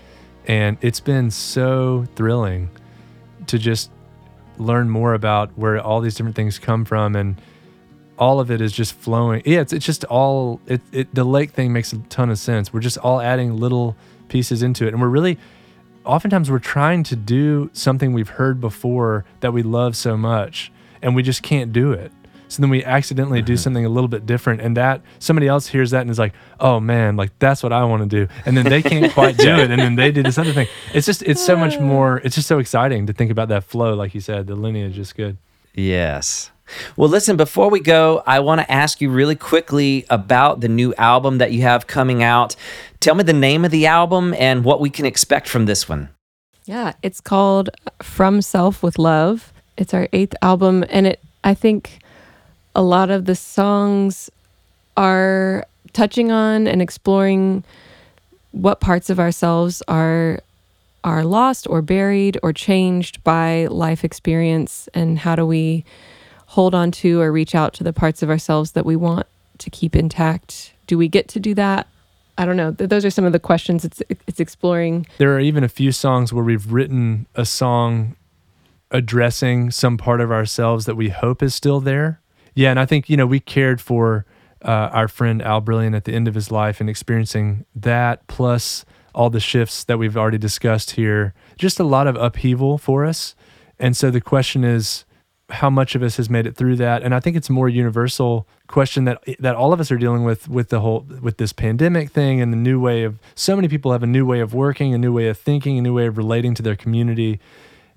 and 0.46 0.78
it's 0.80 1.00
been 1.00 1.30
so 1.30 2.06
thrilling 2.16 2.70
to 3.48 3.58
just 3.58 3.90
learn 4.58 4.88
more 4.88 5.12
about 5.12 5.50
where 5.56 5.78
all 5.78 6.00
these 6.00 6.14
different 6.14 6.36
things 6.36 6.58
come 6.58 6.84
from, 6.84 7.14
and 7.16 7.36
all 8.18 8.40
of 8.40 8.50
it 8.50 8.60
is 8.60 8.72
just 8.72 8.94
flowing. 8.94 9.42
Yeah, 9.44 9.60
it's, 9.60 9.72
it's 9.72 9.86
just 9.86 10.04
all 10.04 10.60
it, 10.66 10.80
it. 10.92 11.14
The 11.14 11.24
lake 11.24 11.50
thing 11.50 11.72
makes 11.72 11.92
a 11.92 11.98
ton 11.98 12.30
of 12.30 12.38
sense. 12.38 12.72
We're 12.72 12.80
just 12.80 12.98
all 12.98 13.20
adding 13.20 13.56
little 13.56 13.96
pieces 14.28 14.62
into 14.62 14.86
it, 14.86 14.92
and 14.92 15.00
we're 15.00 15.08
really. 15.08 15.38
Oftentimes, 16.04 16.52
we're 16.52 16.60
trying 16.60 17.02
to 17.02 17.16
do 17.16 17.68
something 17.72 18.12
we've 18.12 18.28
heard 18.28 18.60
before 18.60 19.24
that 19.40 19.52
we 19.52 19.64
love 19.64 19.96
so 19.96 20.16
much, 20.16 20.70
and 21.02 21.16
we 21.16 21.22
just 21.24 21.42
can't 21.42 21.72
do 21.72 21.92
it. 21.92 22.12
So 22.48 22.62
then 22.62 22.70
we 22.70 22.84
accidentally 22.84 23.42
do 23.42 23.54
mm-hmm. 23.54 23.58
something 23.58 23.84
a 23.84 23.88
little 23.88 24.08
bit 24.08 24.24
different, 24.24 24.60
and 24.60 24.76
that 24.76 25.02
somebody 25.18 25.48
else 25.48 25.66
hears 25.66 25.90
that 25.90 26.02
and 26.02 26.10
is 26.10 26.18
like, 26.18 26.32
"Oh 26.60 26.78
man, 26.78 27.16
like 27.16 27.36
that's 27.38 27.62
what 27.62 27.72
I 27.72 27.84
want 27.84 28.08
to 28.08 28.08
do," 28.08 28.32
and 28.44 28.56
then 28.56 28.66
they 28.66 28.82
can't 28.82 29.12
quite 29.12 29.36
do 29.38 29.56
it, 29.56 29.70
and 29.70 29.80
then 29.80 29.96
they 29.96 30.12
do 30.12 30.22
this 30.22 30.38
other 30.38 30.52
thing. 30.52 30.68
It's 30.94 31.06
just, 31.06 31.22
it's 31.22 31.44
so 31.44 31.56
much 31.56 31.76
ah. 31.76 31.80
more. 31.80 32.18
It's 32.18 32.36
just 32.36 32.46
so 32.46 32.58
exciting 32.58 33.06
to 33.08 33.12
think 33.12 33.30
about 33.30 33.48
that 33.48 33.64
flow, 33.64 33.94
like 33.94 34.14
you 34.14 34.20
said. 34.20 34.46
The 34.46 34.54
lineage 34.54 34.98
is 34.98 35.12
good. 35.12 35.38
Yes. 35.74 36.50
Well, 36.96 37.08
listen, 37.08 37.36
before 37.36 37.70
we 37.70 37.80
go, 37.80 38.22
I 38.26 38.40
want 38.40 38.60
to 38.60 38.70
ask 38.70 39.00
you 39.00 39.10
really 39.10 39.36
quickly 39.36 40.04
about 40.10 40.60
the 40.60 40.68
new 40.68 40.94
album 40.94 41.38
that 41.38 41.52
you 41.52 41.62
have 41.62 41.86
coming 41.86 42.22
out. 42.22 42.56
Tell 43.00 43.14
me 43.14 43.24
the 43.24 43.32
name 43.32 43.64
of 43.64 43.70
the 43.70 43.86
album 43.86 44.34
and 44.34 44.64
what 44.64 44.80
we 44.80 44.90
can 44.90 45.06
expect 45.06 45.48
from 45.48 45.66
this 45.66 45.88
one. 45.88 46.08
Yeah, 46.64 46.94
it's 47.02 47.20
called 47.20 47.70
From 48.02 48.42
Self 48.42 48.82
with 48.82 48.98
Love. 48.98 49.52
It's 49.76 49.94
our 49.94 50.08
eighth 50.12 50.34
album, 50.42 50.84
and 50.88 51.06
it 51.06 51.20
I 51.44 51.54
think 51.54 52.00
a 52.74 52.82
lot 52.82 53.10
of 53.10 53.26
the 53.26 53.36
songs 53.36 54.30
are 54.96 55.64
touching 55.92 56.32
on 56.32 56.66
and 56.66 56.82
exploring 56.82 57.62
what 58.50 58.80
parts 58.80 59.10
of 59.10 59.20
ourselves 59.20 59.82
are 59.86 60.40
are 61.04 61.24
lost 61.24 61.68
or 61.70 61.82
buried 61.82 62.36
or 62.42 62.52
changed 62.52 63.22
by 63.22 63.66
life 63.66 64.02
experience 64.02 64.88
and 64.92 65.20
how 65.20 65.36
do 65.36 65.46
we 65.46 65.84
hold 66.56 66.74
on 66.74 66.90
to 66.90 67.20
or 67.20 67.30
reach 67.30 67.54
out 67.54 67.74
to 67.74 67.84
the 67.84 67.92
parts 67.92 68.22
of 68.22 68.30
ourselves 68.30 68.72
that 68.72 68.86
we 68.86 68.96
want 68.96 69.26
to 69.58 69.68
keep 69.68 69.94
intact? 69.94 70.72
Do 70.86 70.96
we 70.96 71.06
get 71.06 71.28
to 71.28 71.38
do 71.38 71.52
that? 71.54 71.86
I 72.38 72.46
don't 72.46 72.56
know. 72.56 72.72
Th- 72.72 72.88
those 72.88 73.04
are 73.04 73.10
some 73.10 73.26
of 73.26 73.32
the 73.32 73.38
questions 73.38 73.84
it's 73.84 74.02
it's 74.26 74.40
exploring. 74.40 75.06
There 75.18 75.36
are 75.36 75.40
even 75.40 75.64
a 75.64 75.68
few 75.68 75.92
songs 75.92 76.32
where 76.32 76.42
we've 76.42 76.72
written 76.72 77.26
a 77.34 77.44
song 77.44 78.16
addressing 78.90 79.70
some 79.70 79.98
part 79.98 80.22
of 80.22 80.32
ourselves 80.32 80.86
that 80.86 80.94
we 80.94 81.10
hope 81.10 81.42
is 81.42 81.54
still 81.54 81.78
there. 81.78 82.22
Yeah, 82.54 82.70
and 82.70 82.80
I 82.80 82.86
think 82.86 83.10
you 83.10 83.18
know 83.18 83.26
we 83.26 83.40
cared 83.40 83.82
for 83.82 84.24
uh, 84.62 84.88
our 84.92 85.08
friend 85.08 85.42
Al 85.42 85.60
Brilliant 85.60 85.94
at 85.94 86.04
the 86.04 86.14
end 86.14 86.26
of 86.26 86.34
his 86.34 86.50
life 86.50 86.80
and 86.80 86.88
experiencing 86.88 87.66
that, 87.74 88.26
plus 88.28 88.86
all 89.14 89.28
the 89.28 89.40
shifts 89.40 89.84
that 89.84 89.98
we've 89.98 90.16
already 90.16 90.38
discussed 90.38 90.92
here. 90.92 91.34
Just 91.58 91.78
a 91.78 91.84
lot 91.84 92.06
of 92.06 92.16
upheaval 92.16 92.78
for 92.78 93.04
us, 93.04 93.34
and 93.78 93.94
so 93.94 94.10
the 94.10 94.22
question 94.22 94.64
is, 94.64 95.04
how 95.50 95.70
much 95.70 95.94
of 95.94 96.02
us 96.02 96.16
has 96.16 96.28
made 96.28 96.46
it 96.46 96.56
through 96.56 96.76
that? 96.76 97.02
And 97.02 97.14
I 97.14 97.20
think 97.20 97.36
it's 97.36 97.48
a 97.48 97.52
more 97.52 97.68
universal 97.68 98.46
question 98.66 99.04
that 99.04 99.22
that 99.38 99.54
all 99.54 99.72
of 99.72 99.80
us 99.80 99.92
are 99.92 99.96
dealing 99.96 100.24
with 100.24 100.48
with 100.48 100.70
the 100.70 100.80
whole 100.80 101.06
with 101.20 101.36
this 101.36 101.52
pandemic 101.52 102.10
thing 102.10 102.40
and 102.40 102.52
the 102.52 102.56
new 102.56 102.80
way 102.80 103.04
of 103.04 103.18
so 103.34 103.54
many 103.54 103.68
people 103.68 103.92
have 103.92 104.02
a 104.02 104.08
new 104.08 104.26
way 104.26 104.40
of 104.40 104.54
working, 104.54 104.92
a 104.92 104.98
new 104.98 105.12
way 105.12 105.28
of 105.28 105.38
thinking, 105.38 105.78
a 105.78 105.82
new 105.82 105.94
way 105.94 106.06
of 106.06 106.18
relating 106.18 106.54
to 106.54 106.62
their 106.62 106.76
community, 106.76 107.38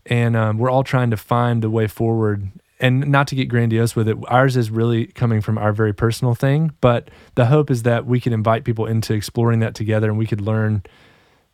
and 0.05 0.35
um, 0.35 0.57
we're 0.57 0.69
all 0.69 0.83
trying 0.83 1.09
to 1.09 1.17
find 1.17 1.63
the 1.63 1.69
way 1.69 1.87
forward. 1.87 2.49
And 2.81 3.09
not 3.09 3.27
to 3.27 3.35
get 3.35 3.49
grandiose 3.49 3.93
with 3.93 4.07
it, 4.07 4.15
ours 4.27 4.55
is 4.55 4.71
really 4.71 5.07
coming 5.07 5.41
from 5.41 5.57
our 5.57 5.73
very 5.73 5.91
personal 5.91 6.33
thing. 6.33 6.71
But 6.79 7.09
the 7.35 7.47
hope 7.47 7.69
is 7.69 7.83
that 7.83 8.05
we 8.05 8.21
can 8.21 8.31
invite 8.31 8.63
people 8.63 8.85
into 8.85 9.13
exploring 9.13 9.59
that 9.59 9.75
together, 9.75 10.07
and 10.07 10.17
we 10.17 10.25
could 10.25 10.39
learn, 10.39 10.83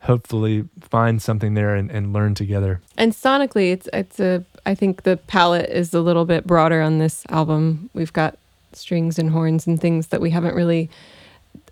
hopefully, 0.02 0.66
find 0.82 1.20
something 1.20 1.56
there 1.56 1.74
and, 1.74 1.90
and 1.90 2.14
learn 2.14 2.36
together. 2.36 2.82
And 2.98 3.14
sonically, 3.14 3.72
it's 3.72 3.90
it's 3.94 4.20
a. 4.20 4.44
I 4.66 4.76
think 4.76 5.04
the 5.04 5.18
palette 5.18 5.70
is 5.70 5.94
a 5.94 6.02
little 6.02 6.26
bit 6.26 6.46
broader 6.48 6.82
on 6.82 7.00
this 7.00 7.24
album. 7.30 7.90
We've 7.94 8.14
got 8.14 8.38
strings 8.74 9.18
and 9.20 9.30
horns 9.30 9.68
and 9.68 9.80
things 9.80 10.08
that 10.08 10.22
we 10.22 10.32
haven't 10.32 10.56
really 10.56 10.90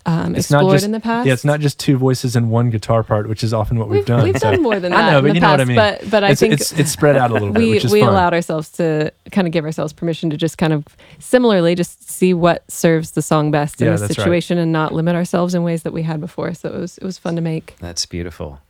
um, 0.06 0.34
It's 0.34 0.46
explored 0.50 0.64
not 0.66 0.72
just 0.72 0.84
in 0.84 0.92
the 0.92 1.00
past. 1.00 1.26
yeah, 1.26 1.32
it's 1.32 1.44
not 1.46 1.60
just 1.60 1.78
two 1.80 1.96
voices 1.96 2.36
and 2.36 2.50
one 2.50 2.68
guitar 2.70 3.02
part, 3.02 3.26
which 3.28 3.42
is 3.42 3.54
often 3.54 3.78
what 3.78 3.88
we've, 3.88 3.98
We've, 4.00 4.06
done. 4.06 4.22
we've 4.24 4.38
so- 4.38 4.50
done 4.50 4.62
more 4.62 4.78
than 4.78 4.92
that. 4.92 4.98
I 5.00 5.02
that 5.06 5.10
know, 5.12 5.18
in 5.18 5.24
but 5.24 5.28
the 5.30 5.34
you 5.34 5.40
know 5.40 5.50
what 5.50 5.60
I 5.60 5.64
past, 5.64 5.68
mean. 5.68 5.76
But 5.76 6.10
but 6.10 6.24
I 6.24 6.30
it's, 6.30 6.40
think 6.40 6.52
it's 6.54 6.72
it's 6.72 6.90
spread 6.90 7.16
out 7.16 7.30
a 7.30 7.32
little 7.32 7.50
bit, 7.52 7.58
we 7.62 7.70
which 7.70 7.84
is 7.86 7.92
we 7.92 8.00
fun. 8.00 8.10
allowed 8.10 8.34
ourselves 8.34 8.70
to 8.72 9.10
kind 9.32 9.46
of 9.46 9.52
give 9.52 9.64
ourselves 9.64 9.92
permission 9.94 10.28
to 10.30 10.36
just 10.36 10.58
kind 10.58 10.72
of 10.74 10.84
similarly 11.18 11.74
just 11.74 12.10
see 12.10 12.34
what 12.34 12.70
serves 12.70 13.12
the 13.12 13.22
song 13.22 13.50
best 13.50 13.80
in 13.80 13.86
Yeah, 13.86 13.92
this 13.92 14.02
that's 14.02 14.10
right. 14.18 14.24
situation 14.24 14.58
and 14.58 14.72
not 14.72 14.92
limit 14.92 15.14
ourselves 15.16 15.54
in 15.54 15.62
ways 15.62 15.82
that 15.84 15.92
we 15.92 16.02
had 16.02 16.20
before. 16.20 16.52
So 16.54 16.68
it 16.68 16.78
was 16.78 16.98
it 16.98 17.04
was 17.04 17.16
fun 17.18 17.34
to 17.36 17.42
make. 17.42 17.74
That's 17.80 18.04
beautiful. 18.04 18.60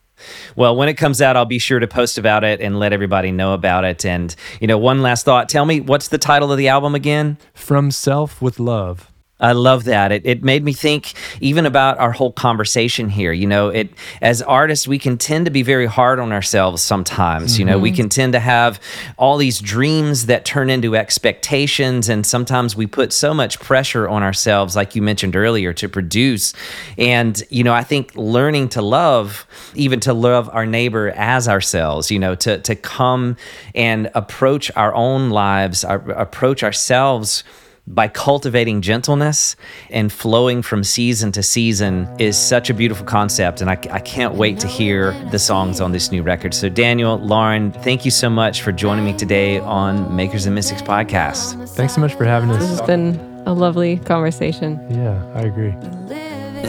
Well, 0.56 0.76
when 0.76 0.88
it 0.88 0.94
comes 0.94 1.20
out, 1.20 1.36
I'll 1.36 1.44
be 1.44 1.58
sure 1.58 1.80
to 1.80 1.86
post 1.86 2.18
about 2.18 2.44
it 2.44 2.60
and 2.60 2.78
let 2.78 2.92
everybody 2.92 3.32
know 3.32 3.54
about 3.54 3.84
it. 3.84 4.04
And, 4.04 4.34
you 4.60 4.66
know, 4.66 4.78
one 4.78 5.02
last 5.02 5.24
thought. 5.24 5.48
Tell 5.48 5.64
me, 5.64 5.80
what's 5.80 6.08
the 6.08 6.18
title 6.18 6.52
of 6.52 6.58
the 6.58 6.68
album 6.68 6.94
again? 6.94 7.38
From 7.54 7.90
self 7.90 8.40
with 8.40 8.58
love. 8.58 9.10
I 9.44 9.52
love 9.52 9.84
that. 9.84 10.10
It, 10.10 10.24
it 10.24 10.42
made 10.42 10.64
me 10.64 10.72
think 10.72 11.12
even 11.38 11.66
about 11.66 11.98
our 11.98 12.12
whole 12.12 12.32
conversation 12.32 13.10
here. 13.10 13.30
You 13.30 13.46
know, 13.46 13.68
it 13.68 13.90
as 14.22 14.40
artists, 14.40 14.88
we 14.88 14.98
can 14.98 15.18
tend 15.18 15.44
to 15.44 15.50
be 15.50 15.62
very 15.62 15.84
hard 15.84 16.18
on 16.18 16.32
ourselves 16.32 16.80
sometimes. 16.80 17.58
You 17.58 17.66
know, 17.66 17.78
we 17.78 17.90
mm-hmm. 17.90 17.96
can 17.96 18.08
tend 18.08 18.32
to 18.32 18.40
have 18.40 18.80
all 19.18 19.36
these 19.36 19.60
dreams 19.60 20.26
that 20.26 20.46
turn 20.46 20.70
into 20.70 20.96
expectations, 20.96 22.08
and 22.08 22.24
sometimes 22.24 22.74
we 22.74 22.86
put 22.86 23.12
so 23.12 23.34
much 23.34 23.60
pressure 23.60 24.08
on 24.08 24.22
ourselves, 24.22 24.76
like 24.76 24.94
you 24.94 25.02
mentioned 25.02 25.36
earlier, 25.36 25.74
to 25.74 25.90
produce. 25.90 26.54
And 26.96 27.42
you 27.50 27.64
know, 27.64 27.74
I 27.74 27.84
think 27.84 28.16
learning 28.16 28.70
to 28.70 28.82
love, 28.82 29.46
even 29.74 30.00
to 30.00 30.14
love 30.14 30.48
our 30.54 30.64
neighbor 30.64 31.10
as 31.10 31.48
ourselves. 31.48 32.10
You 32.10 32.18
know, 32.18 32.34
to 32.36 32.58
to 32.60 32.74
come 32.74 33.36
and 33.74 34.10
approach 34.14 34.70
our 34.74 34.94
own 34.94 35.28
lives, 35.28 35.84
our, 35.84 35.98
approach 36.12 36.62
ourselves 36.62 37.44
by 37.86 38.08
cultivating 38.08 38.80
gentleness 38.80 39.56
and 39.90 40.10
flowing 40.10 40.62
from 40.62 40.82
season 40.82 41.30
to 41.32 41.42
season 41.42 42.08
is 42.18 42.38
such 42.38 42.70
a 42.70 42.74
beautiful 42.74 43.04
concept. 43.04 43.60
And 43.60 43.68
I, 43.68 43.78
I 43.90 44.00
can't 44.00 44.34
wait 44.34 44.58
to 44.60 44.66
hear 44.66 45.12
the 45.30 45.38
songs 45.38 45.80
on 45.80 45.92
this 45.92 46.10
new 46.10 46.22
record. 46.22 46.54
So, 46.54 46.68
Daniel, 46.68 47.18
Lauren, 47.18 47.72
thank 47.72 48.04
you 48.04 48.10
so 48.10 48.30
much 48.30 48.62
for 48.62 48.72
joining 48.72 49.04
me 49.04 49.12
today 49.12 49.58
on 49.58 50.14
Makers 50.16 50.46
and 50.46 50.54
Mystics 50.54 50.82
podcast. 50.82 51.68
Thanks 51.70 51.94
so 51.94 52.00
much 52.00 52.14
for 52.14 52.24
having 52.24 52.50
us. 52.50 52.60
This 52.60 52.78
has 52.78 52.82
been 52.82 53.20
a 53.46 53.52
lovely 53.52 53.98
conversation. 53.98 54.80
Yeah, 54.90 55.22
I 55.34 55.42
agree. 55.42 55.74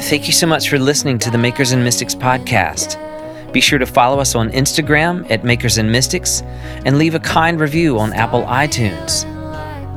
Thank 0.02 0.28
you 0.28 0.34
so 0.34 0.46
much 0.46 0.70
for 0.70 0.78
listening 0.78 1.20
to 1.20 1.32
the 1.32 1.38
Makers 1.38 1.72
and 1.72 1.82
Mystics 1.82 2.14
podcast. 2.14 3.02
Be 3.54 3.62
sure 3.62 3.80
to 3.80 3.86
follow 3.86 4.20
us 4.20 4.36
on 4.36 4.50
Instagram 4.50 5.26
at 5.32 5.46
Makers 5.46 5.78
and 5.78 5.90
Mystics 5.90 6.42
and 6.86 6.98
leave 6.98 7.16
a 7.16 7.20
kind 7.22 7.58
review 7.62 7.98
on 7.98 8.12
Apple 8.12 8.44
iTunes. 8.44 9.35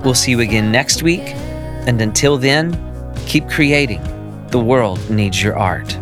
We'll 0.05 0.14
see 0.14 0.30
you 0.30 0.40
again 0.40 0.70
next 0.70 1.03
week. 1.03 1.34
And 1.86 2.01
until 2.01 2.38
then, 2.38 2.76
keep 3.26 3.49
creating. 3.49 4.03
The 4.49 4.61
world 4.61 5.11
needs 5.11 5.42
your 5.42 5.59
art. 5.59 5.99